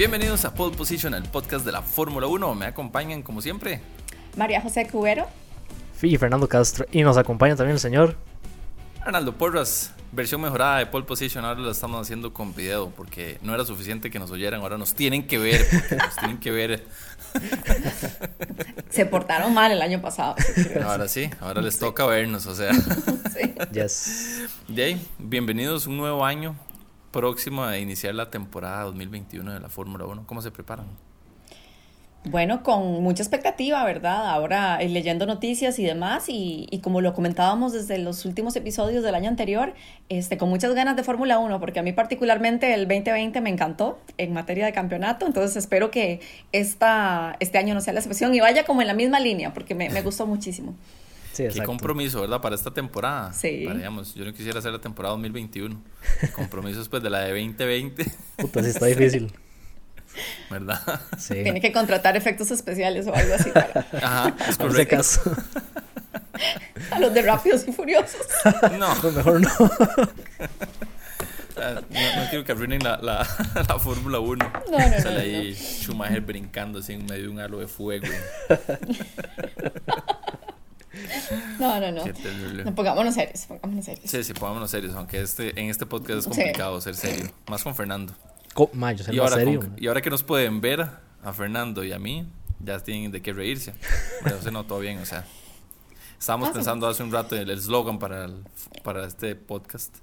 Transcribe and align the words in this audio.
Bienvenidos 0.00 0.46
a 0.46 0.54
Pole 0.54 0.74
Position, 0.74 1.12
el 1.12 1.24
podcast 1.24 1.62
de 1.62 1.72
la 1.72 1.82
Fórmula 1.82 2.26
1. 2.26 2.54
Me 2.54 2.64
acompañan 2.64 3.20
como 3.20 3.42
siempre. 3.42 3.82
María 4.34 4.62
José 4.62 4.88
Cubero. 4.90 5.26
Y 6.00 6.16
Fernando 6.16 6.48
Castro. 6.48 6.86
Y 6.90 7.02
nos 7.02 7.18
acompaña 7.18 7.54
también 7.54 7.74
el 7.74 7.80
señor. 7.80 8.16
Arnaldo 9.02 9.34
Porras, 9.34 9.92
versión 10.12 10.40
mejorada 10.40 10.78
de 10.78 10.86
Pole 10.86 11.04
Position. 11.04 11.44
Ahora 11.44 11.60
lo 11.60 11.70
estamos 11.70 12.00
haciendo 12.00 12.32
con 12.32 12.54
video 12.54 12.88
porque 12.88 13.36
no 13.42 13.52
era 13.52 13.66
suficiente 13.66 14.08
que 14.08 14.18
nos 14.18 14.30
oyeran. 14.30 14.62
Ahora 14.62 14.78
nos 14.78 14.94
tienen 14.94 15.26
que 15.26 15.36
ver. 15.36 15.66
Nos 15.90 16.16
tienen 16.16 16.40
que 16.40 16.50
ver. 16.50 16.86
Se 18.88 19.04
portaron 19.04 19.52
mal 19.52 19.70
el 19.70 19.82
año 19.82 20.00
pasado. 20.00 20.34
Ahora 20.82 21.08
sí, 21.08 21.28
ahora 21.40 21.60
les 21.60 21.78
toca 21.78 22.06
vernos. 22.06 22.46
O 22.46 22.54
sea, 22.54 22.72
Sí. 23.38 23.54
Yes. 23.70 24.48
Jay, 24.74 25.06
bienvenidos 25.18 25.86
un 25.86 25.98
nuevo 25.98 26.24
año 26.24 26.56
próximo 27.10 27.64
a 27.64 27.78
iniciar 27.78 28.14
la 28.14 28.30
temporada 28.30 28.84
2021 28.84 29.52
de 29.52 29.60
la 29.60 29.68
Fórmula 29.68 30.04
1. 30.06 30.24
¿Cómo 30.26 30.42
se 30.42 30.50
preparan? 30.50 30.86
Bueno, 32.24 32.62
con 32.62 33.02
mucha 33.02 33.22
expectativa, 33.22 33.82
¿verdad? 33.82 34.28
Ahora 34.28 34.76
eh, 34.82 34.90
leyendo 34.90 35.24
noticias 35.24 35.78
y 35.78 35.84
demás, 35.84 36.28
y, 36.28 36.66
y 36.70 36.80
como 36.80 37.00
lo 37.00 37.14
comentábamos 37.14 37.72
desde 37.72 37.96
los 37.96 38.26
últimos 38.26 38.54
episodios 38.56 39.02
del 39.02 39.14
año 39.14 39.30
anterior, 39.30 39.72
este, 40.10 40.36
con 40.36 40.50
muchas 40.50 40.74
ganas 40.74 40.96
de 40.96 41.02
Fórmula 41.02 41.38
1, 41.38 41.58
porque 41.60 41.80
a 41.80 41.82
mí 41.82 41.94
particularmente 41.94 42.74
el 42.74 42.86
2020 42.86 43.40
me 43.40 43.48
encantó 43.48 43.98
en 44.18 44.34
materia 44.34 44.66
de 44.66 44.72
campeonato, 44.74 45.24
entonces 45.24 45.56
espero 45.56 45.90
que 45.90 46.20
esta, 46.52 47.36
este 47.40 47.56
año 47.56 47.72
no 47.72 47.80
sea 47.80 47.94
la 47.94 48.00
excepción 48.00 48.34
y 48.34 48.40
vaya 48.40 48.64
como 48.66 48.82
en 48.82 48.88
la 48.88 48.94
misma 48.94 49.18
línea, 49.18 49.54
porque 49.54 49.74
me, 49.74 49.88
me 49.88 50.02
gustó 50.02 50.26
muchísimo. 50.26 50.74
Sí, 51.32 51.46
Qué 51.52 51.62
compromiso, 51.62 52.20
¿verdad? 52.20 52.40
Para 52.40 52.54
esta 52.56 52.72
temporada. 52.72 53.32
Sí. 53.32 53.62
Para, 53.64 53.76
digamos, 53.78 54.14
yo 54.14 54.24
no 54.24 54.32
quisiera 54.32 54.58
hacer 54.58 54.72
la 54.72 54.80
temporada 54.80 55.12
2021. 55.14 55.80
El 56.22 56.32
compromiso 56.32 56.78
después 56.80 57.02
de 57.02 57.10
la 57.10 57.20
de 57.20 57.28
2020, 57.30 58.04
Puta, 58.36 58.62
sí 58.62 58.70
está 58.70 58.86
difícil. 58.86 59.32
¿verdad? 60.50 60.80
Sí. 61.18 61.34
Tiene 61.34 61.60
que 61.60 61.70
contratar 61.72 62.16
efectos 62.16 62.50
especiales 62.50 63.06
o 63.06 63.14
algo 63.14 63.32
así 63.34 63.50
para 63.50 63.86
Ajá, 64.02 64.36
es 64.48 64.56
correcto. 64.58 64.96
acaso. 64.96 65.20
a 66.90 66.98
los 66.98 67.14
de 67.14 67.22
Rápidos 67.22 67.64
y 67.68 67.72
Furiosos. 67.72 68.26
No, 68.78 68.92
Pues 69.00 69.14
mejor 69.14 69.40
no. 69.40 69.48
ah, 71.58 71.80
no, 71.90 72.16
no 72.22 72.28
quiero 72.30 72.44
que 72.44 72.50
arruinen 72.52 72.82
la, 72.82 72.96
la, 73.00 73.24
la 73.68 73.78
Fórmula 73.78 74.18
1. 74.18 74.52
No, 74.70 74.78
no, 74.78 74.88
no, 74.88 75.00
Sale 75.00 75.14
no, 75.14 75.20
ahí 75.20 75.54
Schumacher 75.54 76.22
brincando 76.22 76.80
así 76.80 76.94
en 76.94 77.06
medio 77.06 77.22
de 77.24 77.28
un 77.28 77.38
halo 77.38 77.60
de 77.60 77.68
fuego. 77.68 78.08
No, 81.58 81.80
no, 81.80 81.92
no. 81.92 82.04
Qué 82.04 82.12
terrible. 82.12 82.64
No, 82.64 82.74
pongámonos 82.74 83.14
serios, 83.14 83.44
pongámonos 83.46 83.84
serios. 83.84 84.10
Sí, 84.10 84.24
sí, 84.24 84.32
pongámonos 84.34 84.70
serios, 84.70 84.94
aunque 84.94 85.20
este, 85.20 85.58
en 85.60 85.70
este 85.70 85.86
podcast 85.86 86.18
es 86.20 86.24
Sí. 86.24 86.30
complicado 86.30 86.80
ser 86.80 86.94
serio. 86.94 87.30
Más 87.48 87.62
con 87.62 87.74
Fernando. 87.74 88.14
Co- 88.54 88.70
Ma, 88.72 88.92
yo 88.92 89.04
Y 89.12 89.18
ahora, 89.18 89.36
serio. 89.36 89.60
con- 89.60 89.74
y 89.78 89.86
ahora 89.86 90.00
que 90.02 90.10
nos 90.10 90.22
pueden 90.22 90.60
ver 90.60 90.80
a 91.22 91.32
Fernando 91.32 91.84
y 91.84 91.92
a 91.92 91.98
mí, 91.98 92.26
ya 92.60 92.78
tienen 92.80 93.10
de 93.12 93.22
qué 93.22 93.32
reírse. 93.32 93.74
Pero 94.24 94.40
se 94.42 94.50
no, 94.50 94.64
todo 94.64 94.80
bien, 94.80 94.98
o 94.98 95.06
sea. 95.06 95.24
Estábamos 96.18 96.48
Ah, 96.48 96.52
sí. 96.52 96.54
pensando 96.56 96.86
hace 96.88 97.02
un 97.02 97.12
rato 97.12 97.34
en 97.36 97.42
el 97.42 97.50
eslogan 97.50 97.98
para, 97.98 98.24
el- 98.26 98.44
para 98.82 99.06
este 99.06 99.34
podcast. 99.36 99.94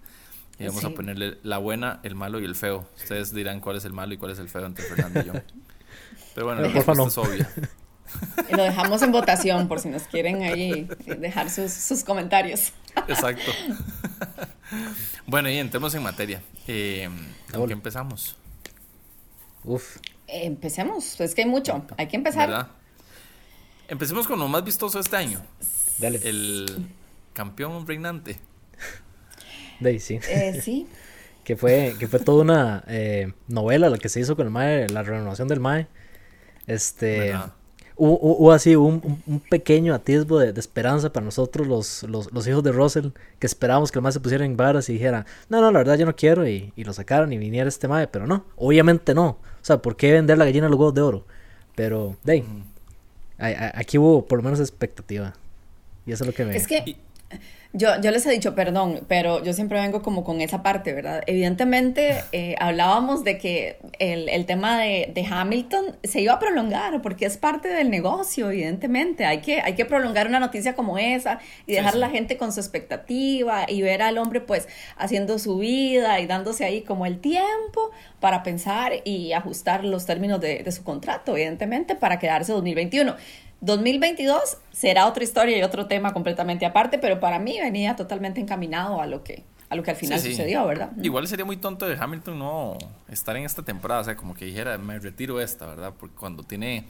Y 0.59 0.66
vamos 0.66 0.84
a 0.84 0.88
Sí. 0.88 0.94
ponerle 0.95 1.38
la 1.44 1.59
buena, 1.59 2.00
el 2.02 2.16
malo 2.16 2.40
y 2.40 2.45
el 2.45 2.56
feo. 2.56 2.88
Ustedes 2.98 3.31
dirán 3.34 3.59
cuál 3.59 3.75
es 3.78 3.86
el 3.86 3.94
malo 3.94 4.14
y 4.16 4.18
cuál 4.18 4.31
es 4.31 4.40
el 4.40 4.50
feo 4.50 4.66
entre 4.66 4.84
Fernando 4.86 5.20
y 5.22 5.25
yo. 5.25 5.34
Pero 6.34 6.48
bueno, 6.48 6.62
la 6.62 6.68
Pero 6.70 6.84
porfa, 6.86 6.94
respuesta 7.03 7.22
es 7.22 7.28
obvia. 7.28 7.70
Y 8.50 8.55
lo 8.55 8.63
dejamos 8.63 9.02
en 9.02 9.11
votación 9.11 9.67
por 9.67 9.80
si 9.80 9.89
nos 9.89 10.03
quieren 10.03 10.44
ahí 10.44 10.88
dejar 11.05 11.50
sus, 11.50 11.72
sus 11.72 12.03
comentarios. 12.03 12.73
Exacto. 13.08 13.52
bueno, 15.25 15.50
y 15.50 15.58
entremos 15.58 15.94
en 15.95 16.03
materia. 16.03 16.41
Eh, 16.67 17.09
¿Con 17.51 17.62
Hola. 17.62 17.67
qué 17.67 17.73
empezamos? 17.73 18.38
Uf. 19.63 19.97
Empecemos, 20.28 21.19
es 21.22 21.35
que 21.35 21.44
hay 21.44 21.47
mucho, 21.47 21.85
hay 21.97 22.07
que 22.07 22.16
empezar. 22.17 22.50
¿Verdad? 22.50 22.67
Empecemos 23.88 24.28
con 24.28 24.40
lo 24.40 24.47
más 24.47 24.63
vistoso 24.63 24.97
de 24.97 25.03
este 25.03 25.16
año. 25.16 25.41
Dale. 25.97 26.19
El 26.23 26.88
campeón 27.34 27.88
reinante. 27.88 28.40
De 29.79 29.90
ahí, 29.90 30.00
sí. 30.00 30.19
Eh, 30.29 30.59
sí, 30.62 30.88
Que 31.44 31.56
fue, 31.56 31.96
que 31.97 32.09
fue 32.09 32.19
toda 32.19 32.41
una 32.41 32.84
eh, 32.88 33.31
novela 33.47 33.90
la 33.90 33.97
que 33.97 34.09
se 34.09 34.19
hizo 34.19 34.35
con 34.35 34.47
el 34.47 34.51
MAE, 34.51 34.90
la 34.90 35.01
renovación 35.03 35.47
del 35.47 35.62
MAE. 35.62 35.88
Este. 36.66 37.19
¿Verdad? 37.19 37.53
Hubo, 38.00 38.52
así 38.52 38.75
un, 38.75 39.19
un- 39.25 39.40
pequeño 39.40 39.94
atisbo 39.96 40.38
de, 40.40 40.53
de 40.53 40.59
esperanza 40.59 41.12
para 41.12 41.25
nosotros, 41.25 41.66
los, 41.68 42.03
los, 42.03 42.31
los 42.31 42.47
hijos 42.47 42.62
de 42.63 42.72
Russell, 42.72 43.08
que 43.40 43.47
esperábamos 43.47 43.91
que 43.91 43.97
el 44.00 44.03
MAE 44.03 44.12
se 44.12 44.19
pusiera 44.19 44.46
en 44.46 44.56
varas 44.56 44.88
y 44.90 44.94
dijera, 44.94 45.25
no, 45.50 45.62
no, 45.62 45.72
la 45.72 45.80
verdad 45.80 45.97
yo 45.97 46.06
no 46.06 46.16
quiero, 46.16 46.47
y, 46.47 46.72
y 46.75 46.84
lo 46.84 46.94
sacaran 46.94 47.34
y 47.34 47.38
viniera 47.40 47.68
este 47.68 47.88
MAE, 47.88 48.08
pero 48.08 48.28
no, 48.28 48.46
obviamente 48.56 49.13
no. 49.16 49.25
O 49.30 49.40
sea, 49.68 49.81
¿por 49.81 49.96
qué 49.96 50.12
vender 50.13 50.38
la 50.38 50.46
gallina 50.46 50.68
a 50.68 50.69
los 50.69 50.78
huevos 50.80 50.94
de 50.94 51.02
oro? 51.02 51.25
Pero, 51.75 52.16
de 52.24 52.44
a- 53.40 53.80
aquí 53.80 53.97
hubo 53.97 54.25
por 54.25 54.38
lo 54.40 54.44
menos 54.44 54.59
expectativa. 54.59 55.34
Y 56.06 56.12
eso 56.12 56.24
es 56.24 56.28
lo 56.28 56.34
que 56.34 56.46
me... 56.46 56.56
es 56.56 56.68
que 56.68 56.97
yo, 57.74 57.90
yo 58.02 58.12
les 58.12 58.26
he 58.26 58.32
dicho, 58.32 58.56
perdón, 58.56 59.02
pero 59.08 59.44
yo 59.44 59.54
siempre 59.54 59.80
vengo 59.80 60.02
como 60.02 60.24
con 60.24 60.42
esa 60.42 60.64
parte, 60.64 60.94
¿verdad? 60.94 61.22
Evidentemente 61.28 62.24
eh, 62.32 62.56
hablábamos 62.60 63.24
de 63.24 63.38
que 63.38 63.78
el, 64.00 64.30
el 64.30 64.46
tema 64.46 64.80
de, 64.80 65.12
de 65.14 65.26
Hamilton 65.30 65.98
se 66.04 66.22
iba 66.22 66.34
a 66.34 66.40
prolongar 66.40 67.02
porque 67.02 67.26
es 67.26 67.38
parte 67.38 67.68
del 67.68 67.90
negocio, 67.92 68.50
evidentemente. 68.50 69.26
Hay 69.26 69.42
que, 69.42 69.60
hay 69.62 69.76
que 69.76 69.86
prolongar 69.86 70.28
una 70.28 70.40
noticia 70.40 70.76
como 70.76 70.98
esa 70.98 71.40
y 71.68 71.74
Sí, 71.76 71.76
dejar 71.76 71.92
sí. 71.92 71.98
a 71.98 72.00
la 72.00 72.10
gente 72.10 72.38
con 72.38 72.52
su 72.54 72.62
expectativa 72.62 73.66
y 73.68 73.82
ver 73.82 74.02
al 74.02 74.18
hombre 74.18 74.42
pues 74.42 74.68
haciendo 74.96 75.38
su 75.38 75.58
vida 75.58 76.20
y 76.22 76.26
dándose 76.26 76.64
ahí 76.66 76.82
como 76.82 77.06
el 77.06 77.20
tiempo 77.20 77.92
para 78.20 78.42
pensar 78.44 78.94
y 79.04 79.34
ajustar 79.34 79.84
los 79.84 80.06
términos 80.06 80.40
de, 80.40 80.64
de 80.64 80.72
su 80.72 80.84
contrato, 80.84 81.34
evidentemente, 81.36 81.96
para 81.96 82.18
quedarse 82.18 82.54
2021. 82.54 83.16
2022 83.62 84.57
será 84.72 85.07
otra 85.07 85.23
historia 85.23 85.57
y 85.57 85.63
otro 85.63 85.88
tema 85.88 86.13
completamente 86.13 86.66
aparte, 86.66 87.00
pero 87.00 87.19
para 87.19 87.40
mí 87.40 87.57
venía 87.59 87.95
totalmente 87.95 88.40
encaminado 88.40 89.01
a 89.01 89.07
lo 89.07 89.23
que, 89.23 89.44
a 89.69 89.75
lo 89.75 89.84
que 89.84 89.91
al 89.91 89.97
final 89.97 90.19
Sí, 90.19 90.28
sí. 90.28 90.31
sucedió, 90.34 90.66
¿verdad? 90.66 90.91
Igual 91.01 91.28
sería 91.28 91.45
muy 91.45 91.57
tonto 91.57 91.88
de 91.88 91.97
Hamilton 91.97 92.38
no 92.38 92.78
estar 93.09 93.35
en 93.35 93.44
esta 93.46 93.63
temporada, 93.63 94.01
o 94.01 94.03
sea, 94.03 94.16
como 94.16 94.35
que 94.35 94.46
dijera, 94.46 94.78
me 94.78 95.00
retiro 95.00 95.41
esta, 95.41 95.66
¿verdad? 95.66 95.94
Porque 95.97 96.16
cuando 96.16 96.44
tiene 96.44 96.85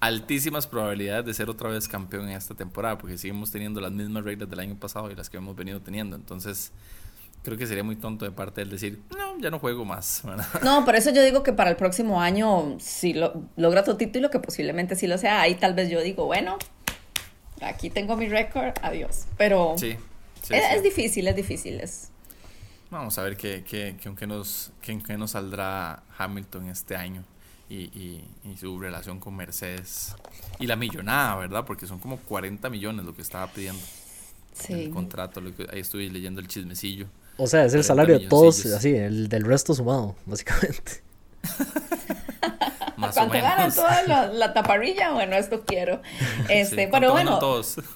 altísimas 0.00 0.66
probabilidades 0.66 1.26
de 1.26 1.34
ser 1.34 1.50
otra 1.50 1.68
vez 1.70 1.88
campeón 1.88 2.28
en 2.28 2.36
esta 2.36 2.54
temporada, 2.54 2.96
porque 2.98 3.18
seguimos 3.18 3.50
teniendo 3.50 3.80
las 3.80 3.90
mismas 3.92 4.24
reglas 4.24 4.48
del 4.48 4.60
año 4.60 4.76
pasado 4.76 5.10
y 5.10 5.14
las 5.16 5.28
que 5.28 5.36
hemos 5.38 5.56
venido 5.56 5.80
teniendo, 5.80 6.16
entonces 6.16 6.72
creo 7.42 7.56
que 7.56 7.66
sería 7.66 7.84
muy 7.84 7.96
tonto 7.96 8.24
de 8.24 8.30
parte 8.30 8.60
de 8.60 8.62
él 8.64 8.70
decir, 8.70 9.00
no, 9.16 9.38
ya 9.40 9.50
no 9.50 9.58
juego 9.58 9.84
más, 9.84 10.22
¿verdad? 10.24 10.46
No, 10.62 10.84
por 10.84 10.96
eso 10.96 11.10
yo 11.10 11.22
digo 11.22 11.42
que 11.42 11.52
para 11.52 11.70
el 11.70 11.76
próximo 11.76 12.20
año, 12.20 12.76
si 12.80 13.14
lo, 13.14 13.42
logra 13.56 13.84
tu 13.84 13.96
título, 13.96 14.30
que 14.30 14.38
posiblemente 14.40 14.96
sí 14.96 15.06
lo 15.06 15.18
sea, 15.18 15.40
ahí 15.40 15.54
tal 15.54 15.74
vez 15.74 15.88
yo 15.90 16.00
digo, 16.02 16.26
bueno, 16.26 16.58
aquí 17.60 17.90
tengo 17.90 18.16
mi 18.16 18.28
récord, 18.28 18.74
adiós. 18.82 19.24
Pero 19.36 19.74
Sí, 19.78 19.96
sí, 20.42 20.54
es, 20.54 20.62
sí. 20.64 20.74
es 20.76 20.82
difícil, 20.82 21.28
es 21.28 21.36
difícil. 21.36 21.80
Es, 21.80 22.10
Vamos 22.90 23.18
a 23.18 23.22
ver 23.22 23.36
qué, 23.36 23.64
qué, 23.68 23.96
qué- 24.00 24.14
qué 24.14 24.26
nos, 24.26 24.72
nos 25.18 25.30
saldrá 25.32 26.02
Hamilton 26.16 26.68
este 26.70 26.96
año 26.96 27.22
y, 27.68 27.76
y, 27.76 28.24
y 28.44 28.56
su 28.56 28.80
relación 28.80 29.20
con 29.20 29.36
Mercedes. 29.36 30.14
Y 30.58 30.66
la 30.66 30.74
millonada, 30.76 31.36
¿verdad? 31.36 31.66
Porque 31.66 31.86
son 31.86 31.98
como 31.98 32.16
40 32.16 32.70
millones 32.70 33.04
lo 33.04 33.14
que 33.14 33.20
estaba 33.20 33.46
pidiendo 33.48 33.82
en 34.70 34.74
el 34.78 34.84
sí. 34.86 34.90
contrato. 34.90 35.42
lo 35.42 35.54
que- 35.54 35.66
ahí 35.70 35.80
estuve 35.80 36.08
leyendo 36.08 36.40
el 36.40 36.48
chismecillo. 36.48 37.08
O 37.38 37.46
sea, 37.46 37.64
es 37.64 37.72
el 37.72 37.80
40 37.80 37.86
salario 37.86 38.18
de 38.18 38.26
todos, 38.26 38.66
así, 38.66 38.94
el 38.94 39.28
del 39.28 39.44
resto 39.44 39.74
sumado, 39.74 40.16
básicamente. 40.26 41.02
Más 42.96 43.16
o 43.16 43.20
¿Cuánto 43.20 43.34
ganan 43.34 43.72
toda 43.72 44.02
la, 44.02 44.26
la 44.32 44.52
taparrilla? 44.52 45.12
Bueno, 45.12 45.36
esto 45.36 45.64
quiero. 45.64 46.02
Este, 46.48 46.84
Sí, 46.84 46.88
pero 46.90 46.90
¿cuánto 46.90 47.12
bueno, 47.12 47.38
todos? 47.38 47.76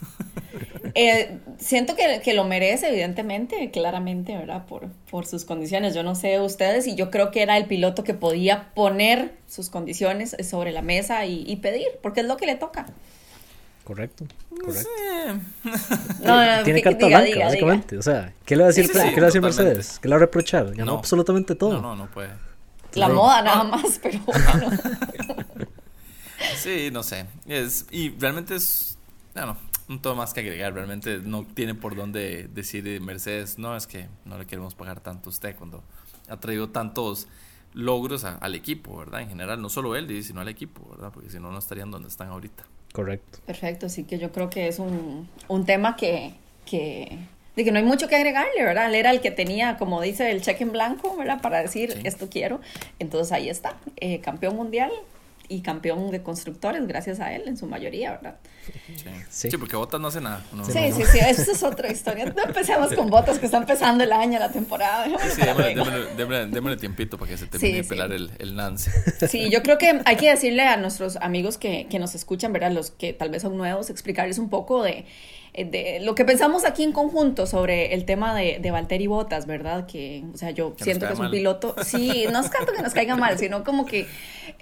Eh, 0.95 1.39
siento 1.57 1.95
que, 1.95 2.21
que 2.23 2.35
lo 2.35 2.43
merece, 2.43 2.89
evidentemente, 2.89 3.71
claramente, 3.71 4.37
¿verdad? 4.37 4.67
Por, 4.67 4.89
por 5.09 5.25
sus 5.25 5.43
condiciones. 5.43 5.95
Yo 5.95 6.03
no 6.03 6.13
sé 6.13 6.39
ustedes 6.39 6.85
y 6.85 6.93
yo 6.93 7.09
creo 7.09 7.31
que 7.31 7.41
era 7.41 7.57
el 7.57 7.65
piloto 7.65 8.03
que 8.03 8.13
podía 8.13 8.69
poner 8.75 9.33
sus 9.47 9.71
condiciones 9.71 10.35
sobre 10.47 10.71
la 10.71 10.83
mesa 10.83 11.25
y, 11.25 11.45
y 11.47 11.55
pedir, 11.55 11.87
porque 12.03 12.19
es 12.19 12.27
lo 12.27 12.37
que 12.37 12.45
le 12.45 12.57
toca. 12.57 12.85
Correcto, 13.83 14.25
correcto. 14.49 14.89
No, 16.23 16.45
no, 16.57 16.63
Tiene 16.63 16.79
que- 16.79 16.83
carta 16.83 17.05
diga, 17.05 17.17
blanca, 17.19 17.23
diga, 17.25 17.35
diga. 17.35 17.45
básicamente. 17.47 17.97
O 17.97 18.01
sea, 18.01 18.33
¿qué 18.45 18.55
le 18.55 18.61
va 18.63 18.65
a 18.65 18.67
decir, 18.69 18.85
Sí, 18.87 18.93
Fre- 18.93 19.01
sí, 19.01 19.09
¿qué 19.09 19.15
le 19.15 19.21
va 19.21 19.25
a 19.25 19.27
decir. 19.27 19.41
Mercedes? 19.41 19.99
¿Qué 20.01 20.07
le 20.07 20.13
va 20.13 20.17
a 20.17 20.19
reprochar? 20.19 20.73
Ganó 20.73 20.93
No. 20.93 20.97
absolutamente 20.99 21.55
todo. 21.55 21.73
No, 21.73 21.81
no, 21.81 21.95
no 21.95 22.07
puede. 22.07 22.29
La 22.93 23.09
moda 23.09 23.41
nada 23.41 23.63
más, 23.65 23.99
pero 24.01 24.19
bueno. 24.25 24.77
Sí, 26.57 26.89
no 26.91 27.03
sé. 27.03 27.25
Es, 27.47 27.85
y 27.91 28.09
realmente 28.19 28.55
es. 28.55 28.97
Bueno, 29.33 29.57
no 29.87 29.99
todo 29.99 30.15
más 30.15 30.33
que 30.33 30.41
agregar. 30.41 30.73
Realmente 30.73 31.19
no 31.19 31.45
tiene 31.45 31.75
por 31.75 31.95
dónde 31.95 32.47
decir 32.53 33.01
Mercedes, 33.01 33.57
no, 33.57 33.75
es 33.75 33.87
que 33.87 34.07
no 34.25 34.37
le 34.37 34.45
queremos 34.45 34.75
pagar 34.75 34.99
tanto 34.99 35.29
a 35.29 35.31
usted 35.31 35.55
cuando 35.55 35.83
ha 36.29 36.37
traído 36.39 36.69
tantos 36.69 37.27
logros 37.73 38.23
a- 38.23 38.35
al 38.37 38.55
equipo, 38.55 38.95
¿verdad? 38.97 39.21
En 39.21 39.29
general, 39.29 39.61
no 39.61 39.69
solo 39.69 39.95
él, 39.95 40.23
sino 40.23 40.41
al 40.41 40.47
equipo, 40.47 40.87
¿verdad? 40.91 41.11
Porque 41.13 41.29
si 41.29 41.39
no, 41.39 41.51
no 41.51 41.57
estarían 41.59 41.89
donde 41.91 42.07
están 42.09 42.27
ahorita. 42.29 42.63
Correcto. 42.93 43.39
Perfecto, 43.45 43.89
sí 43.89 44.05
que 44.05 44.17
yo 44.17 44.31
creo 44.31 44.49
que 44.49 44.67
es 44.69 44.79
un, 44.79 45.27
un 45.49 45.65
tema 45.65 45.97
que, 45.97 46.33
que 46.65 47.17
de 47.55 47.63
que 47.63 47.71
no 47.71 47.77
hay 47.77 47.85
mucho 47.85 48.07
que 48.07 48.15
agregarle, 48.15 48.63
¿verdad? 48.63 48.87
Él 48.87 48.95
era 48.95 49.11
el 49.11 49.21
que 49.21 49.31
tenía, 49.31 49.77
como 49.77 50.01
dice, 50.01 50.31
el 50.31 50.41
cheque 50.41 50.63
en 50.63 50.71
blanco, 50.71 51.15
¿verdad? 51.17 51.41
Para 51.41 51.61
decir, 51.61 51.99
esto 52.03 52.29
quiero. 52.29 52.61
Entonces 52.99 53.31
ahí 53.31 53.49
está, 53.49 53.75
eh, 53.97 54.19
campeón 54.21 54.55
mundial 54.55 54.91
y 55.49 55.61
campeón 55.61 56.11
de 56.11 56.23
constructores, 56.23 56.87
gracias 56.87 57.19
a 57.19 57.33
él 57.33 57.43
en 57.47 57.57
su 57.57 57.65
mayoría, 57.67 58.11
¿verdad? 58.11 58.35
Sí, 59.29 59.49
sí. 59.49 59.57
porque 59.57 59.75
Botas 59.75 59.99
no 59.99 60.07
hace 60.07 60.21
nada. 60.21 60.43
sí, 60.65 60.91
sí, 60.93 61.03
sí, 61.11 61.19
eso 61.19 61.51
es 61.51 61.63
otra 61.63 61.91
historia. 61.91 62.25
No 62.25 62.43
empecemos 62.43 62.93
con 62.93 63.09
Botas, 63.09 63.39
que 63.39 63.45
está 63.45 63.57
empezando 63.57 64.03
el 64.03 64.11
año, 64.11 64.39
la 64.39 64.51
temporada. 64.51 65.05
Sí, 65.33 65.41
démosle, 66.15 66.77
tiempito 66.77 67.17
para 67.17 67.31
que 67.31 67.37
se 67.37 67.47
termine 67.47 67.77
de 67.77 67.83
pelar 67.83 68.11
el, 68.11 68.31
el, 68.39 68.55
Nance. 68.55 68.91
Sí, 69.27 69.49
yo 69.49 69.61
creo 69.63 69.77
que 69.77 70.01
hay 70.05 70.15
que 70.15 70.29
decirle 70.29 70.63
a 70.63 70.77
nuestros 70.77 71.17
amigos 71.17 71.57
que, 71.57 71.87
que 71.89 71.99
nos 71.99 72.15
escuchan, 72.15 72.53
¿verdad? 72.53 72.71
Los 72.71 72.91
que 72.91 73.13
tal 73.13 73.29
vez 73.29 73.41
son 73.41 73.57
nuevos, 73.57 73.89
explicarles 73.89 74.37
un 74.37 74.49
poco 74.49 74.83
de 74.83 75.05
de 75.53 75.99
lo 76.01 76.15
que 76.15 76.25
pensamos 76.25 76.65
aquí 76.65 76.83
en 76.83 76.91
conjunto 76.91 77.45
sobre 77.45 77.93
el 77.93 78.05
tema 78.05 78.35
de, 78.35 78.59
de 78.59 78.71
Valtteri 78.71 79.07
Botas, 79.07 79.45
¿verdad? 79.45 79.85
Que, 79.85 80.23
o 80.33 80.37
sea, 80.37 80.51
yo 80.51 80.73
siento 80.77 81.07
que 81.07 81.13
es 81.13 81.19
un 81.19 81.29
piloto, 81.29 81.75
sí, 81.83 82.25
no 82.31 82.39
es 82.39 82.49
tanto 82.49 82.73
que 82.73 82.81
nos 82.81 82.93
caiga 82.93 83.15
mal, 83.15 83.37
sino 83.37 83.63
como 83.63 83.85
que 83.85 84.07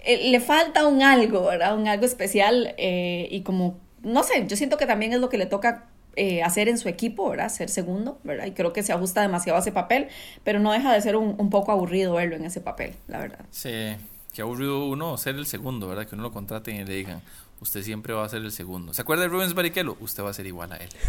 eh, 0.04 0.30
le 0.30 0.40
falta 0.40 0.86
un 0.88 1.02
algo, 1.02 1.46
¿verdad? 1.46 1.78
Un 1.78 1.88
algo 1.88 2.06
especial 2.06 2.76
eh, 2.78 3.28
y 3.32 3.42
como, 3.42 3.80
no 4.04 4.24
sé, 4.24 4.46
yo 4.48 4.58
siento 4.58 4.78
que 4.78 4.86
también 4.86 5.14
es 5.14 5.20
lo 5.20 5.30
que 5.30 5.38
le 5.38 5.46
toca 5.46 5.88
hacer 6.44 6.68
en 6.68 6.78
su 6.78 6.90
equipo, 6.90 7.30
¿verdad? 7.30 7.48
Ser 7.48 7.70
segundo, 7.70 8.20
¿verdad? 8.26 8.46
Y 8.46 8.52
creo 8.52 8.74
que 8.74 8.84
se 8.84 8.92
ajusta 8.92 9.22
demasiado 9.22 9.58
a 9.58 9.62
ese 9.62 9.72
papel, 9.72 10.10
pero 10.44 10.60
no 10.60 10.74
deja 10.74 10.92
de 10.94 11.02
ser 11.02 11.16
un, 11.16 11.36
un 11.38 11.50
poco 11.50 11.72
aburrido 11.72 12.16
verlo 12.16 12.36
en 12.36 12.44
ese 12.44 12.60
papel, 12.60 12.94
la 13.08 13.20
verdad. 13.20 13.46
Sí, 13.50 13.96
que 14.34 14.42
aburrido 14.42 14.86
uno 14.86 15.18
ser 15.18 15.36
el 15.36 15.46
segundo, 15.46 15.88
¿verdad? 15.88 16.06
Que 16.08 16.16
uno 16.16 16.24
lo 16.24 16.32
contraten 16.32 16.76
y 16.76 16.84
le 16.84 16.94
digan, 16.94 17.22
usted 17.62 17.84
siempre 17.84 18.14
va 18.14 18.26
a 18.26 18.30
ser 18.30 18.42
el 18.42 18.52
segundo. 18.52 18.94
¿Se 18.94 19.02
acuerda 19.02 19.24
de 19.24 19.30
Rubens 19.30 19.54
Barrichello? 19.54 19.96
Usted 20.00 20.24
va 20.24 20.32
a 20.32 20.34
ser 20.34 20.48
igual 20.48 20.74
a 20.74 20.78
él. 20.78 20.90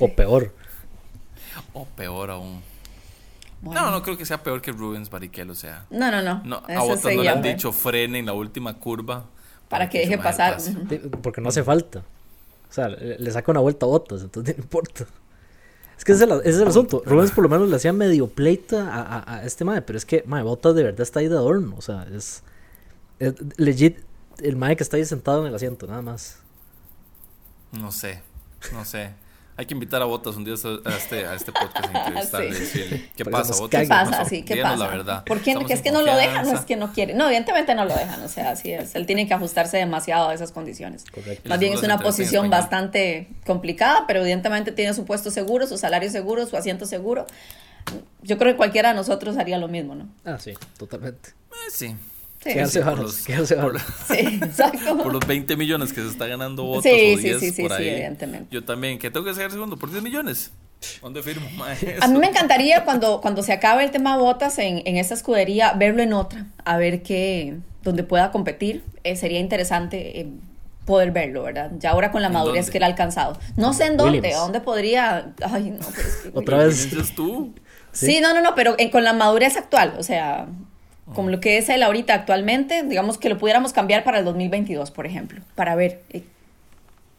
O 0.00 0.08
peor. 0.08 0.52
O 1.72 1.84
peor 1.84 2.32
aún. 2.32 2.60
No, 3.62 3.92
no 3.92 4.02
creo 4.02 4.16
que 4.18 4.26
sea 4.26 4.42
peor 4.42 4.60
que 4.60 4.72
Rubens 4.72 5.08
Barrichello, 5.08 5.52
o 5.52 5.54
sea. 5.54 5.86
No, 5.88 6.10
no, 6.10 6.20
no. 6.20 6.42
no 6.44 6.56
a 6.56 6.82
otros 6.82 7.14
no 7.14 7.22
le 7.22 7.28
han 7.28 7.42
dicho 7.42 7.70
frene 7.70 8.18
en 8.18 8.26
la 8.26 8.32
última 8.32 8.74
curva. 8.74 9.26
Para, 9.68 9.88
que, 9.88 10.00
deje 10.00 10.18
pasar. 10.18 10.58
Porque 11.22 11.40
no 11.40 11.50
hace 11.50 11.62
falta. 11.62 12.00
O 12.68 12.72
sea, 12.72 12.88
le 12.88 13.30
saca 13.30 13.52
una 13.52 13.60
vuelta 13.60 13.86
a 13.86 13.88
botas, 13.88 14.22
entonces 14.22 14.56
no 14.58 14.64
importa. 14.64 15.06
Es 15.96 16.04
que 16.04 16.10
ese 16.10 16.24
es 16.44 16.56
el, 16.56 16.66
asunto. 16.66 17.04
Rubens 17.06 17.30
por 17.30 17.44
lo 17.44 17.48
menos 17.48 17.68
le 17.68 17.76
hacía 17.76 17.92
medio 17.92 18.26
pleito 18.26 18.76
a, 18.80 19.42
este 19.44 19.64
madre, 19.64 19.82
pero 19.82 19.96
es 19.96 20.04
que, 20.04 20.24
madre, 20.26 20.42
Botas 20.42 20.74
de 20.74 20.82
verdad 20.82 21.02
está 21.02 21.20
ahí 21.20 21.28
de 21.28 21.36
adorno. 21.36 21.76
O 21.78 21.82
sea, 21.82 22.04
es, 22.12 22.42
es 23.20 23.34
legit 23.58 23.98
el 24.42 24.56
mae 24.56 24.76
que 24.76 24.82
está 24.82 24.96
ahí 24.96 25.04
sentado 25.04 25.42
en 25.42 25.48
el 25.48 25.54
asiento, 25.54 25.86
nada 25.86 26.02
más. 26.02 26.38
No 27.72 27.92
sé, 27.92 28.22
no 28.72 28.84
sé. 28.84 29.10
Hay 29.56 29.66
que 29.66 29.74
invitar 29.74 30.02
a 30.02 30.04
Botas 30.04 30.34
un 30.34 30.44
día 30.44 30.54
a 30.54 30.96
este, 30.96 31.26
a 31.26 31.34
este 31.34 31.52
podcast 31.52 31.84
entrevistarle 31.94 32.48
y 32.48 32.52
decirle, 32.52 33.10
¿qué 33.16 33.24
pasa, 33.24 33.54
Botas? 33.54 33.82
¿Qué 33.82 33.88
pasa? 33.88 34.24
Sí, 34.24 34.42
¿qué 34.42 34.56
pasa? 34.56 34.76
la 34.76 34.88
verdad. 34.88 35.24
¿Por 35.24 35.40
qué? 35.40 35.56
es 35.68 35.80
que 35.80 35.92
no 35.92 36.02
lo 36.02 36.16
dejan, 36.16 36.44
no 36.44 36.58
es 36.58 36.64
que 36.64 36.74
no 36.74 36.92
quiere. 36.92 37.14
No, 37.14 37.26
evidentemente 37.26 37.72
no 37.76 37.84
lo 37.84 37.94
dejan, 37.94 38.20
o 38.22 38.28
sea, 38.28 38.50
así 38.50 38.72
es. 38.72 38.96
Él 38.96 39.06
tiene 39.06 39.28
que 39.28 39.34
ajustarse 39.34 39.76
demasiado 39.76 40.28
a 40.28 40.34
esas 40.34 40.50
condiciones. 40.50 41.04
Correcto. 41.04 41.48
Más 41.48 41.60
bien 41.60 41.72
es 41.72 41.84
una 41.84 41.98
posición 42.00 42.50
bastante 42.50 43.28
complicada, 43.46 44.06
pero 44.08 44.22
evidentemente 44.22 44.72
tiene 44.72 44.92
su 44.92 45.04
puesto 45.04 45.30
seguro, 45.30 45.68
su 45.68 45.78
salario 45.78 46.10
seguro, 46.10 46.46
su 46.46 46.56
asiento 46.56 46.84
seguro. 46.84 47.26
Yo 48.22 48.38
creo 48.38 48.52
que 48.52 48.56
cualquiera 48.56 48.88
de 48.88 48.96
nosotros 48.96 49.36
haría 49.36 49.58
lo 49.58 49.68
mismo, 49.68 49.94
¿no? 49.94 50.08
Ah, 50.24 50.38
sí, 50.40 50.54
totalmente. 50.78 51.28
Eh, 51.28 51.70
sí, 51.70 51.94
Sí, 52.44 52.78
por 52.80 52.98
los, 52.98 53.14
sí, 54.08 54.38
exacto. 54.42 54.98
por 55.02 55.12
los 55.12 55.26
20 55.26 55.56
millones 55.56 55.92
que 55.92 56.02
se 56.02 56.08
está 56.08 56.26
ganando 56.26 56.64
votos 56.64 56.82
sí, 56.84 57.14
o 57.14 57.18
10 57.18 57.40
sí, 57.40 57.50
sí, 57.52 57.62
por 57.62 57.72
ahí. 57.72 57.88
evidentemente. 57.88 58.48
Yo 58.50 58.64
también, 58.64 58.98
¿qué 58.98 59.10
tengo 59.10 59.24
que 59.24 59.30
hacer 59.30 59.50
segundo? 59.50 59.76
¿Por 59.76 59.90
10 59.90 60.02
millones? 60.02 60.52
¿Dónde 61.00 61.22
firmo? 61.22 61.48
A 62.02 62.08
mí 62.08 62.18
me 62.18 62.28
encantaría 62.28 62.84
cuando, 62.84 63.22
cuando 63.22 63.42
se 63.42 63.52
acabe 63.52 63.84
el 63.84 63.90
tema 63.90 64.18
botas 64.18 64.58
en, 64.58 64.82
en 64.84 64.96
esta 64.96 65.14
escudería, 65.14 65.72
verlo 65.72 66.02
en 66.02 66.12
otra, 66.12 66.46
a 66.64 66.76
ver 66.76 67.02
qué, 67.02 67.56
donde 67.82 68.02
pueda 68.04 68.30
competir. 68.30 68.84
Eh, 69.04 69.16
sería 69.16 69.38
interesante 69.38 70.20
eh, 70.20 70.26
poder 70.84 71.12
verlo, 71.12 71.44
¿verdad? 71.44 71.70
Ya 71.78 71.90
ahora 71.90 72.10
con 72.12 72.20
la 72.20 72.28
madurez 72.28 72.70
que 72.70 72.76
él 72.76 72.84
ha 72.84 72.88
alcanzado. 72.88 73.38
No 73.56 73.72
sé 73.72 73.86
en 73.86 73.96
dónde, 73.96 74.34
a 74.34 74.38
dónde 74.38 74.60
podría... 74.60 75.32
Ay, 75.42 75.70
no, 75.70 75.86
Otra 76.34 76.58
vez. 76.58 76.90
tú? 77.14 77.54
Sí, 77.92 78.20
no, 78.20 78.34
no, 78.34 78.42
no, 78.42 78.54
pero 78.54 78.76
con 78.92 79.04
la 79.04 79.12
madurez 79.12 79.56
actual, 79.56 79.94
o 79.98 80.02
sea, 80.02 80.48
como 81.12 81.28
lo 81.28 81.40
que 81.40 81.58
es 81.58 81.68
él 81.68 81.82
ahorita 81.82 82.14
actualmente, 82.14 82.82
digamos 82.82 83.18
que 83.18 83.28
lo 83.28 83.36
pudiéramos 83.36 83.72
cambiar 83.72 84.04
para 84.04 84.20
el 84.20 84.24
2022, 84.24 84.90
por 84.90 85.06
ejemplo, 85.06 85.40
para 85.54 85.74
ver. 85.74 86.02
Eh, 86.10 86.22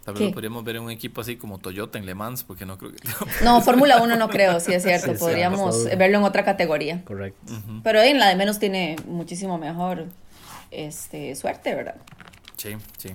Tal 0.04 0.14
vez 0.14 0.24
lo 0.24 0.32
podríamos 0.32 0.64
ver 0.64 0.76
en 0.76 0.84
un 0.84 0.92
equipo 0.92 1.22
así 1.22 1.36
como 1.36 1.58
Toyota 1.58 1.98
en 1.98 2.06
Le 2.06 2.14
Mans, 2.14 2.44
porque 2.44 2.66
no 2.66 2.78
creo 2.78 2.92
que... 2.92 2.98
No, 3.44 3.62
Fórmula 3.62 4.02
1 4.02 4.16
no 4.18 4.30
creo, 4.30 4.60
sí 4.60 4.74
es 4.74 4.84
cierto, 4.84 5.16
podríamos 5.16 5.86
verlo 5.98 6.20
en 6.20 6.24
otra 6.24 6.46
categoría. 6.46 7.04
Correcto. 7.04 7.54
Pero 7.84 8.02
en 8.02 8.20
la 8.20 8.30
de 8.30 8.36
menos 8.36 8.60
tiene 8.60 8.98
muchísimo 9.08 9.58
mejor 9.58 10.06
este, 10.70 11.36
suerte, 11.36 11.74
¿verdad? 11.74 11.96
Sí, 12.58 12.76
sí. 12.98 13.14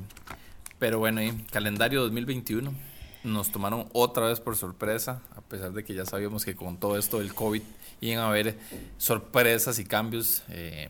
Pero 0.81 0.99
bueno, 0.99 1.23
y 1.23 1.33
calendario 1.53 2.01
2021 2.03 2.73
nos 3.25 3.51
tomaron 3.51 3.89
otra 3.93 4.27
vez 4.27 4.41
por 4.41 4.57
sorpresa, 4.57 5.23
a 5.37 5.41
pesar 5.41 5.73
de 5.73 5.85
que 5.85 5.95
ya 5.95 6.07
sabíamos 6.07 6.45
que 6.45 6.57
con 6.57 6.79
todo 6.79 6.97
esto 6.99 7.19
del 7.19 7.35
COVID 7.35 7.63
iban 8.01 8.25
a 8.25 8.29
haber 8.29 8.59
sorpresas 8.99 9.79
y 9.79 9.85
cambios. 9.85 10.43
Eh, 10.49 10.89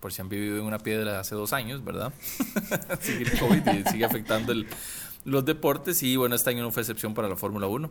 por 0.00 0.12
si 0.12 0.20
han 0.20 0.28
vivido 0.28 0.58
en 0.58 0.64
una 0.64 0.78
piedra 0.78 1.20
hace 1.20 1.36
dos 1.36 1.52
años, 1.52 1.84
¿verdad? 1.84 2.12
sigue 3.00 3.22
el 3.22 3.38
COVID 3.38 3.62
y 3.68 3.84
sigue 3.88 4.04
afectando 4.04 4.52
los 5.24 5.44
deportes 5.44 6.02
y 6.02 6.16
bueno, 6.16 6.34
este 6.34 6.50
año 6.50 6.62
no 6.62 6.70
fue 6.70 6.82
excepción 6.82 7.14
para 7.14 7.28
la 7.28 7.36
Fórmula 7.36 7.66
1. 7.66 7.90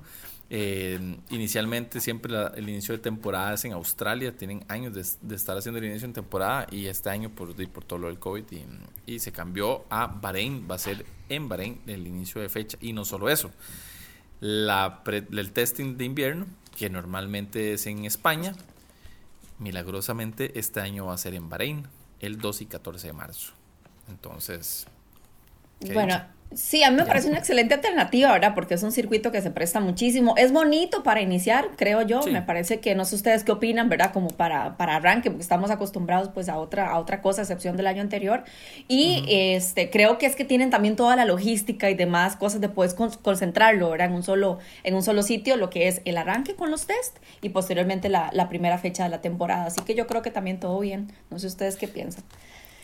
Eh, 0.50 1.18
inicialmente 1.30 2.02
siempre 2.02 2.34
el 2.56 2.68
inicio 2.68 2.94
de 2.94 3.00
temporada 3.00 3.54
es 3.54 3.64
en 3.66 3.74
Australia, 3.74 4.36
tienen 4.36 4.66
años 4.68 4.94
de, 4.94 5.36
estar 5.36 5.58
haciendo 5.58 5.80
el 5.80 5.86
inicio 5.86 6.08
de 6.08 6.14
temporada 6.14 6.68
y 6.70 6.88
este 6.88 7.10
año 7.10 7.30
por, 7.30 7.56
por 7.70 7.86
todo 7.86 8.00
lo 8.00 8.08
del 8.08 8.20
COVID 8.20 8.44
y, 8.52 9.14
y, 9.14 9.20
se 9.20 9.32
cambió 9.32 9.86
a 9.90 10.08
Bahrein, 10.08 10.68
va 10.70 10.76
a 10.76 10.80
ser 10.80 11.06
en 11.30 11.48
Bahrein 11.48 11.82
el 11.88 12.06
inicio 12.06 12.42
de 12.42 12.50
fecha 12.50 12.78
y 12.82 12.92
no 12.92 13.06
solo 13.06 13.30
eso, 13.30 13.52
la 14.42 15.02
el 15.06 15.52
testing 15.54 15.96
de 15.98 16.06
invierno 16.06 16.48
que 16.76 16.90
normalmente 16.90 17.74
es 17.74 17.88
en 17.88 18.06
España, 18.06 18.54
milagrosamente 19.60 20.60
este 20.60 20.82
año 20.82 21.06
va 21.06 21.14
a 21.14 21.18
ser 21.18 21.34
en 21.34 21.48
Bahrein, 21.48 21.88
el 22.20 22.40
2 22.40 22.62
y 22.62 22.66
14 22.66 23.08
de 23.08 23.14
marzo. 23.14 23.54
Entonces... 24.10 24.88
Bueno, 25.94 26.22
Sí, 26.54 26.84
a 26.84 26.92
mí 26.92 26.98
me 26.98 27.06
parece 27.06 27.30
una 27.30 27.38
excelente 27.38 27.74
alternativa, 27.76 28.30
¿verdad? 28.34 28.54
Porque 28.54 28.74
es 28.74 28.84
un 28.84 28.92
circuito 28.92 29.32
que 29.32 29.42
se 29.42 29.52
presta 29.52 29.80
muchísimo. 29.80 30.36
Es 30.36 30.52
bonito 30.52 31.02
para 31.02 31.22
iniciar, 31.22 31.70
creo 31.78 32.02
yo. 32.02 32.22
Me 32.24 32.42
parece 32.42 32.82
que 32.82 32.94
no 32.94 33.06
sé 33.06 33.16
ustedes 33.16 33.46
qué 33.46 33.54
opinan, 33.54 33.88
¿verdad? 33.88 34.12
Como 34.12 34.28
para, 34.28 34.76
para 34.76 34.98
arranque, 34.98 35.30
porque 35.30 35.44
estamos 35.44 35.72
acostumbrados 35.72 36.28
pues 36.28 36.50
a 36.50 36.58
otra, 36.58 36.90
a 36.90 37.00
otra 37.00 37.22
cosa, 37.22 37.42
a 37.42 37.44
excepción 37.44 37.78
del 37.78 37.88
año 37.88 38.02
anterior. 38.02 38.44
Y 38.90 39.24
este, 39.30 39.90
creo 39.90 40.18
que 40.18 40.26
es 40.26 40.36
que 40.36 40.44
tienen 40.44 40.72
también 40.72 40.98
toda 40.98 41.16
la 41.16 41.24
logística 41.24 41.90
y 41.90 41.94
demás 41.94 42.36
cosas 42.36 42.60
de 42.60 42.68
poder 42.68 42.92
concentrarlo, 43.22 43.90
¿verdad? 43.90 44.08
En 44.08 44.14
un 44.14 44.24
solo, 44.24 44.60
en 44.84 44.96
un 44.96 45.04
solo 45.04 45.24
sitio, 45.24 45.56
lo 45.56 45.70
que 45.70 45.88
es 45.88 46.02
el 46.04 46.18
arranque 46.18 46.56
con 46.56 46.70
los 46.70 46.86
test 46.86 47.18
y 47.42 47.50
posteriormente 47.50 48.10
la, 48.10 48.30
la 48.34 48.50
primera 48.50 48.78
fecha 48.78 49.04
de 49.04 49.10
la 49.10 49.22
temporada. 49.22 49.68
Así 49.68 49.82
que 49.82 49.96
yo 49.96 50.06
creo 50.06 50.22
que 50.22 50.32
también 50.32 50.60
todo 50.60 50.78
bien. 50.82 51.14
No 51.30 51.40
sé 51.40 51.48
ustedes 51.48 51.78
qué 51.78 51.88
piensan. 51.88 52.26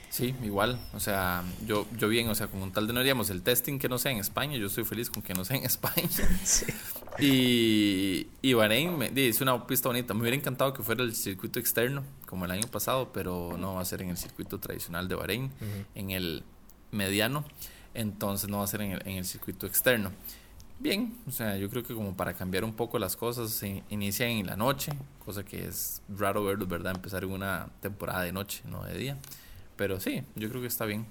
Sí, 0.09 0.33
igual, 0.41 0.79
o 0.93 0.99
sea, 0.99 1.43
yo, 1.65 1.85
yo 1.97 2.07
bien, 2.07 2.29
o 2.29 2.35
sea, 2.35 2.47
con 2.47 2.61
un 2.61 2.71
tal 2.71 2.87
de 2.87 2.93
no 2.93 3.01
haríamos 3.01 3.29
el 3.29 3.43
testing 3.43 3.77
que 3.77 3.89
no 3.89 3.97
sea 3.97 4.11
en 4.11 4.19
España, 4.19 4.57
yo 4.57 4.67
estoy 4.67 4.85
feliz 4.85 5.09
con 5.09 5.21
que 5.21 5.33
no 5.33 5.43
sea 5.43 5.57
en 5.57 5.63
España. 5.65 6.07
Y, 7.19 8.27
y 8.41 8.53
Bahrein 8.53 8.97
me, 8.97 9.11
es 9.15 9.41
una 9.41 9.67
pista 9.67 9.89
bonita, 9.89 10.13
me 10.13 10.21
hubiera 10.21 10.37
encantado 10.37 10.73
que 10.73 10.81
fuera 10.81 11.03
el 11.03 11.13
circuito 11.13 11.59
externo, 11.59 12.03
como 12.25 12.45
el 12.45 12.51
año 12.51 12.67
pasado, 12.69 13.11
pero 13.11 13.57
no 13.57 13.75
va 13.75 13.81
a 13.81 13.85
ser 13.85 14.01
en 14.01 14.09
el 14.09 14.17
circuito 14.17 14.59
tradicional 14.59 15.07
de 15.07 15.15
Bahrein, 15.15 15.51
en 15.93 16.11
el 16.11 16.43
mediano, 16.91 17.43
entonces 17.93 18.49
no 18.49 18.59
va 18.59 18.63
a 18.63 18.67
ser 18.67 18.81
en 18.81 18.91
el, 18.93 19.01
en 19.05 19.17
el 19.17 19.25
circuito 19.25 19.67
externo. 19.67 20.11
Bien, 20.79 21.15
o 21.27 21.31
sea, 21.31 21.57
yo 21.57 21.69
creo 21.71 21.81
que 21.83 21.95
como 21.95 22.15
para 22.15 22.33
cambiar 22.33 22.63
un 22.63 22.73
poco 22.73 22.99
las 22.99 23.15
cosas, 23.15 23.49
se 23.49 23.83
inician 23.89 24.29
en 24.29 24.45
la 24.45 24.55
noche, 24.55 24.93
cosa 25.25 25.43
que 25.43 25.65
es 25.65 26.03
raro 26.07 26.43
verlo, 26.43 26.67
¿verdad? 26.67 26.95
Empezar 26.95 27.23
en 27.23 27.31
una 27.31 27.69
temporada 27.81 28.21
de 28.21 28.31
noche, 28.31 28.61
no 28.65 28.83
de 28.83 28.95
día. 28.95 29.17
Pero 29.77 29.99
sí, 29.99 30.23
yo 30.35 30.49
creo 30.49 30.61
que 30.61 30.67
está 30.67 30.85
bien. 30.85 31.05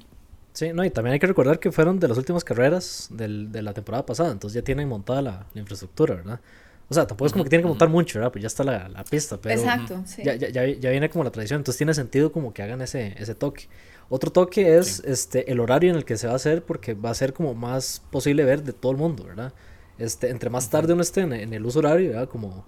Sí, 0.53 0.73
no, 0.73 0.85
y 0.85 0.91
también 0.91 1.13
hay 1.13 1.19
que 1.19 1.27
recordar 1.27 1.59
que 1.59 1.71
fueron 1.71 2.01
de 2.01 2.09
las 2.09 2.17
últimas 2.17 2.43
carreras 2.43 3.09
del, 3.11 3.53
de 3.53 3.63
la 3.63 3.75
temporada 3.75 4.07
pasada, 4.07 4.33
entonces 4.33 4.55
ya 4.55 4.65
tienen 4.65 4.89
montada 4.89 5.21
la, 5.21 5.47
infraestructura, 5.55 6.15
¿verdad? 6.15 6.41
O 6.89 6.95
sea, 6.95 7.07
tampoco 7.07 7.27
es 7.27 7.33
como 7.33 7.45
que 7.45 7.51
tienen 7.51 7.65
que 7.65 7.69
montar 7.69 7.89
mucho, 7.89 8.19
¿verdad? 8.19 8.33
Pues 8.33 8.43
ya 8.43 8.47
está 8.47 8.65
la, 8.65 8.89
la 8.89 9.05
pista, 9.05 9.39
pero 9.39 9.61
Exacto, 9.61 10.03
sí. 10.07 10.23
ya, 10.25 10.35
ya, 10.35 10.49
ya, 10.49 10.91
viene 10.91 11.11
como 11.11 11.25
la 11.25 11.31
tradición, 11.31 11.61
entonces 11.61 11.77
tiene 11.77 11.93
sentido 11.95 12.33
como 12.33 12.55
que 12.55 12.63
hagan 12.63 12.81
ese, 12.81 13.15
ese 13.19 13.35
toque. 13.35 13.69
Otro 14.09 14.31
toque 14.31 14.79
es 14.79 15.03
este 15.05 15.51
el 15.51 15.61
horario 15.61 15.91
en 15.91 15.97
el 15.97 16.05
que 16.05 16.17
se 16.17 16.27
va 16.27 16.33
a 16.33 16.37
hacer, 16.37 16.63
porque 16.63 16.95
va 16.95 17.11
a 17.11 17.15
ser 17.15 17.35
como 17.35 17.55
más 17.55 18.03
posible 18.11 18.45
ver 18.45 18.63
de 18.63 18.73
todo 18.73 18.93
el 18.93 18.99
mundo, 18.99 19.25
¿verdad? 19.25 19.53
Este, 19.99 20.31
entre 20.31 20.49
más 20.49 20.71
tarde 20.71 20.95
uno 20.95 21.03
esté 21.03 21.23
en, 21.23 21.35
en 21.35 21.53
el 21.53 21.67
uso 21.67 21.81
horario, 21.81 22.11
¿verdad? 22.11 22.29
Como 22.31 22.65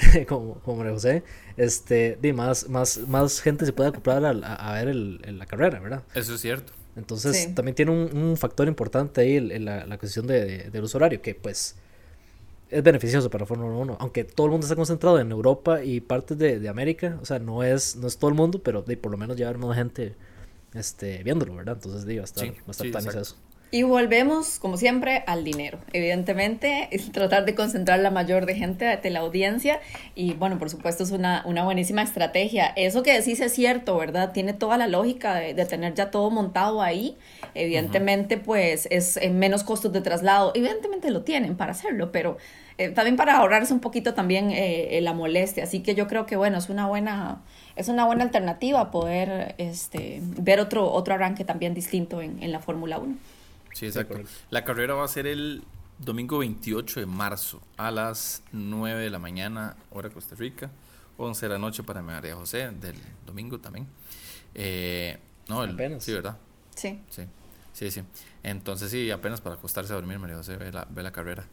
como, 0.28 0.54
como 0.60 0.78
María 0.78 0.92
José, 0.92 1.22
este, 1.56 2.18
de 2.20 2.32
más, 2.32 2.68
más, 2.68 2.98
más 3.08 3.40
gente 3.40 3.66
se 3.66 3.72
puede 3.72 3.90
acoplar 3.90 4.24
a, 4.24 4.30
a, 4.30 4.74
ver 4.74 4.88
el, 4.88 5.38
la 5.38 5.46
carrera, 5.46 5.80
¿verdad? 5.80 6.02
Eso 6.14 6.34
es 6.34 6.40
cierto. 6.40 6.72
Entonces 6.96 7.54
también 7.54 7.74
tiene 7.74 7.92
un, 7.92 8.16
un, 8.16 8.36
factor 8.36 8.66
importante 8.66 9.20
ahí 9.20 9.36
en 9.36 9.64
la, 9.64 9.86
la 9.86 9.96
cuestión 9.96 10.26
de, 10.26 10.70
del 10.70 10.82
uso 10.82 10.98
horario, 10.98 11.22
que 11.22 11.34
pues 11.34 11.76
es 12.70 12.82
beneficioso 12.82 13.30
para 13.30 13.42
la 13.42 13.46
Fórmula 13.46 13.74
1, 13.76 13.96
aunque 14.00 14.24
todo 14.24 14.46
el 14.46 14.52
mundo 14.52 14.64
está 14.64 14.76
concentrado 14.76 15.18
en 15.18 15.30
Europa 15.30 15.82
y 15.82 16.00
partes 16.00 16.38
de, 16.38 16.58
de 16.58 16.68
América, 16.68 17.18
o 17.20 17.24
sea, 17.24 17.38
no 17.38 17.62
es, 17.62 17.96
no 17.96 18.06
es 18.06 18.16
todo 18.16 18.28
el 18.30 18.36
mundo, 18.36 18.62
pero 18.62 18.82
de, 18.82 18.96
por 18.96 19.10
lo 19.10 19.18
menos 19.18 19.36
ya 19.36 19.52
más 19.52 19.76
gente 19.76 20.14
este, 20.74 21.22
viéndolo, 21.24 21.56
¿verdad? 21.56 21.76
Entonces, 21.76 22.06
digo, 22.06 22.20
va 22.20 22.24
a 22.24 22.24
estar, 22.24 22.44
Sí, 22.44 22.50
va 22.50 22.64
a 22.66 22.70
estar 22.70 22.86
sí, 22.86 22.92
tan 22.92 23.20
eso. 23.20 23.36
Y 23.72 23.84
volvemos, 23.84 24.58
como 24.58 24.76
siempre, 24.76 25.22
al 25.28 25.44
dinero. 25.44 25.78
Evidentemente, 25.92 26.88
es 26.90 27.12
tratar 27.12 27.44
de 27.44 27.54
concentrar 27.54 28.00
la 28.00 28.10
mayor 28.10 28.44
de 28.44 28.56
gente 28.56 28.84
de 28.84 29.10
la 29.10 29.20
audiencia. 29.20 29.80
Y 30.16 30.32
bueno, 30.34 30.58
por 30.58 30.70
supuesto, 30.70 31.04
es 31.04 31.12
una, 31.12 31.42
una 31.46 31.62
buenísima 31.62 32.02
estrategia. 32.02 32.66
Eso 32.74 33.04
que 33.04 33.12
decís 33.12 33.38
es 33.38 33.52
cierto, 33.52 33.96
¿verdad? 33.96 34.32
Tiene 34.32 34.54
toda 34.54 34.76
la 34.76 34.88
lógica 34.88 35.36
de, 35.36 35.54
de 35.54 35.66
tener 35.66 35.94
ya 35.94 36.10
todo 36.10 36.30
montado 36.30 36.82
ahí. 36.82 37.16
Evidentemente, 37.54 38.38
pues 38.38 38.88
es 38.90 39.16
en 39.16 39.38
menos 39.38 39.62
costos 39.62 39.92
de 39.92 40.00
traslado. 40.00 40.50
Evidentemente 40.56 41.10
lo 41.12 41.22
tienen 41.22 41.56
para 41.56 41.70
hacerlo, 41.70 42.10
pero 42.10 42.38
eh, 42.80 42.88
también 42.88 43.16
para 43.16 43.36
ahorrarse 43.36 43.74
un 43.74 43.80
poquito 43.80 44.14
también 44.14 44.50
eh, 44.50 44.96
eh, 44.96 45.00
la 45.02 45.12
molestia. 45.12 45.64
Así 45.64 45.80
que 45.80 45.94
yo 45.94 46.08
creo 46.08 46.24
que, 46.24 46.36
bueno, 46.36 46.56
es 46.56 46.70
una 46.70 46.86
buena, 46.86 47.42
es 47.76 47.88
una 47.88 48.06
buena 48.06 48.24
alternativa 48.24 48.90
poder 48.90 49.54
este, 49.58 50.20
ver 50.22 50.60
otro, 50.60 50.90
otro 50.90 51.12
arranque 51.12 51.44
también 51.44 51.74
distinto 51.74 52.22
en, 52.22 52.42
en 52.42 52.52
la 52.52 52.58
Fórmula 52.58 52.98
1. 52.98 53.16
Sí, 53.80 53.86
exacto. 53.86 54.20
la 54.50 54.62
carrera 54.62 54.92
va 54.92 55.04
a 55.04 55.08
ser 55.08 55.26
el 55.26 55.64
domingo 55.98 56.36
28 56.38 57.00
de 57.00 57.06
marzo 57.06 57.62
a 57.78 57.90
las 57.90 58.42
9 58.52 59.00
de 59.00 59.08
la 59.08 59.18
mañana, 59.18 59.74
hora 59.90 60.10
Costa 60.10 60.34
Rica, 60.36 60.70
11 61.16 61.46
de 61.46 61.52
la 61.54 61.58
noche 61.58 61.82
para 61.82 62.02
María 62.02 62.36
José, 62.36 62.70
del 62.72 62.96
domingo 63.24 63.58
también. 63.58 63.86
Eh, 64.54 65.18
no, 65.48 65.64
el, 65.64 65.70
Apenas. 65.70 66.04
sí, 66.04 66.12
¿verdad? 66.12 66.36
Sí. 66.74 67.00
Sí, 67.08 67.22
sí, 67.80 67.90
sí. 67.90 68.02
Entonces 68.42 68.90
sí, 68.90 69.10
apenas 69.10 69.40
para 69.40 69.54
acostarse 69.54 69.92
a 69.92 69.96
dormir, 69.96 70.18
María 70.18 70.36
José, 70.36 70.56
ve 70.58 70.70
la, 70.70 70.86
ve 70.90 71.02
la 71.02 71.10
carrera. 71.12 71.46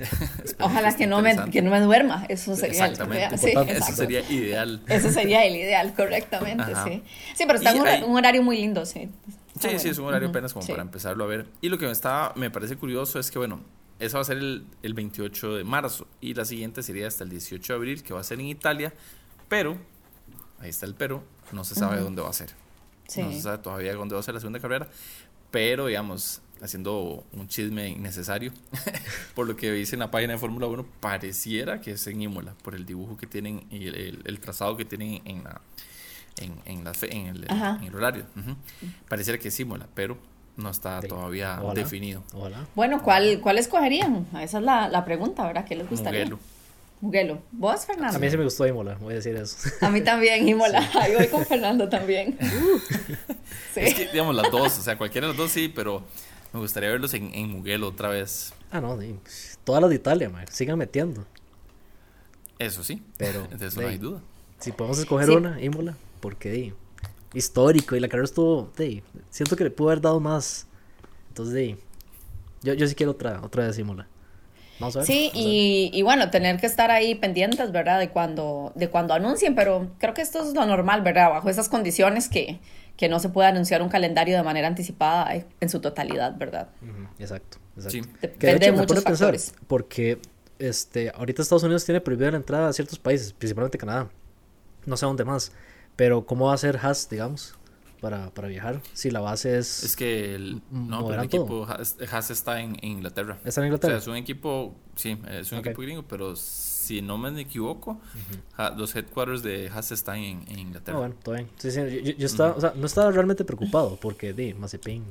Ojalá 0.60 0.96
que 0.96 1.06
no, 1.08 1.20
me, 1.20 1.50
que 1.50 1.60
no 1.60 1.70
me 1.72 1.80
duerma, 1.80 2.24
eso 2.28 2.54
sería 2.54 2.86
Exactamente, 2.86 3.36
sí, 3.36 3.52
eso 3.68 3.92
sería 3.92 4.20
ideal. 4.30 4.80
Eso 4.88 5.10
sería 5.10 5.44
el 5.44 5.56
ideal, 5.56 5.92
correctamente, 5.96 6.62
Ajá. 6.72 6.84
sí. 6.86 7.02
Sí, 7.34 7.44
pero 7.46 7.58
está 7.58 7.74
un, 7.74 7.86
hay- 7.86 8.02
un 8.02 8.16
horario 8.16 8.42
muy 8.42 8.56
lindo, 8.58 8.86
sí. 8.86 9.08
Está 9.56 9.70
Sí, 9.70 9.78
sí, 9.80 9.88
es 9.88 9.98
un 9.98 10.06
horario 10.06 10.28
apenas 10.28 10.52
como 10.52 10.64
sí. 10.64 10.72
para 10.72 10.82
empezarlo 10.82 11.24
a 11.24 11.26
ver. 11.26 11.46
Y 11.60 11.68
lo 11.68 11.78
que 11.78 11.86
me, 11.86 11.92
está, 11.92 12.32
me 12.36 12.50
parece 12.50 12.76
curioso 12.76 13.18
es 13.18 13.30
que, 13.30 13.38
bueno, 13.38 13.60
eso 13.98 14.16
va 14.18 14.22
a 14.22 14.24
ser 14.24 14.38
el, 14.38 14.64
el 14.82 14.94
28 14.94 15.56
de 15.56 15.64
marzo 15.64 16.06
y 16.20 16.34
la 16.34 16.44
siguiente 16.44 16.82
sería 16.82 17.06
hasta 17.08 17.24
el 17.24 17.30
18 17.30 17.72
de 17.72 17.76
abril, 17.76 18.02
que 18.02 18.14
va 18.14 18.20
a 18.20 18.24
ser 18.24 18.40
en 18.40 18.46
Italia, 18.46 18.92
pero, 19.48 19.76
ahí 20.58 20.70
está 20.70 20.86
el 20.86 20.94
pero, 20.94 21.22
no 21.52 21.64
se 21.64 21.74
sabe 21.74 21.98
dónde 22.00 22.22
va 22.22 22.30
a 22.30 22.32
ser. 22.32 22.50
Sí. 23.08 23.20
No 23.20 23.30
se 23.30 23.42
sabe 23.42 23.58
todavía 23.58 23.92
dónde 23.94 24.14
va 24.14 24.20
a 24.20 24.22
ser 24.22 24.32
la 24.32 24.40
segunda 24.40 24.58
carrera, 24.58 24.88
pero, 25.52 25.86
digamos, 25.86 26.40
haciendo 26.60 27.24
un 27.32 27.46
chisme 27.46 27.88
innecesario, 27.88 28.52
por 29.36 29.46
lo 29.46 29.54
que 29.56 29.70
dice 29.70 29.94
en 29.94 30.00
la 30.00 30.10
página 30.10 30.32
de 30.32 30.38
Fórmula 30.40 30.66
1, 30.66 30.84
pareciera 31.00 31.80
que 31.80 31.92
es 31.92 32.06
en 32.08 32.20
Imola, 32.22 32.54
por 32.62 32.74
el 32.74 32.84
dibujo 32.86 33.16
que 33.16 33.26
tienen 33.28 33.64
y 33.70 33.86
el, 33.86 33.94
el- 33.94 34.22
el 34.24 34.40
trazado 34.40 34.76
que 34.76 34.84
tienen 34.84 35.22
en 35.24 35.44
la... 35.44 35.60
En, 36.40 36.54
en, 36.64 36.82
la 36.82 36.94
fe- 36.94 37.14
en, 37.14 37.26
el, 37.26 37.46
Ajá. 37.50 37.76
en 37.80 37.88
el 37.88 37.94
horario. 37.94 38.24
Pareciera 39.08 39.38
que 39.38 39.48
es 39.48 39.60
Imola, 39.60 39.86
pero 39.94 40.16
no 40.56 40.70
está 40.70 41.00
Sí. 41.02 41.08
todavía 41.08 41.60
definido. 41.74 42.22
Bueno, 42.74 43.02
¿cuál, 43.02 43.40
¿cuál 43.42 43.58
escogerían? 43.58 44.26
Esa 44.40 44.58
es 44.58 44.64
la, 44.64 44.88
la 44.88 45.04
pregunta, 45.04 45.46
¿verdad? 45.46 45.66
¿Qué 45.66 45.76
les 45.76 45.88
gustaría? 45.88 46.20
Mugello. 46.24 46.38
Mugello. 47.02 47.40
¿Vos, 47.50 47.84
Fernando? 47.84 48.16
A 48.16 48.20
mí 48.20 48.30
sí 48.30 48.36
me 48.38 48.44
gustó 48.44 48.64
Imola, 48.66 48.94
voy 48.94 49.12
a 49.12 49.16
decir 49.16 49.34
eso. 49.36 49.56
A 49.80 49.90
mí 49.90 50.00
también, 50.02 50.46
Imola. 50.48 50.88
Ahí 50.94 51.14
voy 51.16 51.26
con 51.30 51.44
Fernando 51.44 51.88
también. 51.88 52.38
Sí. 52.40 53.80
Es 53.80 53.94
que, 53.94 54.08
digamos, 54.12 54.34
las 54.36 54.50
dos, 54.50 54.78
o 54.78 54.82
sea, 54.82 54.96
cualquiera 54.96 55.26
de 55.26 55.32
las 55.32 55.36
dos 55.36 55.50
sí, 55.50 55.68
pero 55.68 56.02
me 56.52 56.60
gustaría 56.60 56.90
verlos 56.90 57.12
en, 57.14 57.34
en 57.34 57.50
Mugello 57.50 57.88
otra 57.88 58.08
vez. 58.08 58.52
Ah, 58.70 58.80
no, 58.80 58.98
sí. 59.00 59.18
Todas 59.64 59.80
las 59.82 59.90
de 59.90 59.96
Italia, 59.96 60.28
man, 60.30 60.46
sigan 60.50 60.78
metiendo. 60.78 61.26
Eso 62.58 62.84
sí, 62.84 63.02
Pero, 63.16 63.46
de 63.48 63.66
eso 63.66 63.80
no 63.80 63.88
hay 63.88 63.98
duda. 63.98 64.20
Si 64.60 64.70
podemos 64.70 64.98
escoger 64.98 65.26
Sí. 65.26 65.34
una, 65.34 65.60
Imola, 65.60 65.96
porque 66.20 66.50
di, 66.50 66.72
histórico 67.34 67.96
y 67.96 68.00
la 68.00 68.06
carrera 68.06 68.26
estuvo, 68.26 68.70
di, 68.78 69.02
siento 69.30 69.56
que 69.56 69.64
le 69.64 69.70
pudo 69.70 69.88
haber 69.88 70.00
dado 70.00 70.20
más. 70.20 70.66
Entonces, 71.28 71.54
di, 71.54 71.76
yo, 72.62 72.74
yo 72.74 72.86
sí 72.86 72.94
quiero 72.94 73.10
otra, 73.12 73.40
otra 73.42 73.66
vez 73.66 73.76
Imola. 73.78 74.06
Vamos 74.78 74.96
a 74.96 75.00
ver. 75.00 75.06
Sí, 75.06 75.30
vamos 75.32 75.46
a 75.46 75.52
ver. 75.52 75.64
y, 75.64 75.90
y 75.92 76.02
bueno, 76.02 76.30
tener 76.30 76.58
que 76.58 76.66
estar 76.66 76.90
ahí 76.90 77.14
pendientes, 77.14 77.72
¿verdad? 77.72 77.98
De 77.98 78.10
cuando, 78.10 78.72
de 78.74 78.88
cuando 78.90 79.14
anuncien, 79.14 79.54
pero 79.54 79.90
creo 79.98 80.14
que 80.14 80.22
esto 80.22 80.42
es 80.42 80.54
lo 80.54 80.66
normal, 80.66 81.02
¿verdad? 81.02 81.30
Bajo 81.30 81.48
esas 81.50 81.68
condiciones 81.68 82.28
que, 82.28 82.60
que 82.96 83.08
no 83.08 83.18
se 83.20 83.28
puede 83.28 83.48
anunciar 83.48 83.82
un 83.82 83.88
calendario 83.88 84.36
de 84.36 84.42
manera 84.42 84.68
anticipada 84.68 85.32
en 85.60 85.68
su 85.68 85.80
totalidad, 85.80 86.36
¿verdad? 86.36 86.68
Exacto, 87.18 87.58
exacto. 87.76 87.90
Sí. 87.90 88.02
Que 88.38 88.46
de 88.46 88.54
Depende 88.54 88.58
de 88.58 88.66
hecho 88.66 88.72
me 88.72 88.78
muchos 88.78 89.02
pensar, 89.04 89.28
factores. 89.36 89.54
porque 89.66 90.18
este, 90.58 91.10
ahorita 91.14 91.42
Estados 91.42 91.62
Unidos 91.64 91.84
tiene 91.84 92.00
prohibida 92.00 92.30
la 92.32 92.36
entrada 92.38 92.68
a 92.68 92.72
ciertos 92.72 92.98
países, 92.98 93.32
principalmente 93.32 93.78
Canadá. 93.78 94.08
No 94.86 94.96
sé 94.96 95.06
dónde 95.06 95.24
más. 95.24 95.52
Pero 95.96 96.26
¿cómo 96.26 96.46
va 96.46 96.54
a 96.54 96.58
ser 96.58 96.78
Haas, 96.82 97.08
digamos, 97.08 97.54
para, 98.02 98.28
para 98.34 98.48
viajar? 98.48 98.82
Si 98.92 99.10
la 99.10 99.20
base 99.20 99.56
es... 99.56 99.84
Es 99.84 99.96
que 99.96 100.34
el, 100.34 100.60
no, 100.70 101.06
pero 101.06 101.20
el 101.20 101.26
equipo 101.26 101.64
Haas, 101.66 101.96
Haas 102.10 102.30
está 102.32 102.60
en, 102.60 102.76
en 102.82 102.90
Inglaterra. 102.98 103.38
¿Está 103.44 103.60
en 103.60 103.64
O 103.64 103.66
Inglaterra? 103.68 103.92
sea, 103.94 103.98
es 104.02 104.06
un 104.08 104.16
equipo, 104.16 104.74
sí, 104.96 105.16
es 105.30 105.52
un 105.52 105.58
Ok. 105.60 105.66
equipo 105.68 105.82
gringo, 105.82 106.02
pero 106.02 106.34
si 106.36 107.00
no 107.00 107.16
me 107.16 107.40
equivoco, 107.40 108.00
Ha- 108.58 108.70
los 108.70 108.94
headquarters 108.96 109.42
de 109.42 109.70
Haas 109.72 109.92
están 109.92 110.16
en, 110.18 110.42
en 110.48 110.56
Ah, 110.56 110.60
Inglaterra. 110.60 110.98
bueno, 110.98 111.14
todo 111.22 111.36
bien. 111.36 111.48
Sí, 111.56 111.70
sí, 111.70 111.78
yo, 111.80 111.86
yo- 111.88 112.12
yo 112.18 112.26
estaba, 112.26 112.54
o 112.56 112.60
sea, 112.60 112.72
no 112.76 112.84
estaba 112.86 113.10
realmente 113.12 113.44
preocupado 113.44 113.96
porque, 113.96 114.32
di, 114.34 114.52
Mazepin. 114.52 115.04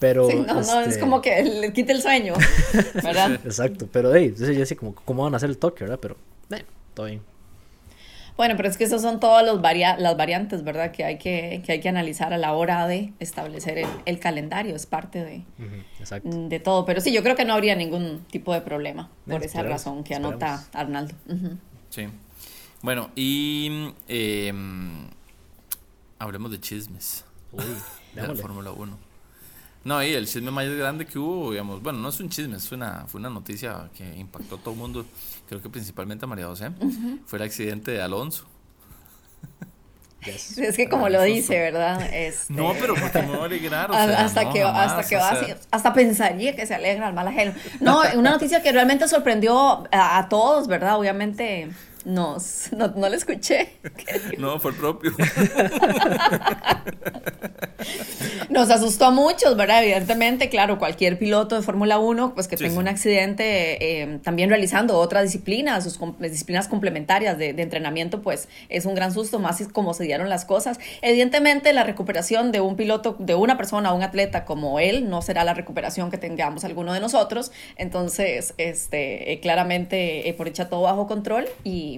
Pero... 0.00 0.28
Sí, 0.28 0.34
no, 0.34 0.54
no, 0.54 0.80
es 0.80 0.88
este, 0.88 1.00
como 1.00 1.22
que 1.22 1.42
le 1.44 1.72
quite 1.72 1.92
el 1.92 2.02
sueño, 2.02 2.34
¿verdad? 2.94 3.34
Exacto, 3.44 3.88
pero, 3.90 4.10
di, 4.12 4.24
entonces 4.24 4.56
yo 4.56 4.64
así 4.64 4.74
como, 4.74 4.94
¿cómo 4.96 5.22
van 5.22 5.32
a 5.34 5.36
hacer 5.36 5.48
el 5.48 5.58
toque, 5.58 5.84
verdad? 5.84 6.00
Pero, 6.02 6.16
eh, 6.50 6.64
todo 6.92 7.06
bien. 7.06 7.22
Bueno, 8.36 8.56
pero 8.56 8.68
es 8.68 8.76
que 8.76 8.82
esas 8.84 9.00
son 9.02 9.20
todas 9.20 9.46
los 9.46 9.60
varia- 9.62 9.96
las 9.96 10.16
variantes, 10.16 10.64
¿verdad? 10.64 10.90
Que 10.90 11.04
hay 11.04 11.18
que, 11.18 11.62
que 11.64 11.72
hay 11.72 11.80
que 11.80 11.88
analizar 11.88 12.32
a 12.32 12.38
la 12.38 12.52
hora 12.54 12.86
de 12.88 13.12
establecer 13.20 13.78
el, 13.78 13.86
el 14.06 14.18
calendario, 14.18 14.74
es 14.74 14.86
parte 14.86 15.22
de, 15.24 15.44
exacto. 16.00 16.28
de 16.48 16.58
todo. 16.60 16.84
Pero 16.84 17.00
sí, 17.00 17.12
yo 17.12 17.22
creo 17.22 17.36
que 17.36 17.44
no 17.44 17.54
habría 17.54 17.76
ningún 17.76 18.24
tipo 18.30 18.52
de 18.52 18.60
problema 18.60 19.08
por 19.24 19.34
Eh, 19.34 19.46
esa 19.46 19.58
esperemos, 19.58 19.70
razón 19.70 20.02
que 20.04 20.14
anota 20.16 20.54
esperemos. 20.56 20.74
Arnaldo. 20.74 21.14
Sí. 21.90 22.08
Bueno, 22.82 23.10
y 23.14 23.92
em, 24.08 25.06
hablemos 26.18 26.50
de 26.50 26.60
chismes 26.60 27.24
Uy, 27.52 27.62
de 28.14 28.26
la. 28.26 28.34
Fórmula 28.34 28.72
1. 28.72 28.98
No, 29.84 30.02
y 30.02 30.14
el 30.14 30.26
chisme 30.26 30.50
más 30.50 30.66
grande 30.66 31.04
que 31.04 31.18
hubo, 31.18 31.50
digamos, 31.50 31.82
bueno, 31.82 31.98
no 31.98 32.08
es 32.08 32.18
un 32.18 32.30
chisme, 32.30 32.56
es 32.56 32.72
una, 32.72 33.04
fue 33.06 33.20
una 33.20 33.28
noticia 33.28 33.90
que 33.94 34.04
impactó 34.16 34.56
a 34.56 34.58
todo 34.58 34.72
el 34.72 34.80
mundo, 34.80 35.04
creo 35.46 35.60
que 35.60 35.68
principalmente 35.68 36.24
a 36.24 36.28
María 36.28 36.46
José, 36.46 36.70
fue 37.26 37.38
el 37.38 37.44
accidente 37.44 37.90
de 37.90 38.02
Alonso. 38.02 38.46
Yes. 40.24 40.56
Es 40.56 40.76
que 40.76 40.88
como 40.88 41.10
lo 41.10 41.20
dice, 41.20 41.58
¿verdad? 41.58 42.00
Este, 42.10 42.50
No, 42.50 42.72
pero 42.80 42.94
porque 42.94 43.20
me 43.20 43.28
voy 43.28 43.40
a 43.40 43.44
alegrar, 43.44 43.90
o 43.90 43.92
sea, 43.94 44.24
hasta 44.24 44.44
no, 44.44 44.52
que 44.54 44.62
jamás, 44.62 44.92
hasta 44.92 45.06
que 45.06 45.16
o 45.16 45.18
va 45.18 45.30
sea, 45.34 45.40
así, 45.42 45.54
hasta 45.70 45.92
pensaría 45.92 46.56
que 46.56 46.64
se 46.64 46.74
alegra 46.74 47.08
al 47.08 47.12
mal 47.12 47.28
ajeno. 47.28 47.52
No, 47.80 48.00
una 48.14 48.30
noticia 48.30 48.62
que 48.62 48.72
realmente 48.72 49.06
sorprendió 49.06 49.84
a, 49.92 50.16
a 50.18 50.28
todos, 50.30 50.66
¿verdad? 50.66 50.98
Obviamente 50.98 51.68
nos 52.04 52.72
no, 52.72 52.88
no 52.88 53.08
la 53.08 53.16
escuché. 53.16 53.74
No, 54.38 54.58
fue 54.60 54.72
el 54.72 54.76
propio. 54.76 55.12
Nos 58.50 58.70
asustó 58.70 59.06
a 59.06 59.10
muchos, 59.10 59.56
¿verdad? 59.56 59.82
Evidentemente, 59.82 60.48
claro, 60.48 60.78
cualquier 60.78 61.18
piloto 61.18 61.56
de 61.56 61.62
Fórmula 61.62 61.98
1, 61.98 62.34
pues 62.34 62.46
que 62.48 62.56
Sí, 62.56 62.64
tenga 62.64 62.74
sí. 62.76 62.80
un 62.80 62.88
accidente 62.88 64.02
eh, 64.02 64.18
también 64.22 64.48
realizando 64.48 64.96
otra 64.98 65.22
disciplina, 65.22 65.80
sus 65.80 65.98
com- 65.98 66.14
disciplinas 66.18 66.68
complementarias 66.68 67.36
de, 67.36 67.52
de 67.52 67.62
entrenamiento, 67.62 68.22
pues 68.22 68.48
es 68.68 68.86
un 68.86 68.94
gran 68.94 69.12
susto, 69.12 69.38
más 69.38 69.62
como 69.72 69.92
se 69.94 70.04
dieron 70.04 70.28
las 70.28 70.44
cosas. 70.44 70.78
Evidentemente, 71.02 71.72
la 71.72 71.84
recuperación 71.84 72.52
de 72.52 72.60
un 72.60 72.76
piloto, 72.76 73.16
de 73.18 73.34
una 73.34 73.56
persona, 73.56 73.92
un 73.92 74.02
atleta 74.02 74.44
como 74.44 74.78
él, 74.78 75.08
no 75.10 75.20
será 75.22 75.44
la 75.44 75.54
recuperación 75.54 76.10
que 76.10 76.18
tengamos 76.18 76.64
alguno 76.64 76.92
de 76.92 77.00
nosotros. 77.00 77.50
Entonces, 77.76 78.54
este, 78.58 79.32
eh, 79.32 79.40
claramente, 79.40 80.28
eh, 80.28 80.34
por 80.34 80.48
hecha 80.48 80.68
todo 80.68 80.82
bajo 80.82 81.06
control 81.06 81.46
y, 81.64 81.93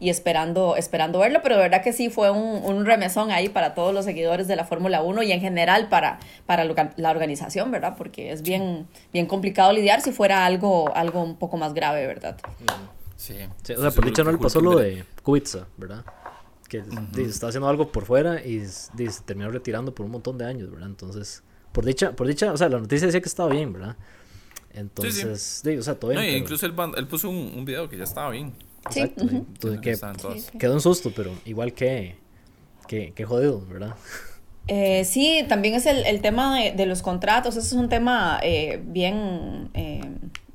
y 0.00 0.10
esperando, 0.10 0.76
esperando 0.76 1.18
verlo, 1.18 1.40
pero 1.42 1.56
de 1.56 1.62
verdad 1.62 1.82
que 1.82 1.92
sí 1.92 2.08
fue 2.10 2.30
un, 2.30 2.62
un 2.64 2.84
remesón 2.86 3.30
ahí 3.30 3.48
para 3.48 3.74
todos 3.74 3.92
los 3.94 4.04
seguidores 4.04 4.46
de 4.48 4.56
la 4.56 4.64
Fórmula 4.64 5.02
1 5.02 5.22
y 5.24 5.32
en 5.32 5.40
general 5.40 5.88
para, 5.88 6.18
para 6.46 6.64
lo- 6.64 6.74
la 6.96 7.10
organización, 7.10 7.70
¿verdad? 7.70 7.94
Porque 7.96 8.32
es 8.32 8.42
bien, 8.42 8.86
bien 9.12 9.26
complicado 9.26 9.72
lidiar 9.72 10.00
si 10.00 10.12
fuera 10.12 10.44
algo, 10.46 10.94
algo 10.94 11.22
un 11.22 11.36
poco 11.36 11.56
más 11.56 11.74
grave, 11.74 12.06
¿verdad? 12.06 12.36
Sí. 13.16 13.34
Sí, 13.62 13.72
o 13.74 13.80
sea, 13.80 13.90
por 13.90 14.04
dicha 14.04 14.22
no 14.22 14.30
le 14.32 14.38
pasó 14.38 14.60
lo 14.60 14.78
de 14.78 15.04
Kubica, 15.22 15.66
¿verdad? 15.78 16.04
Que 16.68 16.82
di, 17.12 17.22
está 17.24 17.46
haciendo 17.48 17.68
algo 17.68 17.90
por 17.90 18.04
fuera 18.04 18.44
y 18.44 18.58
di, 18.94 19.08
se 19.10 19.22
terminó 19.24 19.50
retirando 19.50 19.94
por 19.94 20.04
un 20.04 20.12
montón 20.12 20.36
de 20.36 20.44
años, 20.46 20.70
¿verdad? 20.70 20.88
Entonces, 20.88 21.42
por 21.72 21.84
dicha, 21.84 22.12
por 22.12 22.26
dicha, 22.26 22.52
o 22.52 22.56
sea, 22.56 22.68
la 22.68 22.78
noticia 22.78 23.06
decía 23.06 23.20
que 23.22 23.28
estaba 23.28 23.48
bien, 23.48 23.72
¿verdad? 23.72 23.96
Entonces, 24.74 25.62
di, 25.64 25.76
o 25.78 25.82
sea, 25.82 25.94
todo 25.98 26.10
bien. 26.10 26.20
No, 26.22 26.26
pero- 26.26 26.38
incluso 26.38 26.66
él, 26.66 26.74
él 26.96 27.06
puso 27.06 27.30
un, 27.30 27.52
un 27.56 27.64
video 27.64 27.88
que 27.88 27.96
ya 27.96 28.04
estaba 28.04 28.30
bien. 28.30 28.52
Sí, 28.90 29.00
Exacto, 29.00 29.24
entonces, 29.30 29.80
Que. 29.80 29.96
Sí, 29.96 30.40
sí. 30.40 30.58
quedó 30.58 30.74
un 30.74 30.80
susto, 30.80 31.12
pero 31.14 31.32
igual 31.44 31.72
que, 31.72 32.16
que, 32.86 33.12
que 33.12 33.24
jodido, 33.24 33.64
¿verdad? 33.66 33.94
Eh, 34.68 35.04
sí, 35.04 35.44
también 35.48 35.74
es 35.74 35.86
el, 35.86 36.04
el 36.06 36.20
tema 36.20 36.58
de, 36.58 36.72
de 36.72 36.86
los 36.86 37.00
contratos, 37.00 37.56
ese 37.56 37.68
es 37.68 37.72
un 37.74 37.88
tema 37.88 38.40
eh, 38.42 38.82
bien, 38.84 39.70
eh, 39.74 40.00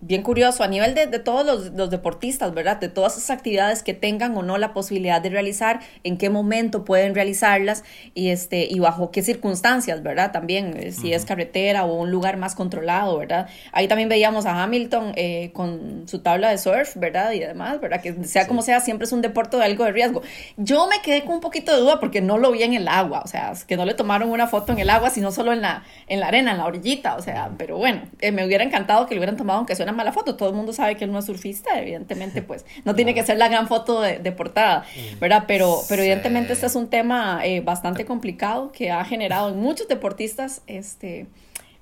bien 0.02 0.24
curioso 0.24 0.64
a 0.64 0.68
nivel 0.68 0.96
de, 0.96 1.06
de 1.06 1.20
todos 1.20 1.46
los, 1.46 1.72
los, 1.74 1.92
deportistas, 1.92 2.54
¿verdad? 2.54 2.78
De 2.80 2.90
todas 2.90 3.18
esas 3.18 3.30
actividades 3.30 3.84
que 3.84 3.94
tengan 3.94 4.36
o 4.36 4.42
no 4.42 4.58
la 4.58 4.74
posibilidad 4.74 5.22
de 5.22 5.30
realizar, 5.30 5.80
en 6.04 6.18
qué 6.18 6.30
momento 6.30 6.84
pueden 6.84 7.14
realizarlas 7.14 7.84
y, 8.16 8.30
este, 8.30 8.68
y 8.70 8.80
bajo 8.80 9.12
qué 9.12 9.22
circunstancias, 9.22 10.02
¿verdad? 10.02 10.32
También, 10.32 10.76
eh, 10.78 10.92
si 10.92 11.14
es 11.14 11.26
carretera 11.26 11.86
o 11.86 11.94
un 11.94 12.10
lugar 12.10 12.38
más 12.38 12.56
controlado, 12.56 13.18
¿verdad? 13.20 13.48
Ahí 13.72 13.88
también 13.88 14.10
veíamos 14.10 14.46
a 14.48 14.64
Hamilton 14.64 15.14
eh, 15.16 15.52
con 15.54 16.08
su 16.08 16.20
tabla 16.20 16.50
de 16.50 16.58
surf, 16.58 16.96
¿verdad? 16.96 17.32
Y 17.34 17.40
demás, 17.40 17.80
¿verdad? 17.80 18.02
Que 18.02 18.24
sea 18.24 18.48
como 18.48 18.64
sea, 18.64 18.80
siempre 18.80 19.06
es 19.06 19.12
un 19.12 19.22
deporte 19.22 19.58
de 19.58 19.64
algo 19.64 19.86
de 19.86 19.92
riesgo. 19.92 20.24
Yo 20.58 20.88
me 20.88 21.02
quedé 21.02 21.24
con 21.24 21.36
un 21.36 21.42
poquito 21.42 21.72
de 21.72 21.80
duda 21.80 22.00
porque 22.00 22.22
no 22.22 22.40
lo 22.40 22.52
vi 22.52 22.64
en 22.64 22.74
el 22.74 22.88
agua, 22.88 23.22
o 23.24 23.28
sea, 23.28 23.54
que 23.68 23.78
no 23.78 23.86
le 23.86 23.94
tomaron 23.94 24.32
una 24.32 24.48
foto 24.48 24.74
en 24.74 24.80
el 24.80 24.90
agua, 24.90 25.12
sino 25.12 25.32
solo 25.32 25.54
en 25.54 25.62
la, 25.62 25.84
en 26.08 26.20
la 26.20 26.28
arena, 26.28 26.52
en 26.52 26.58
la 26.58 26.66
orillita, 26.66 27.16
o 27.16 27.22
sea, 27.22 27.52
pero 27.58 27.78
bueno, 27.78 28.02
eh, 28.20 28.32
me 28.32 28.46
hubiera 28.46 28.64
encantado 28.64 29.06
que 29.06 29.14
le 29.14 29.20
hubieran 29.20 29.38
tomado 29.38 29.60
aunque 29.60 29.76
sea 29.76 29.91
una 29.92 29.98
mala 29.98 30.12
foto. 30.12 30.36
Todo 30.36 30.50
el 30.50 30.56
mundo 30.56 30.74
sabe 30.74 30.96
que 30.96 31.04
él 31.04 31.12
no 31.12 31.20
es 31.20 31.26
surfista, 31.26 31.80
evidentemente, 31.80 32.42
pues 32.42 32.66
no 32.86 32.96
tiene 32.96 33.14
que 33.14 33.24
ser 33.24 33.38
la 33.38 33.48
gran 33.48 33.68
foto 33.68 34.02
de, 34.02 34.32
portada, 34.32 34.86
¿verdad? 35.20 35.44
Pero, 35.48 35.82
pero 35.90 36.02
evidentemente 36.02 36.54
este 36.54 36.66
es 36.66 36.76
un 36.76 36.88
tema 36.88 37.42
eh, 37.44 37.62
bastante 37.62 38.06
complicado 38.06 38.72
que 38.72 38.92
ha 38.92 39.04
generado 39.06 39.50
en 39.50 39.60
muchos 39.60 39.88
deportistas 39.88 40.62
este, 40.68 41.28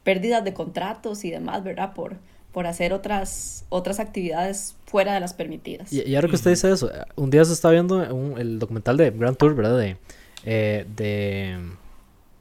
pérdidas 0.03 0.43
de 0.43 0.53
contratos 0.53 1.23
y 1.23 1.31
demás, 1.31 1.63
¿verdad? 1.63 1.93
Por, 1.93 2.17
por 2.51 2.67
hacer 2.67 2.93
otras, 2.93 3.65
otras 3.69 3.99
actividades 3.99 4.75
fuera 4.85 5.13
de 5.13 5.19
las 5.19 5.33
permitidas. 5.33 5.91
Y, 5.93 6.15
ahora 6.15 6.27
que 6.27 6.35
usted 6.35 6.51
dice 6.51 6.71
eso, 6.71 6.91
un 7.15 7.29
día 7.29 7.45
se 7.45 7.53
está 7.53 7.69
viendo 7.69 8.35
el 8.37 8.59
documental 8.59 8.97
de 8.97 9.11
Grand 9.11 9.37
Tour, 9.37 9.55
¿verdad? 9.55 9.77
De, 9.77 9.97
eh, 10.45 10.85
de 10.95 11.57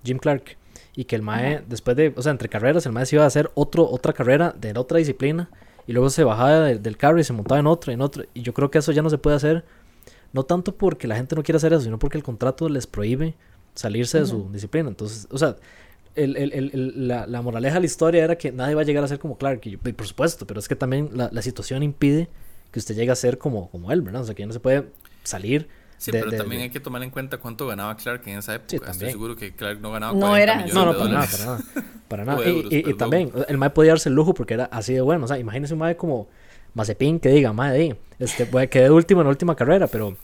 Jim 0.05 0.19
Clark. 0.19 0.58
Y 0.99 1.05
que 1.05 1.15
el 1.15 1.23
MAE, 1.23 1.63
después 1.69 1.97
de, 1.97 2.13
o 2.17 2.23
sea, 2.23 2.33
entre 2.33 2.49
carreras, 2.49 2.85
el 2.85 2.91
MAE 2.91 3.07
se 3.07 3.15
iba 3.15 3.23
a 3.23 3.29
hacer 3.29 3.53
otro, 3.55 3.89
otra 3.89 4.13
carrera 4.13 4.53
de 4.59 4.77
otra 4.77 4.99
disciplina. 4.99 5.49
Y 5.87 5.93
luego 5.93 6.11
se 6.11 6.25
bajaba 6.25 6.65
del 6.65 6.97
carro 6.97 7.21
y 7.21 7.25
se 7.25 7.33
montaba 7.33 7.61
en 7.61 7.69
otro, 7.69 7.93
en 7.93 8.01
otro. 8.01 8.25
Y 8.35 8.43
yo 8.43 8.53
creo 8.53 8.69
que 8.73 8.79
eso 8.79 8.91
ya 8.91 9.01
no 9.01 9.09
se 9.09 9.17
puede 9.17 9.37
hacer. 9.37 9.65
No 10.33 10.43
tanto 10.43 10.75
porque 10.75 11.07
la 11.07 11.15
gente 11.15 11.37
no 11.37 11.45
quiera 11.45 11.59
hacer 11.59 11.73
eso, 11.73 11.83
sino 11.83 12.01
porque 12.01 12.19
el 12.19 12.25
contrato 12.25 12.69
les 12.69 12.89
prohíbe 12.89 13.37
salirse 13.77 14.19
de 14.19 14.27
su 14.27 14.51
disciplina. 14.51 14.89
Entonces, 14.89 15.29
o 15.31 15.39
sea, 15.39 15.55
el, 16.17 16.37
el, 16.37 16.53
el, 16.53 17.07
la, 17.07 17.29
la, 17.29 17.43
moraleja 17.43 17.75
de 17.75 17.81
la 17.83 17.87
historia 17.87 18.25
era 18.25 18.37
que 18.37 18.51
nadie 18.51 18.75
va 18.75 18.81
a 18.81 18.85
llegar 18.85 19.05
a 19.05 19.07
ser 19.07 19.21
como 19.21 19.39
Clark. 19.39 19.61
Y, 19.67 19.77
por 19.77 20.05
supuesto, 20.05 20.49
pero 20.49 20.59
es 20.59 20.67
que 20.67 20.75
también 20.75 21.11
la, 21.15 21.31
la, 21.33 21.43
situación 21.43 21.85
impide 21.85 22.29
que 22.73 22.81
usted 22.81 22.97
llegue 22.97 23.13
a 23.13 23.15
ser 23.15 23.39
como, 23.39 23.71
como 23.71 23.93
él, 23.93 24.03
¿verdad? 24.03 24.23
O 24.23 24.25
sea, 24.25 24.35
que 24.35 24.43
ya 24.43 24.49
no 24.49 24.53
se 24.53 24.59
puede 24.59 24.89
salir 25.23 25.69
Sí, 25.99 26.13
pero 26.13 26.31
también 26.31 26.63
hay 26.63 26.71
que 26.71 26.81
tomar 26.81 27.03
en 27.03 27.11
cuenta 27.11 27.39
cuánto 27.39 27.67
ganaba 27.67 27.97
Clark 27.97 28.23
en 28.27 28.39
esa 28.39 28.55
época. 28.55 28.69
Sí, 28.71 28.77
Estoy 28.77 29.11
seguro 29.11 29.37
que 29.37 29.55
Clark 29.55 29.81
no 29.81 29.91
ganaba 29.91 30.17
no 30.17 30.37
era, 30.37 30.55
millones 30.55 30.75
no, 30.75 30.87
no, 30.87 30.99
para 30.99 31.11
nada, 31.11 31.27
para 31.27 31.45
nada. 31.45 31.61
Para 32.09 32.25
nada. 32.25 32.49
y, 32.49 32.91
y, 32.91 32.95
también, 32.95 33.33
el 33.49 33.59
Mae 33.59 33.71
podía 33.71 33.91
darse 33.91 34.09
el 34.09 34.15
lujo 34.15 34.33
porque 34.33 34.55
era 34.55 34.65
así 34.67 34.95
de 34.95 35.01
bueno. 35.01 35.25
O 35.25 35.29
sea, 35.29 35.39
imagínese 35.39 35.75
un 35.75 35.81
Mae 35.81 35.97
como 35.97 36.29
Mazepin 36.75 37.19
que 37.19 37.31
diga, 37.31 37.53
Mae, 37.53 37.99
este, 38.19 38.45
voy 38.45 38.63
a 38.63 38.67
quedar 38.69 38.89
de 38.89 38.95
último 38.95 39.21
en 39.21 39.27
la 39.27 39.31
última 39.31 39.57
carrera, 39.57 39.89
pero 39.89 40.17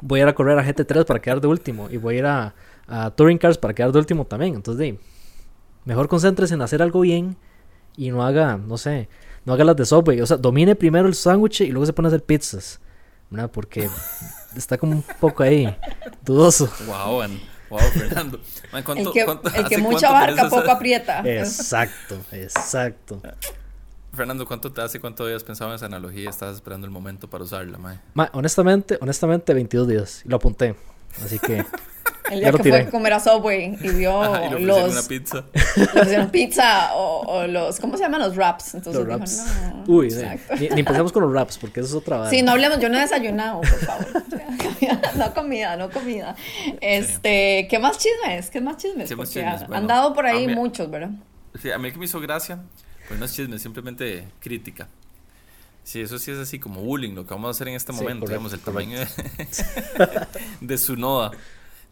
voy 0.00 0.20
a 0.20 0.22
ir 0.22 0.28
a 0.28 0.34
correr 0.34 0.58
a 0.58 0.64
GT3 0.64 1.04
para 1.04 1.20
quedar 1.20 1.40
de 1.40 1.48
último. 1.48 1.88
Y 1.90 1.96
voy 1.96 2.14
a 2.14 2.18
ir 2.18 2.26
a, 2.26 2.54
a 2.86 3.10
Touring 3.10 3.38
Cars 3.38 3.58
para 3.58 3.74
quedar 3.74 3.90
de 3.90 3.98
último 3.98 4.24
también. 4.24 4.54
Entonces, 4.54 4.78
de, 4.78 4.98
mejor 5.84 6.06
concéntrese 6.06 6.54
en 6.54 6.62
hacer 6.62 6.80
algo 6.80 7.00
bien 7.00 7.36
y 7.96 8.10
no 8.10 8.24
haga, 8.24 8.56
no 8.56 8.78
sé, 8.78 9.08
no 9.44 9.52
haga 9.52 9.64
las 9.64 9.76
de 9.76 9.84
Subway. 9.84 10.20
O 10.20 10.26
sea, 10.26 10.36
domine 10.36 10.76
primero 10.76 11.08
el 11.08 11.14
sándwich 11.14 11.62
y 11.62 11.70
luego 11.70 11.86
se 11.86 11.92
pone 11.92 12.06
a 12.06 12.10
hacer 12.10 12.22
pizzas. 12.22 12.80
¿Verdad? 13.30 13.50
Porque 13.50 13.88
está 14.56 14.78
como 14.78 14.92
un 14.92 15.04
poco 15.20 15.42
ahí, 15.42 15.76
dudoso. 16.24 16.70
Wow, 16.86 17.22
wow 17.70 17.78
Fernando. 17.92 18.40
el 18.72 19.12
que, 19.12 19.26
el 19.54 19.68
que 19.68 19.78
mucho 19.78 20.06
abarca, 20.08 20.48
poco 20.48 20.70
aprieta. 20.70 21.20
Exacto, 21.24 22.18
exacto. 22.32 23.20
Fernando, 24.12 24.46
¿cuánto 24.46 24.72
te 24.72 24.80
hace? 24.80 24.98
¿Cuánto 24.98 25.24
habías 25.24 25.44
pensado 25.44 25.70
en 25.70 25.76
esa 25.76 25.86
analogía? 25.86 26.28
¿Estabas 26.30 26.56
esperando 26.56 26.86
el 26.86 26.90
momento 26.90 27.28
para 27.28 27.44
usarla, 27.44 27.78
mae? 27.78 28.00
honestamente, 28.32 28.98
honestamente, 29.00 29.54
22 29.54 29.88
días. 29.88 30.22
Lo 30.24 30.36
apunté. 30.36 30.74
Así 31.24 31.38
que 31.38 31.64
El 32.30 32.40
día 32.40 32.52
que 32.52 32.62
fue 32.62 32.80
a 32.80 32.90
comer 32.90 33.12
a 33.14 33.20
Subway 33.20 33.76
y 33.80 33.88
vio 33.90 34.22
y 34.58 34.62
los. 34.62 34.92
una 34.92 35.02
pizza. 35.02 35.44
Le 36.06 36.24
pizza 36.26 36.94
o, 36.94 37.46
los. 37.46 37.78
¿Cómo 37.80 37.96
se 37.96 38.02
llaman 38.02 38.20
los 38.20 38.36
wraps? 38.36 38.74
Entonces 38.74 39.04
los 39.04 39.06
wraps. 39.06 39.44
Uy, 39.86 40.08
ni, 40.58 40.68
ni, 40.68 40.80
empecemos 40.80 41.12
con 41.12 41.22
los 41.22 41.32
wraps 41.32 41.58
porque 41.58 41.80
eso 41.80 41.88
es 41.88 41.94
otra 41.94 42.20
vez. 42.22 42.30
Sí, 42.30 42.42
no 42.42 42.52
hablemos. 42.52 42.78
Yo 42.80 42.88
no 42.88 42.98
he 42.98 43.00
desayunado, 43.00 43.60
por 43.60 43.78
favor. 43.80 44.06
no 45.16 45.34
comida, 45.34 45.76
no 45.76 45.90
comida. 45.90 46.36
Este, 46.80 47.66
¿qué 47.70 47.78
más 47.78 47.98
chismes? 47.98 48.50
¿Qué 48.50 48.60
más 48.60 48.76
chismes? 48.76 49.12
porque 49.14 49.42
han 49.42 49.86
dado 49.86 50.14
por 50.14 50.26
ahí 50.26 50.48
muchos, 50.48 50.90
¿verdad? 50.90 51.10
Sí, 51.60 51.70
a 51.70 51.78
mí 51.78 51.90
que 51.90 51.98
me 51.98 52.04
hizo 52.04 52.20
gracia, 52.20 52.60
pues 53.08 53.18
no 53.18 53.26
es 53.26 53.34
chisme, 53.34 53.58
simplemente 53.58 54.28
crítica. 54.40 54.88
Sí, 55.82 56.02
eso 56.02 56.18
sí 56.18 56.30
es 56.30 56.38
así 56.38 56.58
como 56.58 56.82
bullying, 56.82 57.14
lo 57.14 57.24
que 57.24 57.32
vamos 57.32 57.48
a 57.48 57.50
hacer 57.52 57.68
en 57.68 57.74
este 57.74 57.92
momento, 57.92 58.26
digamos, 58.26 58.52
el 58.52 58.60
tamaño 58.60 58.98
de, 58.98 59.06
de 60.60 60.78
su 60.78 60.96
noda 60.96 61.30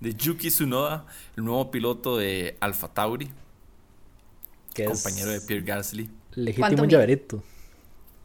de 0.01 0.15
Yuki 0.15 0.49
Tsunoda, 0.49 1.07
el 1.37 1.45
nuevo 1.45 1.71
piloto 1.71 2.17
de 2.17 2.57
Alfa 2.61 2.89
Tauri, 2.89 3.31
que 4.75 4.85
compañero 4.85 5.31
de 5.31 5.41
Pierre 5.41 5.65
Gasly. 5.65 6.11
Legítimo 6.35 6.85
llaverito. 6.85 7.43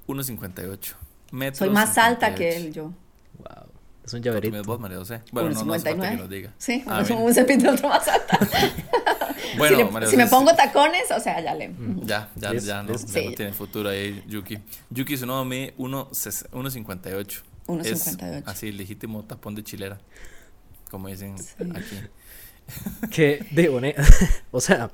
1.58 0.08 1.54
Soy 1.54 1.70
más 1.70 1.98
alta 1.98 2.36
que 2.36 2.56
él, 2.56 2.74
yo. 2.74 2.92
Wow. 3.38 3.72
Es 4.04 4.14
un 4.14 4.22
llaverito. 4.22 4.62
vos, 4.64 4.80
María 4.80 4.98
José? 4.98 5.22
Bueno, 5.32 5.52
no, 5.52 5.64
no 5.64 5.74
hace 5.74 5.92
falta 5.92 6.12
que 6.12 6.18
lo 6.18 6.28
diga. 6.28 6.54
Sí, 6.58 6.84
ah, 6.88 7.02
es 7.02 7.10
un 7.10 7.34
cepillo 7.34 7.72
más 7.84 8.08
alta. 8.08 8.40
bueno, 9.58 9.78
si, 9.78 9.84
María 9.94 10.10
si 10.10 10.18
me 10.18 10.28
pongo 10.28 10.54
tacones, 10.54 11.10
o 11.12 11.20
sea, 11.20 11.40
ya 11.40 11.56
le... 11.56 11.70
Mm. 11.70 12.06
Ya, 12.06 12.30
ya, 12.36 12.54
ya, 12.54 12.84
no, 12.84 12.96
ya 12.96 13.24
no 13.24 13.32
tiene 13.32 13.54
futuro 13.54 13.90
ahí, 13.90 14.22
Yuki. 14.28 14.60
Yuki 14.90 15.16
Tsunoda 15.16 15.46
mide 15.46 15.74
1.58. 15.78 17.44
1.58. 17.68 18.44
Así, 18.46 18.72
legítimo 18.74 19.24
tapón 19.24 19.56
de 19.56 19.64
chilera 19.64 20.00
como 20.92 21.08
dicen 21.08 21.36
aquí. 21.60 21.96
Que, 23.12 23.46
digo, 23.52 23.82
o 24.52 24.62
sea, 24.62 24.90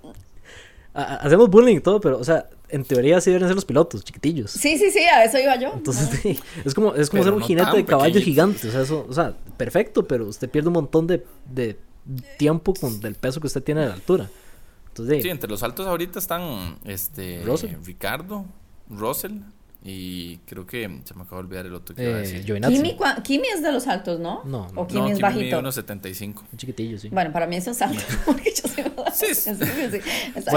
hacemos 0.94 1.50
bullying 1.50 1.76
y 1.76 1.80
todo, 1.80 2.02
pero, 2.02 2.18
o 2.18 2.24
sea, 2.24 2.50
en 2.70 2.84
teoría 2.84 3.22
sí 3.22 3.30
deben 3.30 3.48
ser 3.48 3.56
los 3.56 3.66
pilotos, 3.66 4.04
chiquitillos. 4.04 4.50
Sí, 4.50 4.78
sí, 4.78 4.90
sí, 4.90 5.00
a 5.00 5.24
eso 5.24 5.38
iba 5.38 5.56
yo. 5.58 5.74
Entonces, 5.74 6.40
es 6.66 6.74
como, 6.74 6.96
es 6.96 7.10
como 7.10 7.24
ser 7.24 7.34
un 7.34 7.42
jinete 7.42 7.78
de 7.78 7.86
caballo 7.86 8.20
gigante, 8.20 8.68
o 8.68 8.72
sea, 8.72 8.82
eso, 8.82 9.06
o 9.08 9.14
sea, 9.14 9.36
perfecto, 9.58 10.08
pero 10.08 10.26
usted 10.26 10.50
pierde 10.50 10.70
un 10.70 10.74
montón 10.74 11.06
de, 11.06 11.24
de 11.54 11.78
tiempo 12.38 12.74
con 12.74 13.00
el 13.06 13.16
peso 13.16 13.40
que 13.40 13.48
usted 13.48 13.62
tiene 13.62 13.82
de 13.82 13.88
la 13.88 13.94
altura. 13.94 14.30
Entonces, 14.88 15.22
sí, 15.22 15.30
entre 15.30 15.50
los 15.50 15.62
altos 15.62 15.86
ahorita 15.86 16.18
están, 16.18 16.78
este, 16.84 17.44
Ricardo, 17.84 18.46
Russell, 18.90 19.42
y 19.84 20.38
creo 20.40 20.66
que 20.66 20.82
se 21.06 21.14
me 21.14 21.22
acaba 21.22 21.42
de 21.42 21.48
olvidar 21.48 21.66
el 21.66 21.74
otro 21.74 21.96
que 21.96 22.04
iba 22.04 22.18
a 22.18 22.20
decir. 22.20 22.44
Kimi, 22.44 22.98
Kimi, 23.24 23.48
es 23.48 23.62
de 23.62 23.72
los 23.72 23.88
altos, 23.88 24.20
¿no? 24.20 24.44
No, 24.44 24.68
¿O 24.76 24.88
Kimi 24.88 25.12
es 25.12 25.20
bajito? 25.20 25.60
unos 25.60 25.76
75. 25.76 26.44
Un 26.52 26.58
chiquitillo, 26.58 26.98
sí. 26.98 27.10
Bueno, 27.10 27.32
para 27.32 27.48
mí 27.48 27.56
es 27.56 27.82
alto. 27.82 28.02
porque 28.26 28.52
yo 28.54 28.68
soy... 28.68 28.84
sí, 29.14 29.36
sí, 29.36 29.56
sí, 29.56 30.02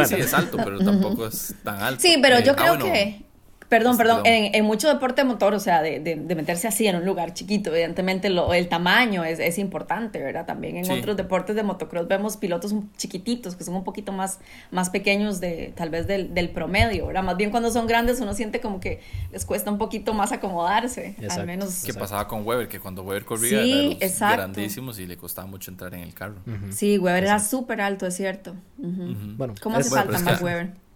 sí, 0.06 0.14
es 0.16 0.34
alto, 0.34 0.56
pero 0.56 0.78
tampoco 0.78 1.26
es 1.26 1.54
tan 1.62 1.80
alto. 1.80 2.00
Sí, 2.00 2.18
pero 2.20 2.40
yo 2.40 2.52
eh, 2.52 2.56
creo 2.56 2.74
ah, 2.74 2.78
que 2.78 3.29
Perdón, 3.70 3.96
perdón. 3.96 4.22
En, 4.24 4.52
en, 4.52 4.64
mucho 4.64 4.88
deporte 4.88 5.22
motor, 5.22 5.54
o 5.54 5.60
sea, 5.60 5.80
de, 5.80 6.00
de, 6.00 6.34
meterse 6.34 6.66
así 6.66 6.88
en 6.88 6.96
un 6.96 7.04
lugar 7.04 7.34
chiquito, 7.34 7.70
evidentemente 7.70 8.28
lo, 8.28 8.52
el 8.52 8.68
tamaño 8.68 9.24
es, 9.24 9.38
es, 9.38 9.58
importante, 9.58 10.18
¿verdad? 10.18 10.44
También 10.44 10.76
en 10.76 10.90
otros 10.90 11.16
deportes 11.16 11.54
de 11.54 11.62
motocross 11.62 12.08
vemos 12.08 12.36
pilotos 12.36 12.74
chiquititos 12.96 13.54
que 13.54 13.62
son 13.62 13.76
un 13.76 13.84
poquito 13.84 14.10
más, 14.10 14.40
más 14.72 14.90
pequeños 14.90 15.38
de 15.38 15.72
tal 15.76 15.88
vez 15.88 16.08
del, 16.08 16.34
del, 16.34 16.50
promedio, 16.50 17.06
¿verdad? 17.06 17.22
Más 17.22 17.36
bien 17.36 17.52
cuando 17.52 17.70
son 17.70 17.86
grandes 17.86 18.20
uno 18.20 18.34
siente 18.34 18.60
como 18.60 18.80
que 18.80 19.02
les 19.30 19.44
cuesta 19.44 19.70
un 19.70 19.78
poquito 19.78 20.14
más 20.14 20.32
acomodarse, 20.32 21.14
al 21.30 21.46
menos. 21.46 21.84
¿Qué 21.84 21.94
pasaba 21.94 22.26
con 22.26 22.44
Weber? 22.44 22.66
Que 22.66 22.80
cuando 22.80 23.04
Weber 23.04 23.24
corría 23.24 23.62
sí, 23.62 23.98
eran 24.00 24.36
grandísimos 24.36 24.98
y 24.98 25.06
le 25.06 25.16
costaba 25.16 25.46
mucho 25.46 25.70
entrar 25.70 25.94
en 25.94 26.00
el 26.00 26.12
carro. 26.12 26.40
Sí, 26.70 26.98
Weber 26.98 27.22
era 27.22 27.38
súper 27.38 27.80
alto, 27.80 28.04
es 28.08 28.16
cierto. 28.16 28.56
bueno, 28.76 29.54
¿Cómo 29.62 29.76
hace 29.76 29.90
falta 29.90 30.18
más 30.18 30.42
Weber? 30.42 30.89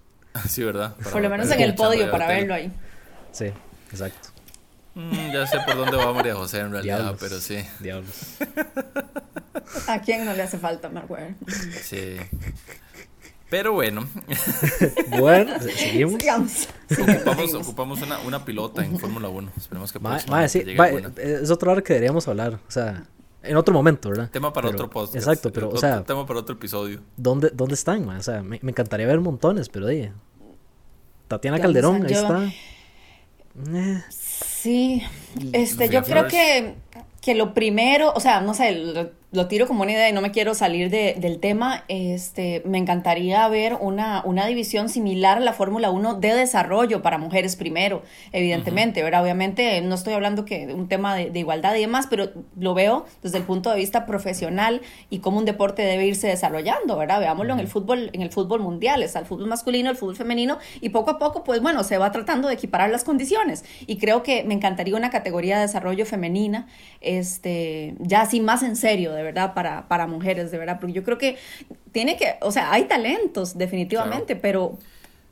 Sí, 0.49 0.65
¿verdad? 0.65 0.95
por 0.97 1.23
lo 1.23 1.31
menos 1.31 1.51
en 1.51 1.61
el 1.61 1.75
podio 1.75 2.11
para 2.11 2.27
verlo 2.27 2.55
ahí. 2.55 2.73
Sí, 3.33 3.47
exacto. 3.91 4.29
Mm, 4.95 5.33
ya 5.33 5.47
sé 5.47 5.59
por 5.67 5.77
dónde 5.77 5.97
va 5.97 6.13
María 6.13 6.35
José 6.35 6.61
en 6.61 6.71
realidad, 6.71 7.17
pero 7.19 7.41
sí. 7.41 7.65
Diablos. 7.81 8.37
¿A 9.89 10.01
quién 10.01 10.25
no 10.25 10.33
le 10.35 10.43
hace 10.43 10.59
falta 10.59 10.89
Mark 10.89 11.09
Sí. 11.83 12.17
Pero 13.51 13.73
bueno. 13.73 14.09
bueno, 15.19 15.61
seguimos. 15.61 16.21
Ocupamos, 16.91 17.55
ocupamos 17.55 18.03
una, 18.03 18.19
una, 18.21 18.45
pilota 18.45 18.85
en 18.85 18.99
Fórmula 18.99 19.29
1. 19.29 19.53
Esperemos 19.57 19.93
que, 19.93 19.99
ma, 19.99 20.19
ma, 20.29 20.49
sí, 20.49 20.65
va, 20.75 20.89
Es 20.89 21.51
otro 21.51 21.73
hora 21.73 21.83
que 21.83 21.95
deberíamos 21.95 22.27
hablar. 22.29 22.59
O 22.67 22.71
sea, 22.71 23.05
en 23.45 23.57
otro 23.57 23.75
momento, 23.75 24.11
¿verdad? 24.11 24.31
Tema 24.31 24.53
para 24.53 24.69
otro 24.69 24.91
podcast. 24.91 25.15
Exacto, 25.15 25.53
pero, 25.53 25.69
o 25.69 25.77
sea. 25.77 26.03
Tema 26.05 26.27
para 26.27 26.41
otro 26.41 26.55
episodio. 26.55 27.01
¿Dónde, 27.17 27.51
dónde 27.53 27.75
están, 27.75 28.09
O 28.09 28.23
sea, 28.23 28.43
me, 28.43 28.59
me 28.63 28.71
encantaría 28.71 29.07
ver 29.07 29.21
montones, 29.21 29.69
pero 29.69 29.87
oye. 29.87 30.13
Tatiana 31.29 31.59
Calderón, 31.59 32.05
ahí 32.07 32.13
está. 32.13 32.51
Sí, 34.11 35.03
este, 35.53 35.89
yo 35.89 36.03
creo 36.03 36.27
que, 36.27 36.75
que 37.21 37.35
lo 37.35 37.55
primero, 37.55 38.13
o 38.15 38.21
sea, 38.21 38.41
no 38.41 38.55
sé, 38.55 39.13
lo 39.35 39.49
tiro 39.49 39.67
como 39.67 39.83
una 39.83 39.93
idea 39.93 40.09
y 40.09 40.13
no 40.13 40.21
me 40.21 40.31
quiero 40.31 40.55
salir 40.55 40.91
de, 40.91 41.17
del 41.19 41.41
tema, 41.41 41.85
este, 41.89 42.63
me 42.65 42.79
encantaría 42.79 43.47
ver 43.49 43.77
una, 43.81 44.23
una 44.25 44.47
división 44.47 44.89
similar 44.89 45.39
a 45.39 45.41
la 45.41 45.53
Fórmula 45.53 45.91
1 45.91 46.15
de 46.15 46.35
desarrollo 46.35 47.03
para 47.03 47.19
mujeres 47.19 47.57
primero, 47.57 48.03
evidentemente, 48.31 49.03
¿verdad? 49.03 49.23
Obviamente 49.25 49.81
no 49.81 49.97
estoy 49.97 50.13
hablando 50.15 50.45
que 50.45 50.73
un 50.73 50.87
tema 50.87 51.17
de, 51.17 51.31
de, 51.31 51.41
igualdad 51.41 51.75
y 51.75 51.81
demás, 51.81 52.07
pero 52.09 52.31
lo 52.57 52.75
veo 52.75 53.07
desde 53.23 53.39
el 53.39 53.45
punto 53.45 53.71
de 53.71 53.77
vista 53.77 54.07
profesional 54.07 54.83
y 55.11 55.19
cómo 55.19 55.39
un 55.39 55.45
deporte 55.45 55.83
debe 55.83 56.07
irse 56.07 56.29
desarrollando, 56.29 56.97
¿verdad? 56.97 57.19
Veámoslo 57.19 57.55
en 57.55 57.61
el 57.61 57.67
fútbol, 57.67 58.11
en 58.13 58.23
el 58.23 58.31
fútbol 58.31 58.61
mundial, 58.61 59.03
está 59.03 59.19
el 59.19 59.27
fútbol 59.27 59.49
masculino, 59.49 59.91
el 59.91 59.97
fútbol 59.97 60.15
femenino 60.15 60.59
y 60.81 60.91
poco 60.91 61.11
a 61.11 61.19
poco, 61.19 61.43
pues 61.43 61.61
bueno, 61.61 61.83
se 61.83 61.99
va 61.99 62.13
tratando 62.13 62.47
de 62.47 62.55
equiparar 62.55 62.89
las 62.91 63.03
condiciones 63.03 63.65
y 63.89 63.99
creo 63.99 64.23
que 64.23 64.45
me 64.45 64.55
encantaría 64.55 64.95
una 64.95 65.11
categoría 65.11 65.57
de 65.57 65.63
desarrollo 65.63 66.07
femenina, 66.07 66.69
este, 67.01 67.97
ya 67.99 68.21
así 68.21 68.41
más 68.41 68.63
en 68.63 68.77
serio, 68.77 69.13
de 69.13 69.24
verdad, 69.25 69.55
para, 69.55 69.89
para 69.89 70.07
mujeres, 70.07 70.51
de 70.51 70.59
verdad, 70.59 70.79
porque 70.81 70.93
yo 70.93 71.03
creo 71.03 71.19
que 71.19 71.37
tiene 71.93 72.17
que, 72.17 72.35
o 72.41 72.53
sea, 72.53 72.73
hay 72.73 72.85
talentos 72.85 73.57
definitivamente, 73.59 74.27
claro. 74.35 74.41
pero 74.43 74.79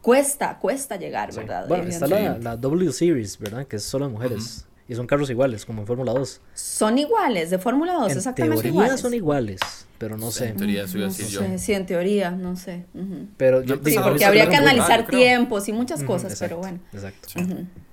cuesta, 0.01 0.59
cuesta 0.59 0.97
llegar, 0.97 1.33
Sí. 1.33 1.39
¿verdad? 1.41 1.67
Bueno, 1.69 1.85
está 1.85 2.07
la, 2.07 2.39
la 2.39 2.57
W 2.57 2.93
Series, 2.93 3.39
¿verdad? 3.39 3.67
Que 3.67 3.77
es 3.77 3.83
solo 3.85 4.07
de 4.07 4.13
mujeres. 4.13 4.67
Y 4.89 4.95
son 4.97 5.07
carros 5.07 5.31
iguales, 5.31 5.65
como 5.65 5.83
en 5.83 5.87
Fórmula 5.87 6.13
2. 6.13 6.41
Son 6.55 6.99
iguales, 6.99 7.51
de 7.51 7.59
Fórmula 7.59 7.95
2, 7.95 8.11
en 8.13 8.19
exactamente 8.19 8.57
teoría 8.63 8.71
iguales. 8.73 9.01
son 9.01 9.15
iguales, 9.15 9.61
pero 9.97 10.17
no 10.19 10.31
sé. 10.33 10.49
En 10.49 10.57
teoría, 10.57 10.83
No 10.83 11.11
sé, 11.11 11.29
yo. 11.29 11.41
sí, 11.57 11.73
en 11.73 11.87
teoría, 11.87 12.33
no 12.33 12.57
sé. 12.57 12.85
ujú. 12.93 13.29
Pero 13.37 13.63
yo 13.63 13.77
Sí, 13.85 13.97
porque 14.03 14.25
habría 14.25 14.49
que 14.49 14.57
analizar 14.57 15.07
tiempos 15.07 15.69
y 15.69 15.73
muchas 15.73 16.03
cosas, 16.03 16.33
exacto, 16.33 16.57
pero 16.57 16.59
bueno. 16.59 16.79
Exacto. 16.93 17.29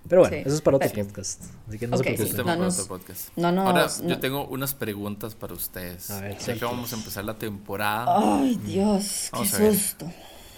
Pero 0.10 0.22
bueno, 0.24 0.36
Sí. 0.38 0.44
eso 0.46 0.56
es 0.56 0.62
para 0.62 0.78
otro 0.78 0.90
Pero- 0.92 1.06
podcast. 1.08 1.44
Así 1.68 1.78
que 1.80 1.88
no 1.88 1.96
Ok, 1.98 2.04
se 2.04 2.14
preocupen. 2.16 2.46
no 2.46 2.56
nos- 2.58 2.88
podcast. 2.88 3.30
no 3.38 3.52
nos- 3.52 3.66
Ahora, 3.68 3.88
no- 4.04 4.10
yo 4.10 4.20
tengo 4.20 4.48
unas 4.48 4.74
preguntas 4.74 5.36
para 5.36 5.54
ustedes. 5.54 6.10
A 6.12 6.20
ver, 6.22 6.38
ya 6.40 6.54
que 6.56 6.66
vamos 6.66 6.92
a 6.92 6.96
empezar 6.96 7.24
la 7.24 7.36
temporada. 7.38 8.06
Ay, 8.40 8.56
Dios, 8.66 9.30
qué 9.32 9.38
Vamos 9.38 9.50
susto. 9.50 10.12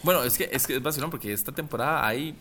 Bueno, 0.04 0.24
es 0.24 0.38
que 0.38 0.50
es 0.52 0.66
que 0.66 0.78
es 0.78 0.82
vacilón 0.82 1.10
porque 1.12 1.32
esta 1.34 1.52
temporada 1.52 2.08
hay, 2.08 2.34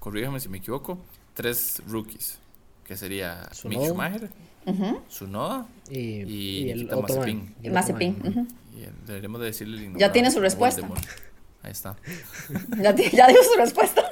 corrígeme 0.00 0.40
si 0.40 0.48
me 0.48 0.58
equivoco, 0.58 0.98
tres 1.34 1.80
rookies. 1.86 2.38
Que 2.84 2.96
sería 2.96 3.48
Mick 3.64 3.78
Tsunoda. 3.78 3.86
Schumacher, 3.86 4.30
Ujú. 4.66 5.00
Tsunoda 5.08 5.66
Y, 5.90 5.98
Y 5.98 6.62
y 6.64 6.70
el 6.70 6.86
Mazepin. 6.86 7.54
y 7.62 7.66
el 7.66 7.72
Mazepin, 7.72 8.48
deberíamos 9.06 9.40
de 9.40 9.46
decirle 9.46 9.86
el 9.86 9.96
Ya 9.96 10.12
tiene 10.12 10.30
su 10.30 10.40
respuesta. 10.40 10.80
Voldemort. 10.82 11.06
Ahí 11.64 11.70
está. 11.72 11.96
Ya, 12.76 12.94
ya 12.94 13.26
dio 13.28 13.42
su 13.42 13.58
respuesta. 13.58 14.02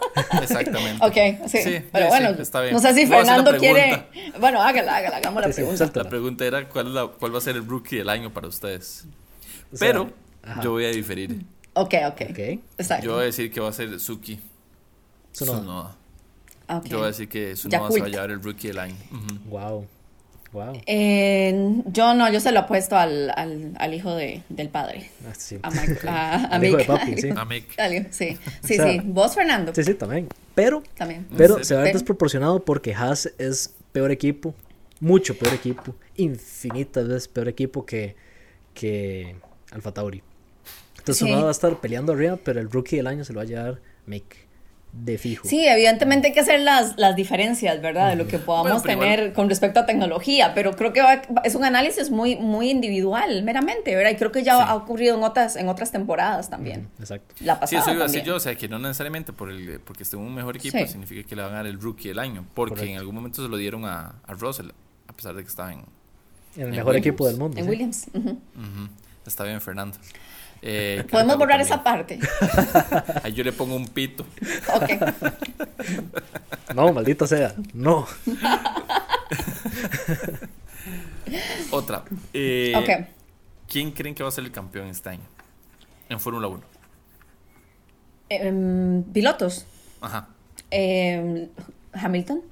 Exactamente. 0.41 1.05
ok, 1.05 1.49
sí. 1.49 1.63
Sí, 1.63 1.85
pero 1.93 2.07
sí, 2.07 2.09
bueno, 2.09 2.35
sí, 2.37 2.43
está 2.43 2.61
bien. 2.63 2.73
no 2.73 2.81
sé 2.81 2.95
si 2.95 3.07
Fernando 3.07 3.57
quiere. 3.59 4.07
Bueno, 4.41 4.63
hágala, 4.63 4.97
hágala, 4.97 5.17
hagamos 5.19 5.43
la 5.47 5.53
pregunta. 5.53 5.91
La 5.95 6.09
pregunta 6.09 6.45
era 6.47 6.69
cuál, 6.69 6.87
es 6.89 6.93
la- 6.95 7.07
cuál 7.09 7.35
va 7.35 7.39
a 7.39 7.41
ser 7.43 7.57
el 7.57 7.67
rookie 7.67 7.97
del 7.99 8.09
año 8.09 8.33
para 8.33 8.49
ustedes. 8.49 9.05
O 9.73 9.77
sea, 9.77 9.87
Pero 9.89 10.13
ajá. 10.43 10.63
yo 10.63 10.71
voy 10.73 10.87
a 10.87 10.91
diferir. 10.91 11.45
Ok, 11.75 11.95
ok. 12.07 12.21
Ok. 12.31 12.39
Exacto. 12.79 13.05
Yo 13.07 13.13
voy 13.15 13.23
a 13.23 13.27
decir 13.27 13.51
que 13.53 13.61
va 13.61 13.69
a 13.69 13.73
ser 13.73 14.01
Suki 14.01 14.41
Tsunoda. 15.33 15.59
Tsunoda. 15.61 15.97
Ok. 16.79 16.85
Yo 16.87 16.97
voy 16.99 17.05
a 17.05 17.09
decir 17.09 17.29
que 17.29 17.53
Tsunoda 17.55 17.91
se 17.91 18.01
va 18.01 18.07
a 18.07 18.09
llevar 18.09 18.31
el 18.31 18.43
rookie 18.43 18.69
del 18.69 18.79
año. 18.79 18.97
Wow. 19.47 19.87
Wow. 20.53 20.73
Eh, 20.87 21.81
yo 21.87 22.13
no, 22.15 22.31
yo 22.31 22.39
se 22.41 22.53
lo 22.53 22.61
apuesto 22.61 22.97
al, 22.97 23.31
al, 23.37 23.73
al 23.79 23.95
hijo 23.95 24.15
de, 24.15 24.43
del 24.51 24.69
padre. 24.69 25.11
Ah, 25.27 25.33
sí. 25.37 25.59
A, 25.63 25.71
Mike- 25.71 26.07
a, 26.07 26.35
a 26.35 26.45
Al 26.57 26.65
hijo 26.65 26.77
de 26.77 26.83
Mick. 26.85 26.87
papi, 26.87 27.17
sí. 27.21 27.29
A 27.35 27.45
Mick. 27.47 28.11
Sí, 28.11 28.37
sí, 28.39 28.39
O 28.63 28.67
sea, 28.67 28.93
sí. 28.93 29.01
Vos, 29.05 29.35
Fernando, 29.35 29.75
Sí, 29.75 29.83
sí, 29.83 29.95
también. 29.95 30.29
Pero, 30.55 30.83
también. 30.97 31.27
pero 31.37 31.65
se 31.65 31.75
va 31.75 31.81
a 31.81 31.85
ver 31.85 31.93
Sí. 31.93 31.99
desproporcionado 31.99 32.63
porque 32.65 32.95
Haas 32.95 33.33
es 33.39 33.75
peor 33.93 34.11
equipo. 34.11 34.55
Mucho 35.01 35.37
peor 35.39 35.55
equipo. 35.55 35.95
Infinitas 36.17 37.09
veces 37.09 37.29
peor 37.29 37.49
equipo 37.49 37.87
que, 37.87 38.15
que 38.75 39.35
Alfa 39.71 39.93
Tauri. 39.95 40.23
Entonces 40.99 41.17
Sí. 41.19 41.25
Tsunoda 41.25 41.45
va 41.45 41.49
a 41.49 41.53
estar 41.53 41.81
peleando 41.81 42.13
arriba, 42.13 42.39
pero 42.45 42.61
el 42.61 42.71
rookie 42.71 42.97
del 42.97 43.07
año 43.07 43.25
se 43.25 43.33
lo 43.33 43.39
va 43.39 43.43
a 43.45 43.47
llevar 43.47 43.81
Mick. 44.07 44.37
De 44.93 45.17
fijo. 45.17 45.49
Sí, 45.49 45.67
evidentemente 45.67 46.29
hay 46.29 46.35
que 46.35 46.41
hacer 46.41 46.61
las, 46.61 46.99
las 46.99 47.17
diferencias, 47.17 47.81
¿verdad? 47.81 48.11
De 48.11 48.17
lo 48.17 48.27
que 48.27 48.39
podamos 48.39 48.83
Bueno, 48.83 49.01
tener 49.01 49.19
igual- 49.21 49.33
con 49.33 49.49
respecto 49.49 49.81
a 49.81 49.87
tecnología, 49.87 50.53
pero 50.55 50.77
creo 50.77 50.93
que 50.93 51.01
va- 51.01 51.23
es 51.45 51.55
un 51.55 51.65
análisis 51.65 52.11
muy, 52.11 52.37
muy 52.37 52.69
individual, 52.71 53.43
meramente, 53.43 53.97
¿verdad? 53.97 54.11
Y 54.11 54.17
creo 54.17 54.31
que 54.33 54.43
ya 54.43 54.57
Sí. 54.59 54.63
ha 54.67 54.75
ocurrido 54.75 55.17
en 55.17 55.23
otras, 55.25 55.57
en 55.57 55.69
otras 55.71 55.93
temporadas 55.93 56.51
también. 56.51 56.89
Exacto. 57.01 57.35
La 57.41 57.55
Sí, 57.55 57.61
pasada 57.61 57.83
eso 57.83 57.93
iba 57.95 58.05
a 58.05 58.07
decir 58.07 58.23
yo, 58.23 58.37
o 58.37 58.41
sea, 58.41 58.55
que 58.55 58.69
no 58.69 58.79
necesariamente 58.79 59.33
por 59.33 59.51
el, 59.51 59.81
porque 59.81 60.03
esté 60.03 60.17
en 60.17 60.23
un 60.25 60.35
mejor 60.35 60.57
equipo 60.57 60.77
Sí. 60.77 60.87
significa 60.87 61.27
que 61.27 61.37
le 61.37 61.43
van 61.43 61.53
a 61.53 61.57
dar 61.57 61.67
el 61.67 61.81
rookie 61.81 62.09
del 62.09 62.19
año, 62.19 62.45
porque 62.53 62.75
Correcto. 62.75 62.93
en 62.93 62.99
algún 62.99 63.15
momento 63.15 63.43
se 63.43 63.49
lo 63.49 63.57
dieron 63.57 63.87
a, 63.87 64.17
a 64.27 64.35
Russell, 64.35 64.69
a 65.09 65.13
pesar 65.15 65.35
de 65.35 65.43
que 65.43 65.49
estaba 65.49 65.73
en... 65.73 65.79
En 65.79 65.85
el 66.57 66.63
En 66.65 66.71
mejor 66.73 66.89
Williams. 66.89 67.07
equipo 67.07 67.27
del 67.29 67.39
mundo. 67.39 67.57
En 67.57 67.65
sí. 67.65 67.71
Williams. 67.71 68.07
ujú. 68.13 68.29
Ujú. 68.31 68.89
Está 69.27 69.45
bien, 69.45 69.59
Fernando. 69.63 69.97
Eh, 70.65 71.05
Podemos 71.11 71.37
borrar 71.39 71.59
también. 71.59 71.67
esa 71.75 71.83
parte. 71.83 72.21
Ahí 73.25 73.33
yo 73.33 73.43
le 73.43 73.53
pongo 73.53 73.75
un 73.75 73.89
pito. 73.89 74.25
Ok. 74.75 74.91
No, 76.75 76.93
maldita 76.93 77.27
sea. 77.27 77.55
No. 77.75 78.07
Otra. 81.71 82.05
Eh, 82.33 82.73
Ok. 82.77 83.07
¿Quién 83.69 83.91
creen 83.93 84.15
que 84.15 84.23
va 84.23 84.29
a 84.29 84.33
ser 84.33 84.45
el 84.45 84.53
campeón 84.53 84.87
este 84.89 85.09
año? 85.09 85.23
En 86.09 86.21
Fórmula 86.21 86.47
1. 86.49 86.61
Em, 88.29 89.03
pilotos. 89.05 89.65
Ajá. 90.01 90.29
Em, 90.71 91.49
Hamilton. 91.93 92.43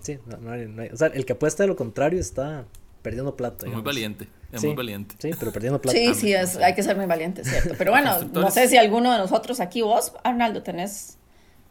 Sí, 0.00 0.18
no, 0.26 0.36
no 0.36 0.52
hay- 0.52 0.66
no 0.66 0.82
hay- 0.82 0.90
o 0.90 0.96
sea, 0.96 1.08
el 1.08 1.24
que 1.26 1.32
apuesta 1.32 1.62
de 1.64 1.66
lo 1.68 1.76
contrario 1.76 2.20
está 2.20 2.64
perdiendo 3.04 3.36
plata. 3.36 3.66
Muy 3.66 3.66
digamos. 3.66 3.84
valiente. 3.84 4.28
Es 4.50 4.60
Sí, 4.62 4.66
muy 4.68 4.76
valiente. 4.76 5.14
Sí, 5.18 5.30
pero 5.38 5.52
perdiendo 5.52 5.80
plata. 5.80 5.96
Sí, 5.96 6.14
sí, 6.14 6.32
es, 6.32 6.56
hay 6.56 6.74
que 6.74 6.82
ser 6.82 6.96
muy 6.96 7.06
valiente, 7.06 7.44
¿cierto? 7.44 7.74
Pero 7.78 7.90
bueno, 7.92 8.18
no 8.32 8.50
sé 8.50 8.66
si 8.66 8.76
alguno 8.78 9.12
de 9.12 9.18
nosotros 9.18 9.60
aquí, 9.60 9.82
vos, 9.82 10.12
Arnaldo, 10.24 10.62
tenés 10.62 11.18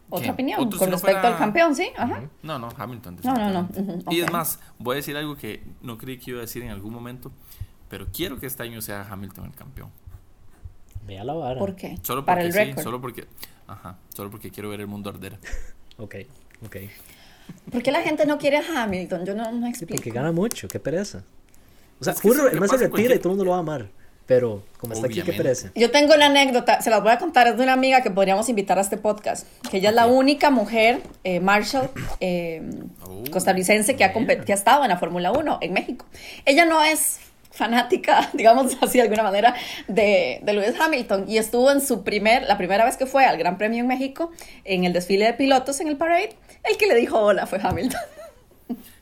otra 0.09 0.25
¿Quién? 0.25 0.33
opinión 0.33 0.59
Otro 0.61 0.73
si 0.73 0.77
con 0.79 0.89
no 0.89 0.95
respecto 0.97 1.19
fuera- 1.21 1.33
al 1.35 1.39
campeón, 1.39 1.75
¿sí? 1.75 1.89
Ajá. 1.97 2.21
No, 2.43 2.59
no, 2.59 2.69
Hamilton. 2.77 3.17
No, 3.23 3.33
no, 3.33 3.49
no. 3.49 3.63
definitivamente. 3.63 4.03
Ujú, 4.05 4.13
Y 4.15 4.21
es 4.21 4.31
más, 4.31 4.59
voy 4.77 4.93
a 4.93 4.95
decir 4.97 5.17
algo 5.17 5.35
que 5.35 5.63
no 5.81 5.97
creí 5.97 6.19
que 6.19 6.31
iba 6.31 6.37
a 6.39 6.41
decir 6.41 6.61
en 6.61 6.69
algún 6.69 6.93
momento, 6.93 7.31
pero 7.89 8.05
quiero 8.13 8.39
que 8.39 8.45
este 8.45 8.61
año 8.63 8.81
sea 8.81 9.07
Hamilton 9.09 9.45
el 9.45 9.55
campeón. 9.55 9.89
Vea 11.07 11.23
la 11.23 11.33
vara. 11.33 11.57
¿Por 11.59 11.75
qué? 11.75 11.97
Solo 12.03 12.21
porque 12.21 12.25
Para 12.25 12.41
el 12.43 12.53
sí, 12.53 12.59
récord. 12.59 12.83
solo 12.83 13.01
porque, 13.01 13.25
ajá, 13.67 13.97
solo 14.13 14.29
porque 14.29 14.51
quiero 14.51 14.69
ver 14.69 14.81
el 14.81 14.87
mundo 14.87 15.09
arder. 15.09 15.37
Ok, 15.97 16.15
ok. 16.65 16.75
¿Por 17.71 17.81
qué 17.83 17.91
la 17.91 18.01
gente 18.01 18.25
no 18.25 18.37
quiere 18.37 18.57
a 18.57 18.83
Hamilton? 18.83 19.25
Yo 19.25 19.33
no, 19.35 19.51
no 19.51 19.65
Sí, 19.65 19.69
explico. 19.71 19.95
porque 19.95 20.11
gana 20.11 20.31
mucho, 20.31 20.67
qué 20.67 20.79
pereza. 20.79 21.23
O 21.99 22.03
sea, 22.03 22.13
Es 22.13 22.19
que 22.21 22.27
el 22.29 22.59
más 22.59 22.69
se 22.71 22.77
retira 22.77 23.15
y 23.15 23.19
todo 23.19 23.29
el 23.29 23.37
mundo 23.37 23.45
lo 23.45 23.51
va 23.51 23.57
a 23.57 23.59
amar. 23.61 23.87
Pero 24.25 24.63
como 24.79 24.93
está 24.93 25.07
aquí, 25.07 25.21
qué 25.21 25.33
pereza. 25.33 25.69
Yo 25.75 25.91
tengo 25.91 26.15
la 26.15 26.27
anécdota, 26.27 26.81
se 26.81 26.89
las 26.89 27.03
voy 27.03 27.11
a 27.11 27.17
contar, 27.19 27.45
es 27.47 27.57
de 27.57 27.63
una 27.63 27.73
amiga 27.73 28.01
que 28.01 28.09
podríamos 28.09 28.47
invitar 28.47 28.77
a 28.77 28.81
este 28.81 28.95
podcast, 28.95 29.45
que 29.69 29.77
ella 29.77 29.89
es 29.89 29.95
la 29.95 30.07
única 30.07 30.49
mujer, 30.49 31.01
eh, 31.25 31.41
Marshall, 31.41 31.89
eh, 32.21 32.61
Oh, 33.05 33.23
costarricense, 33.31 33.97
que 33.97 34.05
ha, 34.05 34.13
que 34.13 34.51
ha 34.53 34.55
estado 34.55 34.83
en 34.83 34.89
la 34.89 34.97
Fórmula 34.97 35.33
1 35.33 35.57
en 35.61 35.73
México. 35.73 36.05
Ella 36.45 36.63
no 36.63 36.81
es 36.81 37.19
fanática, 37.53 38.29
digamos 38.33 38.75
así 38.81 38.97
de 38.97 39.03
alguna 39.03 39.23
manera, 39.23 39.55
de, 39.87 40.39
de 40.41 40.53
Lewis 40.53 40.79
Hamilton 40.79 41.25
y 41.27 41.37
estuvo 41.37 41.71
en 41.71 41.81
su 41.81 42.03
primer, 42.03 42.43
la 42.43 42.57
primera 42.57 42.83
vez 42.83 42.97
que 42.97 43.05
fue 43.05 43.25
al 43.25 43.37
Gran 43.37 43.57
Premio 43.57 43.79
en 43.79 43.87
México, 43.87 44.31
en 44.65 44.83
el 44.83 44.93
desfile 44.93 45.25
de 45.25 45.33
pilotos 45.33 45.79
en 45.79 45.87
el 45.87 45.97
parade, 45.97 46.35
el 46.63 46.77
que 46.77 46.87
le 46.87 46.95
dijo 46.95 47.19
hola 47.19 47.45
fue 47.45 47.59
Hamilton. 47.61 48.01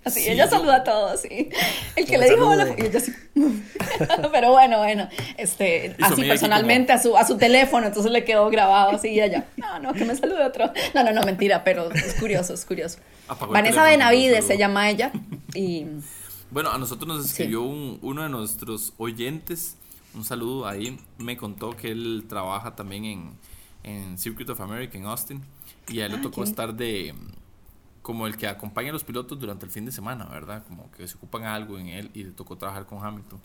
Así, 0.04 0.22
Sí, 0.22 0.30
ella 0.32 0.48
saluda 0.48 0.78
a 0.78 0.84
todos, 0.84 1.12
así. 1.12 1.50
El 1.96 2.08
que 2.08 2.18
le 2.18 2.28
dijo 2.28 2.48
hola, 2.48 2.68
y 2.76 2.82
ella 2.82 2.98
así. 2.98 3.14
Pero 4.32 4.52
bueno, 4.52 4.80
bueno, 4.80 5.08
este, 5.38 5.96
así 6.02 6.24
personalmente 6.24 6.92
a 6.92 7.00
su, 7.00 7.16
a 7.16 7.24
su 7.24 7.38
teléfono, 7.38 7.86
entonces 7.86 8.12
le 8.12 8.24
quedó 8.24 8.50
grabado 8.50 8.96
así 8.96 9.10
y 9.10 9.22
ella, 9.22 9.46
no, 9.58 9.78
no, 9.78 9.94
que 9.94 10.04
me 10.04 10.16
salude 10.16 10.44
otro. 10.44 10.74
No, 10.96 11.04
no, 11.04 11.12
no, 11.12 11.22
mentira, 11.22 11.64
pero 11.64 11.92
es 11.92 12.16
curioso, 12.16 12.56
es 12.56 12.66
curioso. 12.66 12.98
Apagó 13.28 13.54
Vanessa 13.54 13.84
Benavides 13.84 14.44
se 14.48 14.58
llama 14.58 14.90
ella 14.90 15.12
y 15.54 15.86
Bueno, 16.52 16.70
a 16.72 16.78
nosotros 16.78 17.08
nos 17.08 17.26
escribió 17.26 17.62
un- 17.62 17.98
uno 18.02 18.24
de 18.24 18.30
nuestros 18.30 18.94
oyentes, 18.98 19.78
un 20.14 20.26
saludo 20.26 20.68
ahí, 20.68 21.00
me 21.18 21.38
contó 21.38 21.76
que 21.78 21.92
él 21.92 22.26
trabaja 22.28 22.76
también 22.76 23.06
en, 23.06 23.32
en 23.84 24.18
Circuit 24.18 24.50
of 24.50 24.60
America 24.60 24.98
en 24.98 25.06
Austin 25.06 25.42
y 25.88 26.02
a 26.02 26.06
él 26.08 26.12
le 26.14 26.18
Ah, 26.18 26.22
tocó 26.22 26.44
estar 26.44 26.74
de 26.76 27.16
como 28.02 28.28
el 28.28 28.36
que 28.36 28.48
acompaña 28.48 28.90
a 28.90 28.94
los 28.94 29.04
pilotos 29.04 29.40
durante 29.40 29.66
el 29.66 29.72
fin 29.72 29.86
de 29.86 29.92
semana, 29.92 30.26
¿verdad? 30.26 30.64
Como 30.68 30.92
que 30.92 31.08
se 31.08 31.16
ocupan 31.16 31.44
algo 31.44 31.78
en 31.78 31.88
él 31.88 32.12
y 32.14 32.24
le 32.24 32.32
tocó 32.32 32.58
trabajar 32.58 32.86
con 32.88 33.04
Hamilton. 33.06 33.40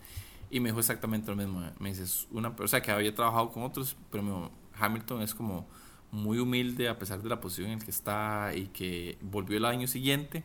Y 0.49 0.59
me 0.59 0.69
dijo 0.69 0.79
exactamente 0.79 1.29
lo 1.29 1.37
mismo. 1.37 1.61
Me 1.79 1.89
dice, 1.89 2.03
es 2.03 2.27
una, 2.31 2.49
o 2.49 2.67
sea, 2.67 2.81
que 2.81 2.89
había 2.91 3.13
trabajado 3.13 3.51
con 3.51 3.63
otros, 3.63 3.95
pero 4.11 4.23
dijo, 4.23 4.51
Hamilton 4.79 5.21
es 5.21 5.33
como 5.35 5.67
muy 6.11 6.39
humilde 6.39 6.89
a 6.89 6.97
pesar 6.97 7.21
de 7.21 7.29
la 7.29 7.39
posición 7.39 7.69
en 7.69 7.79
la 7.79 7.85
que 7.85 7.91
está 7.91 8.51
y 8.55 8.67
que 8.67 9.17
volvió 9.21 9.57
el 9.57 9.65
año 9.65 9.87
siguiente 9.87 10.43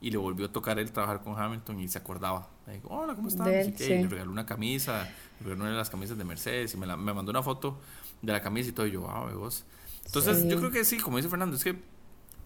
y 0.00 0.10
le 0.10 0.16
volvió 0.16 0.46
a 0.46 0.52
tocar 0.52 0.78
él 0.78 0.92
trabajar 0.92 1.20
con 1.22 1.38
Hamilton 1.38 1.80
y 1.80 1.88
se 1.88 1.98
acordaba. 1.98 2.48
Le 2.66 2.74
digo, 2.74 2.88
hola, 2.90 3.14
¿cómo 3.14 3.28
estás? 3.28 3.48
Él, 3.48 3.74
y 3.78 3.88
le 4.02 4.08
regaló 4.08 4.30
una 4.30 4.46
camisa, 4.46 5.02
le 5.40 5.44
regaló 5.44 5.62
una 5.62 5.70
de 5.72 5.76
las 5.78 5.90
camisas 5.90 6.16
de 6.16 6.24
Mercedes 6.24 6.74
y 6.74 6.76
me, 6.76 6.86
la- 6.86 6.96
me 6.96 7.12
mandó 7.12 7.30
una 7.30 7.42
foto 7.42 7.78
de 8.22 8.32
la 8.32 8.40
camisa 8.42 8.68
y 8.68 8.72
todo. 8.72 8.86
Y 8.86 8.92
yo, 8.92 9.00
wow, 9.02 9.36
vos. 9.38 9.64
Entonces, 10.06 10.42
Sí. 10.42 10.48
yo 10.48 10.58
creo 10.58 10.70
que 10.70 10.84
sí, 10.84 10.98
como 10.98 11.16
dice 11.16 11.28
Fernando, 11.28 11.56
es 11.56 11.64
que 11.64 11.76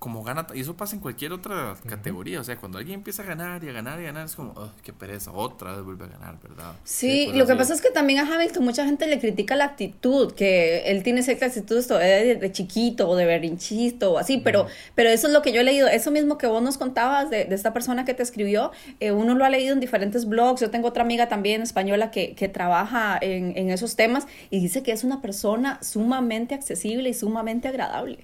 como 0.03 0.25
gana, 0.25 0.49
y 0.53 0.61
eso 0.63 0.77
pasa 0.77 0.97
en 0.97 1.01
cualquier 1.01 1.33
otra 1.33 1.77
categoría, 1.87 2.41
o 2.41 2.45
sea, 2.45 2.57
cuando 2.57 2.79
alguien 2.79 2.97
empieza 2.97 3.23
a 3.23 3.27
ganar 3.27 3.63
y 3.63 3.69
a 3.69 3.73
ganar 3.73 4.01
y 4.01 4.03
a 4.03 4.07
ganar, 4.07 4.27
es 4.27 4.35
como, 4.35 4.51
"Ugh, 4.51 4.73
qué 4.83 4.93
pereza, 4.93 5.31
otra 5.31 5.77
vez 5.77 5.85
vuelve 5.85 6.07
a 6.07 6.09
ganar, 6.09 6.41
¿verdad? 6.43 6.73
Sí, 6.83 7.31
lo 7.33 7.47
que 7.47 7.53
así. 7.53 7.59
pasa 7.61 7.75
es 7.75 7.81
que 7.81 7.91
también 7.91 8.19
a 8.19 8.23
Hamilton 8.35 8.65
mucha 8.65 8.85
gente 8.85 9.07
le 9.07 9.21
critica 9.21 9.55
la 9.55 9.65
actitud, 9.67 10.33
que 10.35 10.81
él 10.91 11.05
tiene 11.05 11.23
cierta 11.23 11.47
actitud 11.47 11.79
esto, 11.79 11.99
de, 11.99 12.35
de 12.35 12.51
chiquito 12.53 13.09
o 13.09 13.15
de 13.15 13.27
berrinchito 13.27 14.15
o 14.15 14.19
así, 14.19 14.39
pero, 14.39 14.67
pero 14.97 15.09
eso 15.09 15.29
es 15.29 15.33
lo 15.33 15.41
que 15.41 15.53
yo 15.53 15.61
he 15.61 15.65
leído, 15.65 15.87
eso 15.87 16.11
mismo 16.11 16.37
que 16.37 16.49
vos 16.49 16.63
nos 16.65 16.79
contabas 16.79 17.31
de, 17.31 17.45
de 17.45 17.55
esta 17.55 17.73
persona 17.73 18.05
que 18.05 18.13
te 18.15 18.25
escribió, 18.25 18.73
eh, 18.99 19.13
uno 19.13 19.37
lo 19.37 19.45
ha 19.45 19.51
leído 19.51 19.73
en 19.73 19.79
diferentes 19.79 20.27
blogs, 20.27 20.61
yo 20.61 20.71
tengo 20.71 20.89
otra 20.89 21.05
amiga 21.05 21.29
también 21.29 21.63
española 21.63 22.11
que, 22.11 22.35
que 22.35 22.49
trabaja 22.49 23.19
en, 23.23 23.57
en 23.57 23.71
esos 23.71 23.95
temas 23.95 24.27
y 24.51 24.59
dice 24.59 24.83
que 24.83 24.91
es 24.91 25.05
una 25.05 25.23
persona 25.23 25.79
sumamente 25.81 26.57
accesible 26.57 27.09
y 27.09 27.15
sumamente 27.15 27.69
agradable. 27.69 28.19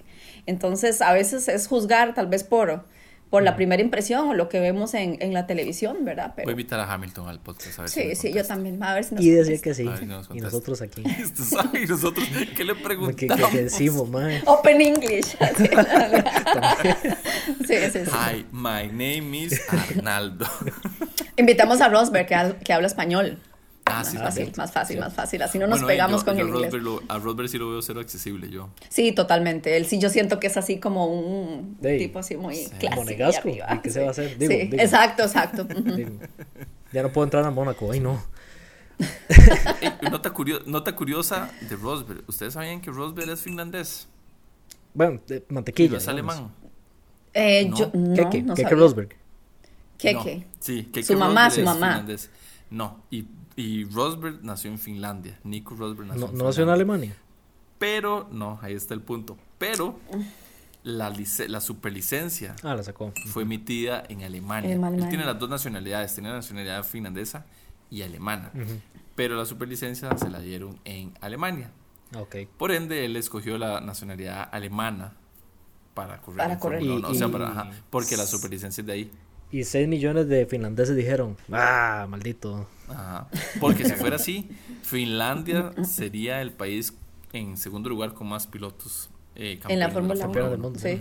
Entonces, 0.49 1.01
a 1.01 1.13
veces 1.13 1.47
es 1.47 1.67
juzgar 1.67 2.13
tal 2.13 2.27
vez 2.27 2.43
por, 2.43 2.83
por 3.29 3.43
la 3.43 3.55
primera 3.55 3.81
impresión 3.81 4.27
o 4.27 4.33
lo 4.33 4.49
que 4.49 4.59
vemos 4.59 4.93
en, 4.95 5.17
en 5.21 5.33
la 5.33 5.45
televisión, 5.45 6.03
¿verdad? 6.03 6.25
Voy 6.29 6.31
a 6.31 6.35
Pero, 6.35 6.51
invitar 6.51 6.79
a 6.79 6.91
Hamilton 6.91 7.27
al 7.29 7.39
podcast, 7.39 7.77
a 7.77 7.81
ver 7.83 7.89
si 7.91 8.01
sí, 8.01 8.07
me 8.07 8.15
sí, 8.15 8.33
yo 8.33 8.43
también, 8.45 8.81
a 8.83 8.95
ver 8.95 9.03
si 9.03 9.13
nos 9.15 9.23
Y 9.23 9.35
contesta. 9.37 9.63
que 9.63 9.73
sí. 9.75 9.83
No 9.83 9.95
nos 10.05 10.29
y 10.33 10.39
nosotros 10.41 10.81
aquí. 10.81 11.03
Sabe, 11.35 11.83
y 11.83 11.85
nosotros, 11.85 12.27
¿qué 12.57 12.63
le 12.63 12.73
¿Qué, 12.75 12.83
preguntamos? 12.83 13.45
qué- 13.51 13.57
qué 13.57 13.63
decimos, 13.63 14.09
mae? 14.15 14.41
Open 14.47 14.81
English. 14.81 15.37
sí, 17.67 17.75
sí, 17.91 17.99
sí. 18.05 18.11
Hi, 18.11 18.45
my 18.51 18.87
name 18.87 19.37
is 19.37 19.61
Arnaldo. 19.69 20.45
Invitamos 21.37 21.81
a 21.81 21.89
Rosberg, 21.89 22.27
que, 22.27 22.35
ha- 22.35 22.57
que 22.59 22.73
habla 22.73 22.87
español. 22.87 23.37
Ah, 23.91 24.03
sí, 24.03 24.17
más 24.17 24.23
fácil, 24.25 24.43
también. 24.45 24.53
más 24.57 24.71
fácil, 24.71 24.99
más 24.99 25.13
fácil. 25.13 25.41
Así 25.41 25.59
no 25.59 25.67
nos 25.67 25.79
Bueno, 25.79 25.87
pegamos 25.87 26.21
yo- 26.21 26.25
con 26.25 26.37
yo 26.37 26.45
el 26.45 26.53
a 26.53 26.65
inglés. 26.67 26.83
Lo- 26.83 27.01
a 27.07 27.17
Rosberg 27.19 27.49
sí 27.49 27.57
lo 27.57 27.69
veo 27.69 27.81
cero 27.81 27.99
accesible 27.99 28.49
yo. 28.49 28.69
Sí, 28.89 29.11
totalmente. 29.11 29.75
Él 29.77 29.85
sí, 29.85 29.99
yo 29.99 30.09
siento 30.09 30.39
que 30.39 30.47
es 30.47 30.57
así 30.57 30.79
como 30.79 31.07
un 31.07 31.77
tipo 31.81 32.19
así 32.19 32.37
muy 32.37 32.55
sí. 32.55 32.69
clásico. 32.79 32.89
Como 32.95 33.09
Negasco, 33.09 33.47
y 33.49 33.51
arriba. 33.61 33.75
¿y 33.75 33.79
qué 33.79 33.89
se 33.89 33.99
va 34.01 34.07
a 34.07 34.11
hacer? 34.11 34.37
Digo, 34.37 34.51
sí, 34.51 34.57
digo. 34.67 34.77
exacto, 34.83 35.23
exacto. 35.23 35.63
Digo, 35.95 36.11
Ya 36.93 37.03
no 37.03 37.11
puedo 37.11 37.25
entrar 37.25 37.43
a 37.45 37.51
Mónaco. 37.51 37.91
Ay, 37.91 37.99
no. 37.99 38.21
Ey, 39.81 40.09
nota, 40.11 40.33
curio- 40.33 40.61
nota 40.65 40.95
curiosa 40.95 41.49
de 41.61 41.75
Rosberg. 41.75 42.23
¿Ustedes 42.27 42.53
sabían 42.53 42.81
que 42.81 42.91
Rosberg 42.91 43.29
es 43.29 43.41
finlandés? 43.41 44.07
Bueno, 44.93 45.21
de 45.27 45.45
mantequilla. 45.49 45.97
es 45.97 46.05
digamos. 46.07 46.35
alemán. 46.35 46.51
Eh, 47.33 47.67
No. 47.69 47.77
yo 47.77 47.91
no, 47.93 48.15
Keke, 48.15 48.41
no 48.43 48.53
Keke 48.55 48.69
sabía. 48.69 48.83
Rosberg. 48.83 49.09
Keke. 49.97 50.35
No, 50.37 50.43
sí, 50.59 50.83
Keke 50.85 51.03
Su 51.03 51.13
mamá, 51.17 51.45
Rosberg 51.45 51.53
su 51.53 51.59
es 51.59 51.65
mamá. 51.65 51.87
finlandés. 51.87 52.29
No, 52.71 53.03
y, 53.11 53.25
y 53.59 53.83
Rosberg 53.85 54.43
nació 54.43 54.71
en 54.71 54.79
Finlandia. 54.79 55.39
Nico 55.43 55.75
Rosberg 55.75 56.07
nació 56.07 56.21
No, 56.27 56.31
en 56.31 56.37
no 56.37 56.43
nació 56.45 56.63
en 56.63 56.69
Finlandia. 56.69 56.73
Alemania. 56.73 57.15
Pero, 57.77 58.27
no, 58.31 58.59
ahí 58.61 58.73
está 58.73 58.93
el 58.93 59.01
punto. 59.01 59.37
Pero 59.57 59.99
la, 60.83 61.09
lice- 61.09 61.47
la 61.47 61.61
superlicencia 61.61 62.55
Ah, 62.63 62.75
la 62.75 62.83
sacó. 62.83 63.11
fue 63.27 63.43
emitida 63.43 64.03
en 64.09 64.23
Alemania. 64.23 64.71
En 64.71 64.83
Alemania. 64.83 65.03
Él 65.05 65.09
tiene 65.09 65.25
las 65.25 65.37
dos 65.39 65.49
nacionalidades, 65.49 66.13
tiene 66.13 66.29
la 66.29 66.35
nacionalidad 66.35 66.83
finlandesa 66.83 67.45
y 67.89 68.01
alemana. 68.01 68.51
Pero 69.15 69.35
la 69.35 69.45
superlicencia 69.45 70.15
se 70.17 70.29
la 70.29 70.39
dieron 70.39 70.79
en 70.85 71.13
Alemania. 71.21 71.71
Ok. 72.15 72.35
Por 72.57 72.71
ende, 72.71 73.03
él 73.05 73.15
escogió 73.17 73.57
la 73.57 73.81
nacionalidad 73.81 74.47
alemana 74.51 75.13
para 75.93 76.21
correr. 76.21 76.37
Para 76.37 76.53
en 76.53 76.59
correr. 76.59 76.83
O 77.05 77.13
sea, 77.13 77.27
para, 77.29 77.49
ajá, 77.49 77.71
porque 77.89 78.15
la 78.15 78.25
superlicencia 78.25 78.81
es 78.81 78.87
de 78.87 78.93
ahí. 78.93 79.11
Y 79.51 79.63
6 79.63 79.87
millones 79.87 80.27
de 80.27 80.45
finlandeses 80.45 80.95
dijeron, 80.95 81.35
ah, 81.51 82.05
maldito. 82.09 82.67
Ajá. 82.87 83.27
Porque 83.59 83.83
si 83.85 83.93
fuera 83.93 84.15
así, 84.17 84.49
Finlandia 84.83 85.71
sería 85.83 86.41
el 86.41 86.51
país 86.51 86.93
en 87.33 87.57
segundo 87.57 87.89
lugar 87.89 88.13
con 88.13 88.27
más 88.27 88.47
pilotos 88.47 89.09
eh, 89.35 89.59
campeones 89.59 89.73
En 89.73 89.79
la 89.79 89.87
de 89.87 89.93
Fórmula 89.93 90.19
Campeón 90.19 90.43
1. 90.45 90.51
del 90.51 90.59
mundo. 90.59 90.79
Sí. 90.79 90.99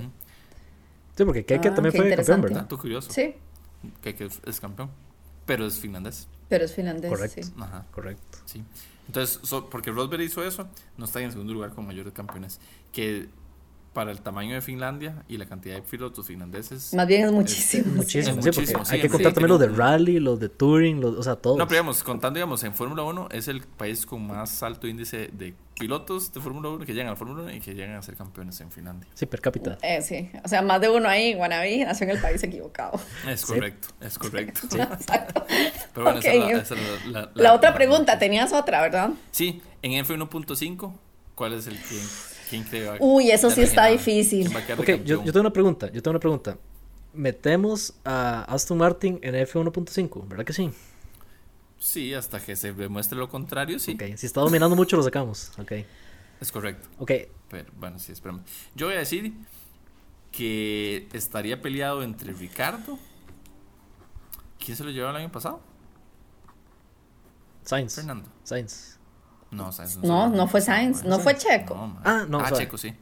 Sí, 1.16 1.24
porque 1.24 1.44
Keke 1.44 1.68
Ah, 1.68 1.74
también 1.74 1.94
fue 1.94 2.14
campeón. 2.14 2.40
¿verdad? 2.42 2.60
Dato 2.62 2.78
curioso. 2.78 3.10
sí, 3.10 3.34
Que, 4.02 4.14
que 4.14 4.26
es, 4.26 4.40
es 4.46 4.60
campeón. 4.60 4.90
Pero 5.46 5.66
es 5.66 5.78
finlandés. 5.78 6.28
pero 6.48 6.64
es 6.64 6.72
finlandés. 6.74 7.10
Correcto. 7.10 7.42
sí. 7.42 7.52
Ajá. 7.58 7.84
Correcto. 7.90 8.38
Sí. 8.44 8.62
Entonces, 9.06 9.40
so- 9.42 9.68
porque 9.70 9.90
Rosberg 9.90 10.20
hizo 10.22 10.44
eso, 10.44 10.68
no 10.98 11.06
está 11.06 11.20
en 11.22 11.32
segundo 11.32 11.52
lugar 11.54 11.70
con 11.70 11.86
mayores 11.86 12.12
campeones. 12.12 12.60
Que 12.92 13.28
para 13.92 14.10
el 14.12 14.20
tamaño 14.20 14.54
de 14.54 14.60
Finlandia 14.60 15.24
y 15.28 15.38
la 15.38 15.46
cantidad 15.46 15.74
de 15.74 15.82
pilotos 15.82 16.26
finlandeses. 16.26 16.94
Más 16.94 17.06
bien 17.06 17.24
es 17.24 17.32
muchísimo. 17.32 17.94
Muchísimo, 17.94 18.38
Es 18.38 18.44
sí, 18.44 18.50
porque 18.50 18.60
muchísimo, 18.60 18.84
sí, 18.84 18.94
hay 18.94 19.00
que 19.00 19.08
contar 19.08 19.32
también 19.32 19.48
los 19.50 19.58
de 19.60 19.68
rally, 19.68 20.20
los 20.20 20.38
de 20.38 20.48
touring, 20.48 21.00
los, 21.00 21.16
o 21.16 21.22
sea, 21.22 21.36
todos. 21.36 21.56
No, 21.58 21.66
pero 21.66 21.80
digamos, 21.80 22.02
contando, 22.04 22.36
digamos, 22.38 22.62
en 22.64 22.74
Fórmula 22.74 23.02
1 23.02 23.28
es 23.32 23.48
el 23.48 23.62
país 23.62 24.06
con 24.06 24.26
más 24.26 24.62
alto 24.62 24.86
índice 24.86 25.30
de 25.32 25.54
pilotos 25.78 26.32
de 26.32 26.40
Fórmula 26.40 26.68
1 26.70 26.84
que 26.84 26.92
llegan 26.92 27.08
a 27.08 27.10
la 27.10 27.16
Fórmula 27.16 27.42
1 27.44 27.52
y 27.54 27.60
que 27.60 27.74
llegan 27.74 27.96
a 27.96 28.02
ser 28.02 28.14
campeones 28.16 28.60
en 28.60 28.70
Finlandia. 28.70 29.08
Sí, 29.14 29.26
per 29.26 29.40
cápita. 29.40 29.78
Eh, 29.82 30.02
sí, 30.02 30.30
o 30.44 30.48
sea, 30.48 30.60
más 30.62 30.80
de 30.80 30.90
uno 30.90 31.08
ahí, 31.08 31.34
Guanabí, 31.34 31.78
nació 31.84 32.04
en 32.04 32.10
el 32.10 32.20
país 32.20 32.42
equivocado. 32.42 33.00
Es 33.28 33.44
correcto, 33.46 33.88
es 34.00 34.18
correcto. 34.18 34.60
Exacto. 34.76 35.44
Pero 35.94 36.04
bueno, 36.04 36.18
Ok. 36.18 36.24
esa 36.24 36.34
es 36.34 36.38
la, 36.52 36.60
esa 36.60 36.74
la- 36.74 37.20
la- 37.20 37.30
La 37.34 37.54
otra 37.54 37.70
la- 37.70 37.76
pregunta, 37.76 38.18
tenías 38.18 38.52
otra, 38.52 38.80
¿verdad? 38.82 39.10
Sí, 39.30 39.62
en 39.82 39.92
F1.5, 40.04 40.92
¿cuál 41.34 41.52
es 41.54 41.66
el 41.68 41.76
quién, 41.76 42.02
quién 42.48 42.64
cree 42.64 42.86
va- 42.86 42.96
Uy, 43.00 43.30
eso 43.30 43.50
sí 43.50 43.62
está 43.62 43.86
difícil. 43.86 44.44
¿Quién 44.46 44.56
va 44.56 44.60
a 44.60 44.66
quedar 44.66 44.78
de 44.84 44.94
Ok, 44.94 45.04
yo, 45.04 45.22
tengo 45.24 45.40
una 45.40 45.52
pregunta, 45.52 45.86
yo 45.92 46.02
tengo 46.02 46.12
una 46.12 46.20
pregunta. 46.20 46.56
Metemos 47.14 47.94
a 48.04 48.42
Aston 48.44 48.78
Martin 48.78 49.18
en 49.22 49.34
F1.5, 49.34 50.28
¿verdad 50.28 50.44
que 50.44 50.52
sí? 50.52 50.70
Sí, 51.78 52.12
hasta 52.14 52.40
que 52.40 52.56
se 52.56 52.72
demuestre 52.72 53.18
lo 53.18 53.28
contrario, 53.28 53.78
sí. 53.78 53.92
Ok, 53.94 54.16
si 54.16 54.26
está 54.26 54.40
dominando 54.40 54.74
mucho 54.76 54.96
lo 54.96 55.02
sacamos. 55.02 55.52
Ok, 55.58 55.72
Es 56.40 56.52
correcto. 56.52 56.88
ok. 56.98 57.12
Pero 57.50 57.70
bueno, 57.78 57.98
sí, 57.98 58.12
espérame. 58.12 58.40
Yo 58.74 58.86
voy 58.86 58.96
a 58.96 58.98
decir 58.98 59.32
que 60.32 61.08
estaría 61.12 61.62
peleado 61.62 62.02
entre 62.02 62.32
Ricardo. 62.34 62.98
¿Quién 64.62 64.76
se 64.76 64.84
lo 64.84 64.90
llevó 64.90 65.08
el 65.10 65.16
año 65.16 65.32
pasado? 65.32 65.60
Sainz. 67.64 67.94
Fernando. 67.94 68.28
Sainz. 68.44 68.97
No, 69.50 69.72
Sainz 69.72 69.96
No, 69.98 70.28
no 70.28 70.46
fue 70.48 70.60
Sainz, 70.60 71.04
no 71.04 71.18
fue 71.18 71.36
Checo. 71.36 71.92
Ah, 72.04 72.24
no, 72.28 72.40
Ah. 72.40 72.52
Checo 72.52 72.76
sí. 72.78 72.92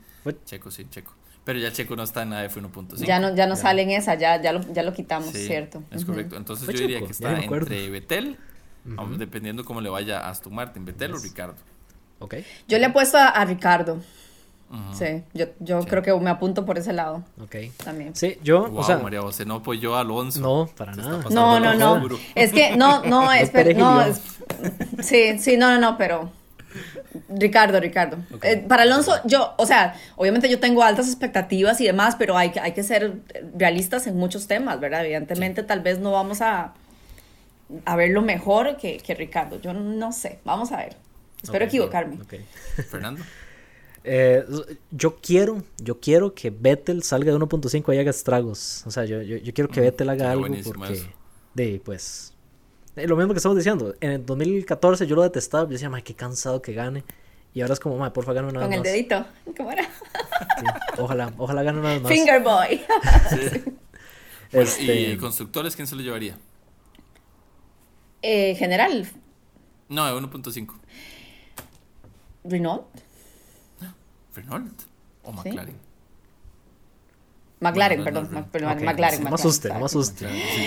Checo 0.45 0.71
sí, 0.71 0.87
Checo. 0.91 1.13
Pero 1.45 1.59
ya 1.61 1.73
Checo 1.73 1.95
no 1.97 2.03
está 2.03 2.23
en 2.23 2.31
la 2.31 2.45
F1.5. 2.45 2.97
Ya 3.05 3.21
no, 3.21 3.35
ya 3.35 3.47
no 3.47 3.55
sale 3.57 3.83
en 3.83 3.91
esa, 3.91 4.15
ya, 4.17 4.41
ya, 4.43 4.53
lo, 4.53 4.61
ya 4.73 4.83
lo 4.83 4.93
quitamos, 4.93 5.31
Sí, 5.31 5.47
¿cierto? 5.47 5.83
Es 5.93 6.05
correcto. 6.05 6.37
Entonces 6.37 6.65
Fue 6.65 6.75
yo 6.75 6.81
diría 6.81 6.99
que 7.01 7.07
ya 7.07 7.11
está 7.13 7.39
entre 7.39 7.89
Betel, 7.91 8.37
dependiendo 9.17 9.65
cómo 9.65 9.81
le 9.81 9.89
vaya 9.89 10.21
a 10.21 10.31
Aston 10.31 10.55
Martin, 10.55 10.85
Betel 10.85 11.15
o 11.15 11.19
Ricardo. 11.19 11.55
Ok. 12.19 12.35
Yo 12.67 12.79
le 12.79 12.87
he 12.87 12.91
puesto 12.91 13.19
a, 13.19 13.29
a 13.29 13.45
Ricardo. 13.45 14.01
Sí, 14.95 15.23
yo, 15.33 15.47
yo 15.61 15.83
Sí. 15.83 15.87
creo 15.89 16.03
que 16.03 16.13
me 16.15 16.29
apunto 16.29 16.65
por 16.67 16.77
ese 16.77 16.93
lado 16.93 17.23
Ok. 17.41 17.55
también. 17.85 18.17
Sí, 18.17 18.37
yo, 18.43 18.69
Wow, 18.69 18.81
o 18.81 18.83
sea, 18.83 18.99
María 18.99 19.21
José 19.23 19.45
no 19.47 19.57
apoyó 19.57 19.95
a 19.95 20.01
Alonso. 20.01 20.41
no, 20.41 20.69
para 20.77 20.93
nada. 20.97 21.23
No, 21.31 21.61
no, 21.61 21.75
no. 21.75 22.09
Es 22.35 22.53
que 22.53 22.77
no, 22.77 23.05
no, 23.05 23.33
espera, 23.33 23.63
perejil, 23.63 23.85
no, 23.85 24.03
es- 24.03 24.21
sí, 25.07 25.39
sí, 25.39 25.57
no, 25.57 25.71
no, 25.71 25.79
no, 25.79 25.97
pero 25.97 26.33
Ricardo, 27.29 27.81
Ricardo. 27.81 28.19
Eh, 28.43 28.65
para 28.69 28.83
Alonso, 28.83 29.15
yo, 29.25 29.55
o 29.59 29.67
sea, 29.67 29.95
obviamente 30.17 30.49
yo 30.49 30.59
tengo 30.61 30.83
altas 30.83 31.07
expectativas 31.09 31.81
y 31.81 31.87
demás, 31.87 32.17
pero 32.17 32.37
hay, 32.37 32.51
que- 32.51 32.61
hay 32.61 32.73
que 32.73 32.83
ser 32.83 33.15
realistas 33.57 34.07
en 34.07 34.17
muchos 34.17 34.47
temas, 34.47 34.79
¿verdad? 34.81 35.05
Evidentemente, 35.05 35.63
tal 35.63 35.81
vez 35.81 35.99
no 35.99 36.13
vamos 36.13 36.41
a, 36.41 36.75
a 37.85 37.97
ver 37.97 38.11
lo 38.11 38.23
mejor 38.23 38.77
que, 38.77 38.99
que 38.99 39.15
Ricardo. 39.15 39.61
Yo 39.61 39.73
no 39.73 40.13
sé, 40.13 40.39
vamos 40.45 40.73
a 40.73 40.79
ver. 40.79 40.97
Espero 41.43 41.65
equivocarme. 41.65 42.17
ok. 42.23 42.35
Fernando. 42.91 43.23
Eh, 44.09 44.45
yo 44.93 45.17
quiero, 45.21 45.65
yo 45.79 45.99
quiero 45.99 46.33
que 46.33 46.51
Vettel 46.51 47.03
salga 47.03 47.33
de 47.33 47.39
1.5 47.39 47.93
y 47.95 47.99
haga 47.99 48.11
estragos. 48.11 48.85
O 48.87 48.91
sea, 48.93 49.05
yo, 49.05 49.21
yo, 49.23 49.37
yo 49.37 49.53
quiero 49.53 49.69
que 49.69 49.81
Mm, 49.81 49.85
Vettel 49.85 50.09
haga 50.11 50.31
algo 50.31 50.47
porque, 50.65 50.93
eso. 50.93 51.07
de, 51.55 51.81
pues, 51.85 52.33
lo 52.97 53.17
mismo 53.17 53.33
que 53.35 53.39
estamos 53.39 53.57
diciendo. 53.57 53.95
En 54.01 54.11
el 54.13 54.27
2014 54.27 55.07
yo 55.07 55.17
lo 55.17 55.23
detestaba, 55.23 55.65
yo 55.65 55.71
decía, 55.71 55.91
"Mae, 55.91 56.03
qué 56.03 56.15
cansado 56.15 56.63
que 56.63 56.73
gane. 56.73 57.05
Y 57.53 57.61
ahora 57.63 57.75
es 57.75 57.81
como, 57.81 57.97
"Mae, 57.99 58.11
porfa, 58.11 58.33
gane 58.33 58.49
una 58.49 58.61
vez 58.61 58.67
Con 58.67 58.73
el 58.75 58.81
más". 58.81 58.89
dedito. 58.89 59.27
¿Cómo 59.57 59.71
era? 59.73 59.85
Sí, 59.85 60.65
ojalá, 60.99 61.33
ojalá 61.39 61.63
gane 61.63 61.79
una 61.81 61.89
vez 61.91 62.03
más. 62.03 62.13
Finger 62.13 62.43
Boy. 62.43 62.81
Bueno, 64.53 64.65
Este, 64.71 65.01
¿Y 65.13 65.17
constructores 65.17 65.75
quién 65.75 65.89
se 65.89 65.97
lo 65.97 66.03
llevaría? 66.03 66.39
Eh, 68.23 68.55
general, 68.55 69.09
No, 69.89 70.07
de 70.07 70.13
1.5. 70.15 70.75
Renault. 72.45 72.85
Renault 74.35 74.83
o 75.25 75.43
Sí. 75.43 75.51
McLaren. 77.59 78.01
McLaren, 78.01 78.05
Bueno, 78.05 78.41
no, 78.41 78.47
perdón, 78.53 78.69
no, 78.79 78.85
McLaren. 78.85 79.25
No 79.25 79.25
me 79.25 79.31
McLaren, 79.31 79.35
asuste, 79.35 79.69
no 79.71 79.79
me 79.81 79.87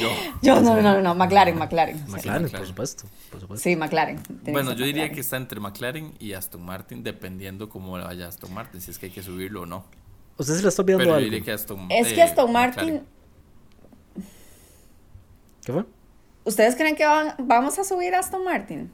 yo. 0.02 0.10
Yo, 0.42 0.62
no, 0.62 0.76
no, 0.76 0.94
no, 0.94 1.02
no, 1.02 1.16
McLaren, 1.16 1.56
McLaren. 1.58 1.98
McLaren, 2.08 2.44
McLaren. 2.44 2.50
por 2.52 2.66
supuesto, 2.68 3.04
por 3.30 3.40
supuesto. 3.42 3.64
Sí, 3.64 3.76
McLaren. 3.76 4.20
Bueno, 4.52 4.72
yo 4.74 4.86
diría 4.86 5.04
McLaren. 5.04 5.14
que 5.16 5.22
está 5.22 5.38
entre 5.38 5.60
McLaren 5.60 6.14
y 6.20 6.34
Aston 6.34 6.64
Martin, 6.66 7.04
dependiendo 7.04 7.70
cómo 7.70 7.92
vaya 7.92 8.28
Aston 8.28 8.52
Martin, 8.54 8.82
si 8.82 8.90
es 8.92 8.98
que 8.98 9.06
hay 9.08 9.12
que 9.12 9.22
subirlo 9.22 9.62
o 9.62 9.66
no. 9.68 9.86
Usted 10.38 10.56
se 10.56 10.64
le 10.64 10.70
está 10.70 10.84
yo 10.84 10.98
algo. 11.16 11.18
diría 11.18 11.42
que 11.44 11.52
Aston 11.52 11.88
Es 11.92 12.08
que 12.08 12.20
eh, 12.20 12.24
Aston 12.24 12.52
Martin, 12.52 12.80
McLaren. 12.96 13.08
¿Qué 15.66 15.74
fue? 15.74 15.86
¿ustedes 16.46 16.76
creen 16.76 16.96
que 16.96 17.06
van- 17.06 17.36
vamos 17.40 17.78
a 17.78 17.84
subir 17.84 18.16
a 18.16 18.20
Aston 18.20 18.44
Martin? 18.44 18.92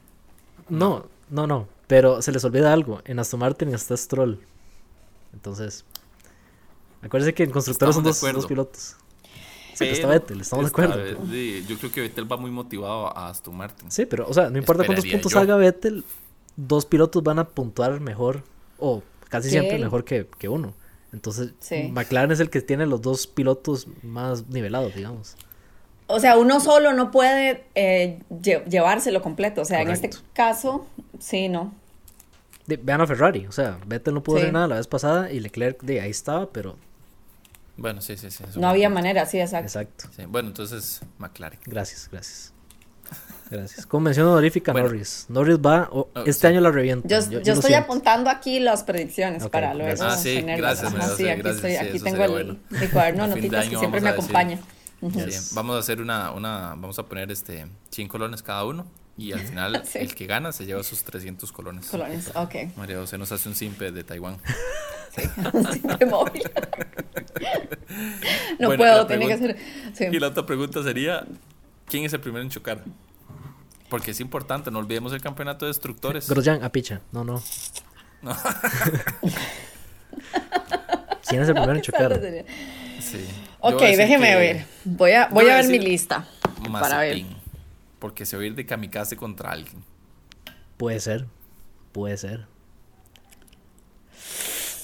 No, 0.68 1.06
no, 1.30 1.46
no. 1.46 1.68
Pero 1.86 2.20
se 2.20 2.32
les 2.32 2.44
olvida 2.44 2.72
algo. 2.72 3.00
En 3.04 3.18
Aston 3.18 3.40
Martin 3.40 3.68
está 3.72 3.96
Stroll. 3.96 4.40
Entonces, 5.32 5.84
Acuérdense 7.02 7.34
que 7.34 7.44
en 7.44 7.50
constructores 7.50 7.94
son 7.94 8.04
dos, 8.04 8.20
dos 8.20 8.46
pilotos. 8.46 8.96
Sí, 9.74 9.84
pero 9.84 9.92
está 9.92 10.06
Vettel, 10.08 10.40
estamos 10.40 10.64
de 10.64 10.68
acuerdo. 10.70 11.26
sí, 11.30 11.64
yo 11.68 11.76
creo 11.78 11.92
que 11.92 12.00
Vettel 12.00 12.30
va 12.30 12.36
muy 12.38 12.50
motivado 12.50 13.06
a 13.16 13.28
Aston 13.28 13.54
Martin. 13.56 13.90
Sí, 13.90 14.06
pero, 14.06 14.26
o 14.26 14.32
sea, 14.32 14.48
no 14.48 14.56
importa 14.58 14.84
cuántos 14.86 15.04
puntos 15.04 15.32
yo. 15.32 15.38
salga 15.38 15.56
Vettel, 15.56 16.02
dos 16.56 16.86
pilotos 16.86 17.22
van 17.22 17.38
a 17.38 17.44
puntuar 17.48 18.00
mejor, 18.00 18.42
o 18.78 19.02
casi 19.28 19.50
siempre 19.50 19.76
él. 19.76 19.82
mejor 19.84 20.04
que, 20.04 20.26
que 20.38 20.48
uno. 20.48 20.72
Entonces, 21.12 21.52
Sí. 21.60 21.90
McLaren 21.92 22.30
es 22.32 22.40
el 22.40 22.48
que 22.50 22.62
tiene 22.62 22.86
los 22.86 23.02
dos 23.02 23.26
pilotos 23.26 23.86
más 24.02 24.46
nivelados, 24.48 24.94
digamos. 24.94 25.36
O 26.08 26.20
sea, 26.20 26.38
uno 26.38 26.60
solo 26.60 26.92
no 26.94 27.10
puede 27.10 27.64
eh, 27.74 28.20
lle- 28.30 28.64
llevárselo 28.66 29.20
completo. 29.22 29.60
O 29.60 29.64
sea, 29.64 29.82
en 29.82 29.90
este 29.90 30.08
caso, 30.32 30.86
sí, 31.18 31.48
no. 31.48 31.74
De- 32.66 32.76
vean 32.76 33.00
a 33.00 33.06
Ferrari, 33.06 33.46
o 33.46 33.52
sea, 33.52 33.78
Vettel 33.86 34.14
no 34.14 34.22
pudo 34.22 34.36
Sí. 34.36 34.42
hacer 34.42 34.52
nada 34.52 34.66
la 34.68 34.76
vez 34.76 34.86
pasada 34.86 35.30
y 35.30 35.40
Leclerc 35.40 35.80
de 35.82 36.00
ahí 36.00 36.10
estaba, 36.10 36.50
pero 36.50 36.76
Bueno, 37.76 38.00
sí, 38.00 38.16
sí, 38.16 38.30
sí. 38.30 38.42
No 38.56 38.68
había 38.68 38.88
manera, 38.88 39.26
sí, 39.26 39.38
exacto. 39.38 39.66
exacto. 39.66 40.06
Sí, 40.16 40.24
Bueno, 40.26 40.48
entonces 40.48 41.00
McLaren. 41.18 41.58
Gracias, 41.66 42.08
gracias. 42.10 42.52
Gracias. 43.50 43.86
Como 43.86 44.04
mención 44.06 44.26
honorífica, 44.26 44.72
Bueno. 44.72 44.88
Norris. 44.88 45.26
Norris 45.28 45.58
va, 45.58 45.88
o- 45.92 46.08
Oh, 46.14 46.20
este 46.26 46.32
sí. 46.32 46.46
año 46.48 46.60
la 46.60 46.72
revienta. 46.72 47.06
Yo, 47.06 47.20
yo, 47.30 47.40
lo 47.40 47.52
estoy 47.52 47.74
apuntando 47.74 48.28
aquí 48.30 48.58
las 48.58 48.82
predicciones 48.82 49.44
Ok, 49.44 49.52
para 49.52 49.72
luego 49.74 49.90
gracias. 49.90 50.12
Ah, 50.12 50.16
sí, 50.16 50.34
tenerlas. 50.36 50.80
gracias, 50.82 51.00
Ajá, 51.04 51.16
sí, 51.16 51.28
aquí, 51.28 51.42
gracias, 51.42 51.56
estoy, 51.56 51.70
sí, 51.70 51.76
aquí 51.76 52.00
tengo 52.00 52.24
el, 52.24 52.30
bueno. 52.32 52.56
mi 52.70 52.86
cuaderno 52.88 53.22
de 53.28 53.36
notitas 53.36 53.64
que 53.68 53.76
siempre 53.76 54.00
vamos 54.00 54.02
me 54.02 54.08
a 54.08 54.12
decir. 54.12 54.36
acompaña. 54.36 54.56
Sí, 54.56 55.30
Yes. 55.30 55.54
Vamos 55.54 55.76
a 55.76 55.78
hacer 55.78 56.00
una, 56.00 56.32
una, 56.32 56.70
vamos 56.70 56.98
a 56.98 57.04
poner 57.04 57.30
este 57.30 57.66
100 57.90 58.08
colones 58.08 58.42
cada 58.42 58.64
uno 58.64 58.86
y 59.16 59.32
al 59.32 59.40
final 59.40 59.82
Sí. 59.86 59.98
el 59.98 60.14
que 60.14 60.26
gana 60.26 60.52
se 60.52 60.66
lleva 60.66 60.82
sus 60.82 61.02
300 61.04 61.50
colones. 61.52 61.86
Colones, 61.86 62.30
ok. 62.34 62.54
María 62.76 62.98
José 62.98 63.18
nos 63.18 63.32
hace 63.32 63.48
un 63.48 63.54
simpe 63.54 63.90
de 63.92 64.04
Taiwán. 64.04 64.38
Sí, 65.16 65.22
simple 65.72 66.04
móvil. 66.04 66.42
no 68.58 68.68
Bueno, 68.68 68.76
puedo, 68.82 69.06
tiene 69.06 69.26
que 69.28 69.38
ser. 69.38 69.56
Sí. 69.94 70.04
Y 70.12 70.18
la 70.20 70.28
otra 70.28 70.44
pregunta 70.44 70.82
sería, 70.82 71.24
¿quién 71.86 72.04
es 72.04 72.12
el 72.12 72.20
primero 72.20 72.42
en 72.42 72.50
chocar? 72.50 72.84
Porque 73.88 74.10
es 74.10 74.20
importante, 74.20 74.70
no 74.70 74.78
olvidemos 74.78 75.14
el 75.14 75.22
campeonato 75.22 75.64
de 75.64 75.70
destructores. 75.70 76.28
Grosjean, 76.28 76.62
a 76.62 76.70
picha. 76.70 77.00
No, 77.12 77.24
no. 77.24 77.42
No. 78.20 78.36
¿Quién 81.26 81.42
es 81.42 81.48
el 81.48 81.54
primero 81.54 81.74
en 81.76 81.80
chocar? 81.80 82.20
Sí. 83.00 83.24
Ok, 83.60 83.80
déjeme 83.80 84.28
que 84.28 84.36
ver. 84.36 84.66
Voy 84.84 85.12
a, 85.12 85.28
voy 85.28 85.44
voy 85.44 85.50
a 85.50 85.58
a 85.58 85.62
ver 85.62 85.70
mi 85.70 85.78
lista. 85.78 86.26
Para 86.72 86.98
ver. 86.98 87.24
Porque 87.98 88.26
se 88.26 88.36
va 88.36 88.42
a 88.42 88.46
ir 88.46 88.54
de 88.54 88.66
kamikaze 88.66 89.16
contra 89.16 89.50
alguien. 89.52 89.82
Puede 90.76 91.00
ser. 91.00 91.26
Puede 91.92 92.16
ser. 92.16 92.46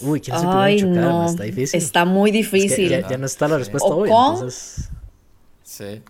Uy, 0.00 0.20
¿quién 0.20 0.36
Ay, 0.36 0.80
en 0.80 0.94
chocar? 0.94 1.02
no. 1.04 1.26
Está 1.26 1.42
difícil. 1.44 1.78
Está 1.78 2.04
muy 2.04 2.30
Es 2.30 2.34
que 2.48 2.56
difícil. 2.58 2.88
ya, 2.88 3.08
ya 3.08 3.18
no 3.18 3.26
está 3.26 3.46
la 3.48 3.58
respuesta 3.58 3.88
O 3.88 3.96
hoy, 3.96 4.08
con- 4.10 4.34
entonces. 4.34 4.88
Sí. 5.62 6.02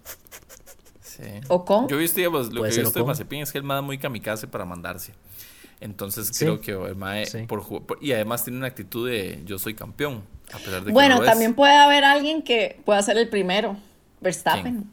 Sí. 1.02 1.22
Ocon. 1.48 1.88
Yo 1.88 1.96
he 1.96 2.00
visto, 2.00 2.16
digamos, 2.16 2.52
lo 2.52 2.60
Puede 2.60 2.70
que 2.70 2.72
he 2.72 2.76
ser 2.76 2.84
visto 2.84 2.98
de. 3.00 3.04
Mazepin 3.04 3.42
es 3.42 3.52
que 3.52 3.58
el 3.58 3.64
mae 3.64 3.78
es 3.80 3.84
muy 3.84 3.98
kamikaze 3.98 4.46
para 4.46 4.64
mandarse. 4.64 5.12
Entonces 5.80 6.28
Sí. 6.28 6.44
creo 6.44 6.60
que 6.60 6.70
el 6.72 6.96
mae 6.96 7.26
Sí. 7.26 7.42
por 7.46 7.64
y 8.00 8.12
además 8.12 8.44
tiene 8.44 8.58
una 8.58 8.68
actitud 8.68 9.08
de 9.10 9.42
yo 9.44 9.58
soy 9.58 9.74
campeón, 9.74 10.22
a 10.52 10.58
pesar 10.58 10.80
de 10.80 10.86
que 10.86 10.92
Bueno, 10.92 11.16
no 11.16 11.20
lo 11.20 11.26
es. 11.26 11.30
también 11.30 11.54
puede 11.54 11.74
haber 11.76 12.04
alguien 12.04 12.42
que 12.42 12.80
pueda 12.86 13.02
ser 13.02 13.18
el 13.18 13.28
primero. 13.28 13.76
Verstappen. 14.20 14.88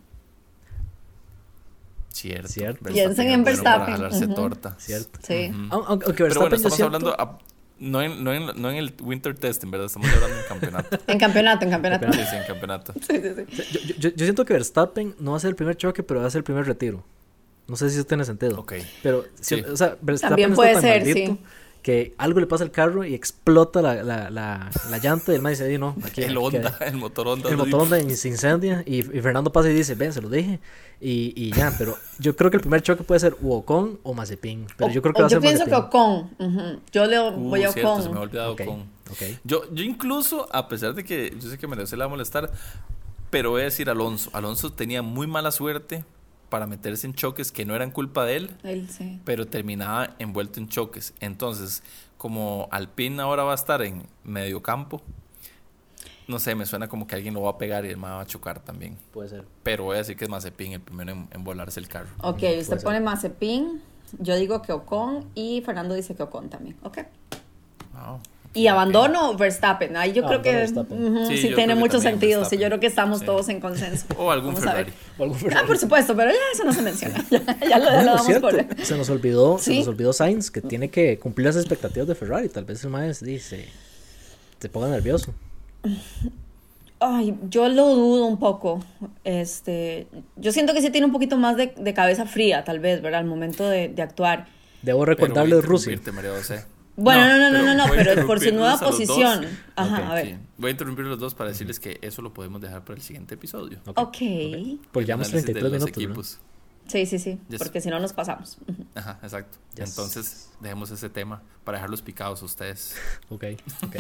Cierto. 2.12 2.48
Cierto. 2.50 2.84
Piensen 2.92 3.28
en 3.30 3.44
para 3.44 3.56
Verstappen, 3.56 4.24
ujú. 4.26 4.34
torta. 4.36 4.76
Cierto. 4.80 5.20
Sí. 5.26 5.52
Aunque, 5.70 5.88
aunque 5.90 6.06
Pero 6.14 6.26
Verstappen 6.26 6.40
bueno, 6.42 6.56
estamos 6.56 6.76
siento- 6.76 6.96
hablando 6.96 7.22
a- 7.22 7.40
no, 7.82 8.02
en, 8.02 8.24
no, 8.24 8.34
en, 8.34 8.62
no 8.62 8.70
en 8.72 8.76
el 8.78 8.94
Winter 9.02 9.34
Testing, 9.36 9.72
¿verdad? 9.72 9.86
Estamos 9.88 10.10
hablando 10.14 10.36
en 10.38 10.44
campeonato. 10.48 10.98
En 11.08 11.18
campeonato, 11.20 11.66
en 11.66 11.72
campeonato. 11.72 12.12
sí, 12.12 12.20
sí, 12.30 12.36
en 12.36 12.44
campeonato. 12.46 12.94
Sí, 12.94 13.22
sí, 13.22 13.30
sí. 13.64 13.64
Yo, 13.72 13.94
yo- 13.98 14.10
yo- 14.10 14.26
siento 14.26 14.44
que 14.44 14.54
Verstappen 14.54 15.16
no 15.20 15.32
va 15.32 15.38
a 15.38 15.40
ser 15.40 15.50
el 15.50 15.56
primer 15.56 15.78
choque, 15.78 16.04
pero 16.04 16.20
va 16.20 16.28
a 16.28 16.30
ser 16.30 16.40
el 16.40 16.44
primer 16.44 16.66
retiro. 16.66 17.06
No 17.68 17.76
sé 17.78 17.90
si 17.90 17.96
eso 17.98 18.06
tiene 18.06 18.26
sentido. 18.26 18.60
Ok. 18.60 18.74
Pero, 19.04 19.26
si- 19.40 19.56
Sí. 19.58 19.62
o 19.62 19.78
sea, 19.78 19.96
Verstappen 20.02 20.30
También 20.32 20.50
está 20.52 20.56
puede 20.56 20.74
tan 20.74 20.82
ser, 20.82 21.06
maldito 21.06 21.32
sí. 21.32 21.40
Que 21.82 22.14
algo 22.18 22.40
le 22.40 22.48
pasa 22.48 22.64
al 22.64 22.72
carro 22.72 23.06
y 23.06 23.14
explota 23.14 23.82
la, 23.82 24.04
la, 24.04 24.30
la, 24.30 24.70
la 24.90 24.98
llanta 24.98 25.32
y 25.32 25.36
el 25.36 25.42
man 25.42 25.54
dice, 25.54 25.66
"Di, 25.68 25.78
no, 25.78 25.96
aquí, 26.04 26.22
El 26.22 26.32
aquí- 26.32 26.38
Honda, 26.38 26.78
el 26.82 26.98
motor 26.98 27.28
Honda. 27.28 27.50
el 27.50 27.58
motor. 27.58 27.82
Honda 27.82 28.16
se 28.16 28.28
incendia 28.28 28.84
y, 28.86 28.98
y 29.00 29.22
Fernando 29.22 29.52
pasa 29.52 29.70
y 29.70 29.74
dice, 29.74 29.96
ven, 29.96 30.12
se 30.14 30.22
lo 30.22 30.30
dije. 30.30 30.60
Y, 31.02 31.32
y 31.36 31.52
ya, 31.54 31.74
pero 31.78 31.96
yo 32.20 32.36
creo 32.36 32.52
que 32.52 32.58
el 32.58 32.62
primer 32.62 32.82
choque 32.82 33.04
puede 33.04 33.20
ser 33.22 33.36
u 33.42 33.54
Ocon 33.54 34.00
o 34.04 34.14
Mazepin. 34.14 34.68
Pero 34.78 34.92
yo 34.92 35.02
creo 35.02 35.14
que 35.14 35.22
va 35.22 35.28
a 35.28 35.30
ser 35.30 35.40
pienso 35.40 35.64
que 35.66 35.72
Mazepin. 35.72 35.88
Ocon. 35.88 36.82
Yo 36.92 37.06
le 37.06 37.20
Uh, 37.20 37.32
voy 37.32 37.64
a 37.64 37.72
cierto, 37.72 37.92
Ocon. 37.94 38.04
se 38.04 38.10
me 38.10 38.18
ha 38.18 38.22
olvidado 38.22 38.52
Ok, 38.54 38.62
Ocon. 38.62 38.82
ok. 39.12 39.22
Yo, 39.46 39.64
yo 39.74 39.84
incluso, 39.86 40.48
a 40.54 40.68
pesar 40.68 40.94
de 40.96 41.06
que 41.06 41.34
yo 41.40 41.50
sé 41.50 41.58
que 41.58 41.68
me 41.68 41.76
le 41.78 41.86
va 41.86 42.06
a 42.06 42.08
molestar, 42.10 42.52
pero 43.30 43.52
voy 43.52 43.62
a 43.62 43.66
decir 43.66 43.90
Alonso. 43.90 44.30
Alonso 44.34 44.74
tenía 44.74 45.02
muy 45.02 45.28
mala 45.28 45.52
suerte 45.52 46.04
para 46.50 46.66
meterse 46.68 47.08
en 47.08 47.14
choques 47.14 47.52
que 47.52 47.66
no 47.66 47.76
eran 47.76 47.92
culpa 47.92 48.26
de 48.26 48.36
él, 48.38 48.58
Él 48.64 48.90
sí. 48.90 49.20
pero 49.26 49.48
terminaba 49.48 50.16
envuelto 50.20 50.60
en 50.60 50.68
choques. 50.68 51.14
Entonces, 51.20 51.84
como 52.18 52.68
Alpine 52.72 53.22
ahora 53.22 53.44
va 53.44 53.52
a 53.54 53.56
estar 53.56 53.82
en 53.82 54.04
medio 54.24 54.62
campo, 54.62 55.02
no 56.28 56.38
sé, 56.38 56.54
me 56.54 56.66
suena 56.66 56.88
como 56.88 57.08
que 57.08 57.16
alguien 57.16 57.34
lo 57.34 57.42
va 57.42 57.52
a 57.52 57.58
pegar 57.58 57.86
y 57.86 57.90
el 57.90 57.98
man 57.98 58.12
va 58.12 58.22
a 58.22 58.26
chocar 58.26 58.60
también. 58.60 58.98
Puede 59.12 59.30
ser. 59.30 59.46
Pero 59.64 59.86
voy 59.86 59.96
a 59.96 60.00
decir 60.00 60.16
que 60.16 60.26
es 60.26 60.30
Mazepin 60.30 60.74
el 60.74 60.82
primero 60.82 61.12
en, 61.12 61.28
en 61.32 61.44
volarse 61.44 61.80
el 61.80 61.88
carro. 61.88 62.10
Ok, 62.22 62.40
Puede 62.40 62.60
usted 62.60 62.76
ser. 62.78 62.84
pone 62.84 63.00
Mazepin. 63.00 63.82
Yo 64.20 64.36
digo 64.36 64.62
que 64.62 64.72
Ocon. 64.72 65.26
Y 65.34 65.62
Fernando 65.66 65.96
dice 65.96 66.16
que 66.16 66.22
Ocon 66.24 66.50
también. 66.50 66.76
Ok. 66.84 67.00
Wow. 67.94 68.20
Y 68.52 68.66
abandono 68.68 69.36
Verstappen. 69.38 69.96
Ahí 69.96 70.12
yo 70.12 70.24
creo 70.24 70.40
Abandono 70.40 71.28
que 71.28 71.28
Sí, 71.28 71.38
sí, 71.38 71.50
yo 71.50 71.56
tiene 71.56 71.74
creo 71.74 71.76
mucho 71.86 72.00
sentido. 72.00 72.46
Sí, 72.46 72.58
yo 72.58 72.66
creo 72.66 72.80
que 72.80 72.88
estamos 72.88 73.20
Sí. 73.20 73.26
todos 73.26 73.48
en 73.50 73.60
consenso. 73.60 74.08
O 74.18 74.32
algún 74.32 74.56
Vamos 74.56 74.68
a 74.68 74.74
ver. 74.74 74.86
Ferrari. 74.86 75.04
O 75.20 75.24
algún 75.24 75.54
Ah, 75.56 75.64
por 75.68 75.78
supuesto, 75.78 76.16
pero 76.16 76.32
ya 76.32 76.38
eso 76.54 76.64
no 76.64 76.74
se 76.74 76.82
menciona. 76.82 77.24
Ya, 77.32 77.70
ya 77.70 77.78
lo, 77.78 77.86
Bueno, 77.86 78.00
lo 78.02 78.06
damos 78.12 78.26
cierto, 78.26 78.50
por. 78.50 78.86
se 78.86 78.98
nos 78.98 79.10
olvidó, 79.12 79.60
se 79.60 79.76
nos 79.76 79.88
olvidó 79.88 80.14
Sainz 80.14 80.50
que 80.50 80.62
tiene 80.62 80.90
que 80.90 81.20
cumplir 81.20 81.46
las 81.46 81.58
expectativas 81.58 82.08
de 82.08 82.16
Ferrari. 82.16 82.50
Tal 82.50 82.66
vez 82.66 82.84
el 82.84 82.90
maestro 82.90 83.28
dice, 83.28 83.68
se 84.60 84.70
ponga 84.70 84.88
nervioso. 84.88 85.34
Ay, 87.00 87.36
yo 87.50 87.70
lo 87.70 87.88
dudo 87.96 88.26
un 88.26 88.40
poco. 88.40 88.84
Este, 89.24 90.08
yo 90.36 90.52
siento 90.52 90.74
que 90.74 90.82
sí 90.82 90.90
tiene 90.90 91.06
un 91.06 91.14
poquito 91.14 91.38
más 91.38 91.56
de, 91.56 91.74
de 91.78 91.94
cabeza 91.94 92.26
fría, 92.26 92.64
tal 92.66 92.80
vez, 92.80 93.02
¿verdad? 93.02 93.22
Al 93.22 93.26
momento 93.28 93.70
de, 93.70 93.88
de 93.90 94.02
actuar. 94.02 94.48
Debo 94.82 95.06
recordarle 95.06 95.62
Rusia. 95.62 96.00
Bueno, 97.04 97.28
no, 97.28 97.38
no, 97.38 97.52
no, 97.52 97.64
no, 97.76 97.86
no, 97.88 97.92
pero 97.94 98.28
por 98.28 98.40
su 98.40 98.52
nueva 98.52 98.80
posición. 98.80 99.46
Ajá, 99.76 100.12
a 100.12 100.14
ver. 100.16 100.26
Sí, 100.28 100.36
Voy 100.58 100.68
a 100.70 100.72
interrumpir 100.72 101.06
los 101.06 101.20
dos 101.20 101.34
para 101.36 101.50
decirles 101.50 101.80
que 101.80 102.00
eso 102.02 102.22
lo 102.22 102.34
podemos 102.34 102.62
dejar 102.62 102.84
para 102.84 102.98
el 102.98 103.02
siguiente 103.04 103.36
episodio. 103.36 103.80
Ok. 103.86 103.98
Ok. 104.00 104.18
Pues 104.92 105.06
llevamos 105.08 105.28
Análisis 105.30 105.46
de 105.46 105.54
33 105.54 105.64
los 105.64 105.72
minutos. 105.72 105.82
¿no? 105.82 105.88
equipos. 105.88 106.40
Sí, 106.88 107.06
sí, 107.06 107.20
sí. 107.20 107.40
Yes. 107.50 107.60
Porque 107.60 107.82
si 107.82 107.90
no 107.90 108.00
nos 108.00 108.14
pasamos. 108.14 108.58
Ajá, 108.96 109.20
exacto. 109.22 109.60
Yes. 109.76 109.90
Entonces, 109.92 110.50
dejemos 110.60 110.90
ese 110.90 111.08
tema 111.10 111.42
para 111.64 111.78
dejarlos 111.78 112.02
picados 112.02 112.42
a 112.42 112.46
ustedes. 112.46 112.96
Ok, 113.30 113.44
ok. 113.86 113.96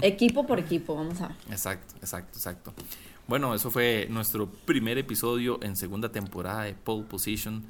Equipo 0.00 0.46
por 0.46 0.58
equipo, 0.58 0.94
vamos 0.94 1.20
a. 1.20 1.36
Exacto, 1.50 1.94
exacto, 2.00 2.38
exacto. 2.38 2.72
Bueno, 3.28 3.54
eso 3.54 3.70
fue 3.70 4.06
nuestro 4.10 4.50
primer 4.50 4.96
episodio 4.98 5.60
en 5.62 5.76
segunda 5.76 6.10
temporada 6.10 6.62
de 6.62 6.72
Pole 6.74 7.04
Position. 7.04 7.62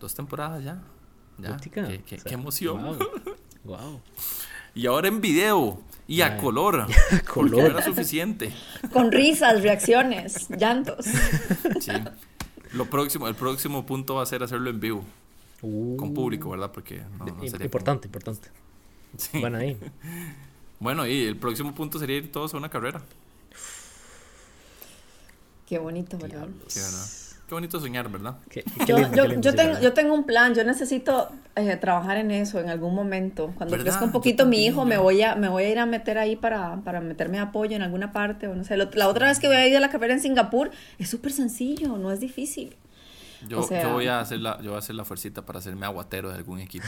Dos 0.00 0.14
temporadas 0.14 0.64
ya. 0.64 0.82
Qué, 1.62 1.70
qué- 1.70 1.80
o 1.80 1.86
sea, 1.86 2.18
qué 2.24 2.34
emoción. 2.34 2.82
Wow. 2.82 2.98
wow. 3.64 4.00
Y 4.74 4.86
ahora 4.86 5.08
en 5.08 5.20
video 5.20 5.80
y 6.08 6.22
a 6.22 6.34
Ay. 6.34 6.40
color. 6.40 6.86
Color. 7.32 7.50
no 7.50 7.66
era 7.66 7.82
suficiente. 7.82 8.52
Con 8.92 9.12
risas, 9.12 9.62
reacciones, 9.62 10.48
llantos. 10.50 11.06
Sí. 11.80 11.92
Lo 12.72 12.86
próximo, 12.86 13.28
el 13.28 13.34
próximo 13.34 13.84
punto 13.84 14.14
va 14.14 14.22
a 14.22 14.26
ser 14.26 14.42
hacerlo 14.42 14.70
en 14.70 14.80
vivo, 14.80 15.04
Uh, 15.64 15.96
con 15.96 16.12
público, 16.12 16.50
¿verdad? 16.50 16.72
Porque 16.72 17.02
no, 17.18 17.48
sería 17.48 17.66
importante, 17.66 18.08
importante. 18.08 18.48
Sí. 19.16 19.38
Bueno, 19.38 19.58
ahí. 19.58 19.78
Bueno, 20.80 21.06
y 21.06 21.24
el 21.24 21.36
próximo 21.36 21.72
punto 21.72 22.00
sería 22.00 22.16
ir 22.16 22.32
todos 22.32 22.52
a 22.54 22.56
una 22.56 22.68
carrera. 22.68 23.00
Qué 25.68 25.78
bonito, 25.78 26.18
¿verdad? 26.18 26.48
Sí, 26.66 26.80
¿verdad? 26.80 27.06
Qué 27.52 27.54
bonito 27.54 27.78
soñar, 27.78 28.08
¿verdad? 28.10 28.36
Qué, 28.48 28.62
qué 28.62 28.86
Yo, 28.86 28.96
lindo, 28.96 29.14
yo, 29.14 29.22
qué 29.24 29.28
lindo, 29.28 29.42
yo 29.44 29.50
sí, 29.50 29.56
tengo, 29.58 29.68
¿verdad? 29.74 29.82
yo 29.82 29.92
tengo 29.92 30.14
un 30.14 30.24
plan, 30.24 30.54
yo 30.54 30.64
necesito 30.64 31.28
eh, 31.54 31.76
trabajar 31.76 32.16
en 32.16 32.30
eso 32.30 32.58
en 32.60 32.70
algún 32.70 32.94
momento. 32.94 33.52
Cuando 33.58 33.72
¿Verdad? 33.76 33.84
crezca 33.90 34.04
un 34.06 34.10
poquito 34.10 34.46
mi 34.46 34.64
hijo, 34.64 34.86
me 34.86 34.96
voy, 34.96 35.20
a, 35.20 35.34
me 35.34 35.50
voy 35.50 35.64
a 35.64 35.68
ir 35.68 35.78
a 35.78 35.84
meter 35.84 36.16
ahí 36.16 36.34
para, 36.34 36.76
para 36.82 37.02
meterme 37.02 37.38
apoyo 37.40 37.76
en 37.76 37.82
alguna 37.82 38.10
parte. 38.10 38.46
O 38.48 38.54
no 38.54 38.64
sé. 38.64 38.78
La 38.78 39.06
otra 39.06 39.28
vez 39.28 39.38
que 39.38 39.48
voy 39.48 39.56
a 39.56 39.68
ir 39.68 39.76
a 39.76 39.80
la 39.80 39.90
carrera 39.90 40.14
en 40.14 40.20
Singapur, 40.20 40.70
es 40.98 41.10
súper 41.10 41.30
sencillo, 41.30 41.98
no 41.98 42.10
es 42.10 42.20
difícil. 42.20 42.74
Yo, 43.46 43.58
O 43.60 43.62
sea- 43.64 43.82
yo 43.82 43.92
voy 43.92 44.06
a 44.06 44.20
hacer 44.20 44.38
la, 44.38 44.56
yo 44.62 44.70
voy 44.70 44.76
a 44.76 44.78
hacer 44.78 44.94
la 44.94 45.04
fuercita 45.04 45.44
para 45.44 45.58
hacerme 45.58 45.84
aguatero 45.84 46.30
de 46.30 46.36
algún 46.36 46.58
equipo. 46.58 46.86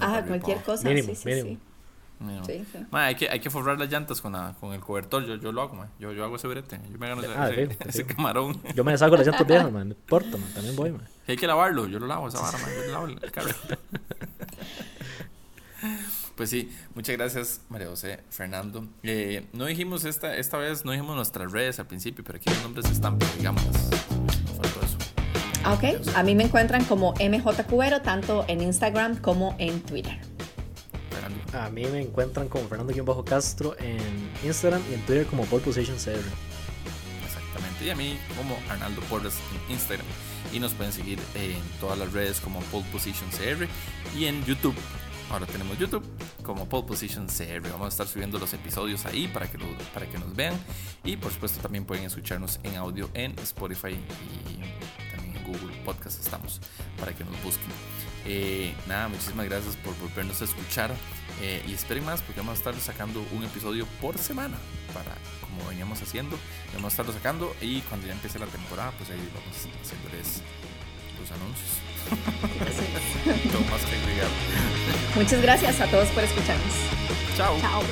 Ah, 0.00 0.22
cualquier 0.26 0.62
cosa. 0.62 0.88
Mínimo, 0.88 1.08
sí, 1.08 1.14
sí, 1.16 1.28
mínimo. 1.28 1.48
sí. 1.50 1.58
Sí, 2.46 2.64
sí. 2.72 2.78
Ma, 2.90 3.04
hay 3.06 3.14
que, 3.14 3.28
hay 3.28 3.40
que 3.40 3.50
forrar 3.50 3.78
las 3.78 3.90
llantas 3.90 4.20
con, 4.22 4.32
la, 4.32 4.54
con 4.58 4.72
el 4.72 4.80
cobertor. 4.80 5.26
Yo, 5.26 5.34
yo 5.36 5.52
lo 5.52 5.60
hago. 5.62 5.84
Yo, 5.98 6.12
yo 6.12 6.24
hago 6.24 6.36
ese 6.36 6.48
brete. 6.48 6.80
Yo 6.90 6.98
me 6.98 7.08
gano 7.08 7.22
ese, 7.22 7.32
Ah, 7.36 7.50
ese- 7.50 7.66
sí, 7.66 7.76
sí. 7.82 7.88
ese 7.88 8.06
camarón. 8.06 8.60
Yo 8.74 8.84
me 8.84 8.92
deshago 8.92 9.16
las 9.16 9.26
llantas 9.26 9.46
viejas, 9.46 9.70
man. 9.70 9.88
No 9.88 9.94
importa, 9.94 10.36
man. 10.38 10.50
También 10.54 10.74
voy, 10.76 10.92
man. 10.92 11.02
hay 11.28 11.36
que 11.36 11.46
lavarlo. 11.46 11.86
Yo 11.86 11.98
lo 11.98 12.06
lavo 12.06 12.28
esa 12.28 12.40
vara, 12.40 12.56
ma. 12.58 12.64
Yo 12.74 12.84
lo 12.86 12.92
lavo 12.92 13.06
el 13.06 13.30
carro. 13.30 13.50
Pues 16.36 16.50
sí, 16.50 16.70
muchas 16.94 17.16
gracias 17.16 17.60
María 17.70 17.86
José, 17.88 18.20
Fernando. 18.28 18.86
Eh, 19.02 19.46
no 19.54 19.64
dijimos 19.66 20.04
esta, 20.04 20.36
esta 20.36 20.58
vez, 20.58 20.84
no 20.84 20.90
dijimos 20.92 21.16
nuestras 21.16 21.50
redes 21.50 21.78
al 21.78 21.86
principio, 21.86 22.22
pero 22.24 22.36
aquí 22.36 22.50
los 22.50 22.62
nombres 22.62 22.90
están, 22.90 23.18
digamos, 23.38 23.62
faltó 23.62 24.80
eso. 24.84 24.98
Ah, 25.64 25.72
ok, 25.72 26.14
a 26.14 26.22
mí 26.22 26.34
me 26.34 26.44
encuentran 26.44 26.84
como 26.84 27.12
MJ 27.14 27.64
Cubero, 27.64 28.02
tanto 28.02 28.44
en 28.48 28.60
Instagram 28.60 29.16
como 29.16 29.54
en 29.58 29.80
Twitter. 29.80 30.18
A 31.64 31.70
mí 31.70 31.84
me 31.86 32.02
encuentran 32.02 32.48
como 32.48 32.68
Fernando-Castro 32.68 33.76
en 33.78 33.98
Instagram 34.44 34.82
y 34.90 34.94
en 34.94 35.00
Twitter 35.06 35.26
como 35.26 35.44
Pole 35.46 35.64
Position 35.64 35.96
CR. 35.96 36.20
Exactamente, 37.24 37.84
y 37.84 37.90
a 37.90 37.96
mí 37.96 38.18
como 38.36 38.56
Arnaldo 38.70 39.00
Porras 39.02 39.38
en 39.68 39.72
Instagram. 39.72 40.06
Y 40.52 40.60
nos 40.60 40.74
pueden 40.74 40.92
seguir 40.92 41.18
en 41.34 41.60
todas 41.80 41.98
las 41.98 42.12
redes 42.12 42.40
como 42.40 42.60
Pole 42.72 42.86
Position 42.92 43.28
CR 43.30 43.66
y 44.16 44.26
en 44.26 44.44
YouTube 44.44 44.76
Ahora 45.30 45.46
tenemos 45.46 45.76
YouTube 45.78 46.04
como 46.42 46.68
Pole 46.68 46.86
Position 46.86 47.26
CR. 47.26 47.68
Vamos 47.70 47.86
a 47.86 47.88
estar 47.88 48.06
subiendo 48.06 48.38
los 48.38 48.52
episodios 48.54 49.06
ahí 49.06 49.26
para 49.26 49.50
que, 49.50 49.58
para 49.92 50.06
que 50.06 50.18
nos 50.18 50.34
vean. 50.36 50.54
Y 51.04 51.16
por 51.16 51.32
supuesto 51.32 51.60
también 51.60 51.84
pueden 51.84 52.04
escucharnos 52.04 52.60
en 52.62 52.76
audio 52.76 53.10
en 53.14 53.36
Spotify 53.40 53.88
y 53.88 55.14
también 55.14 55.36
en 55.36 55.44
Google 55.44 55.76
Podcast 55.84 56.20
estamos 56.20 56.60
para 56.98 57.12
que 57.12 57.24
nos 57.24 57.42
busquen. 57.42 57.70
Eh, 58.26 58.74
nada, 58.86 59.08
muchísimas 59.08 59.46
gracias 59.46 59.76
por 59.76 59.96
volvernos 59.98 60.42
a 60.42 60.44
escuchar. 60.44 60.94
Eh, 61.40 61.62
y 61.68 61.74
esperen 61.74 62.04
más 62.04 62.22
porque 62.22 62.40
vamos 62.40 62.54
a 62.54 62.58
estar 62.58 62.74
sacando 62.80 63.22
un 63.32 63.44
episodio 63.44 63.86
por 64.00 64.16
semana 64.16 64.56
para 64.94 65.14
como 65.40 65.68
veníamos 65.68 66.00
haciendo. 66.02 66.38
Vamos 66.74 66.86
a 66.86 66.92
estarlo 66.92 67.12
sacando 67.12 67.54
y 67.60 67.82
cuando 67.82 68.06
ya 68.06 68.14
empiece 68.14 68.38
la 68.38 68.46
temporada, 68.46 68.92
pues 68.98 69.10
ahí 69.10 69.28
vamos 69.34 69.68
haciéndoles 69.82 70.40
los 71.20 71.30
anuncios. 71.32 71.68
Muchas 75.16 75.42
gracias 75.42 75.80
a 75.80 75.86
todos 75.86 76.08
por 76.08 76.24
escucharnos. 76.24 76.74
Chao. 77.36 77.58
Chao. 77.60 77.82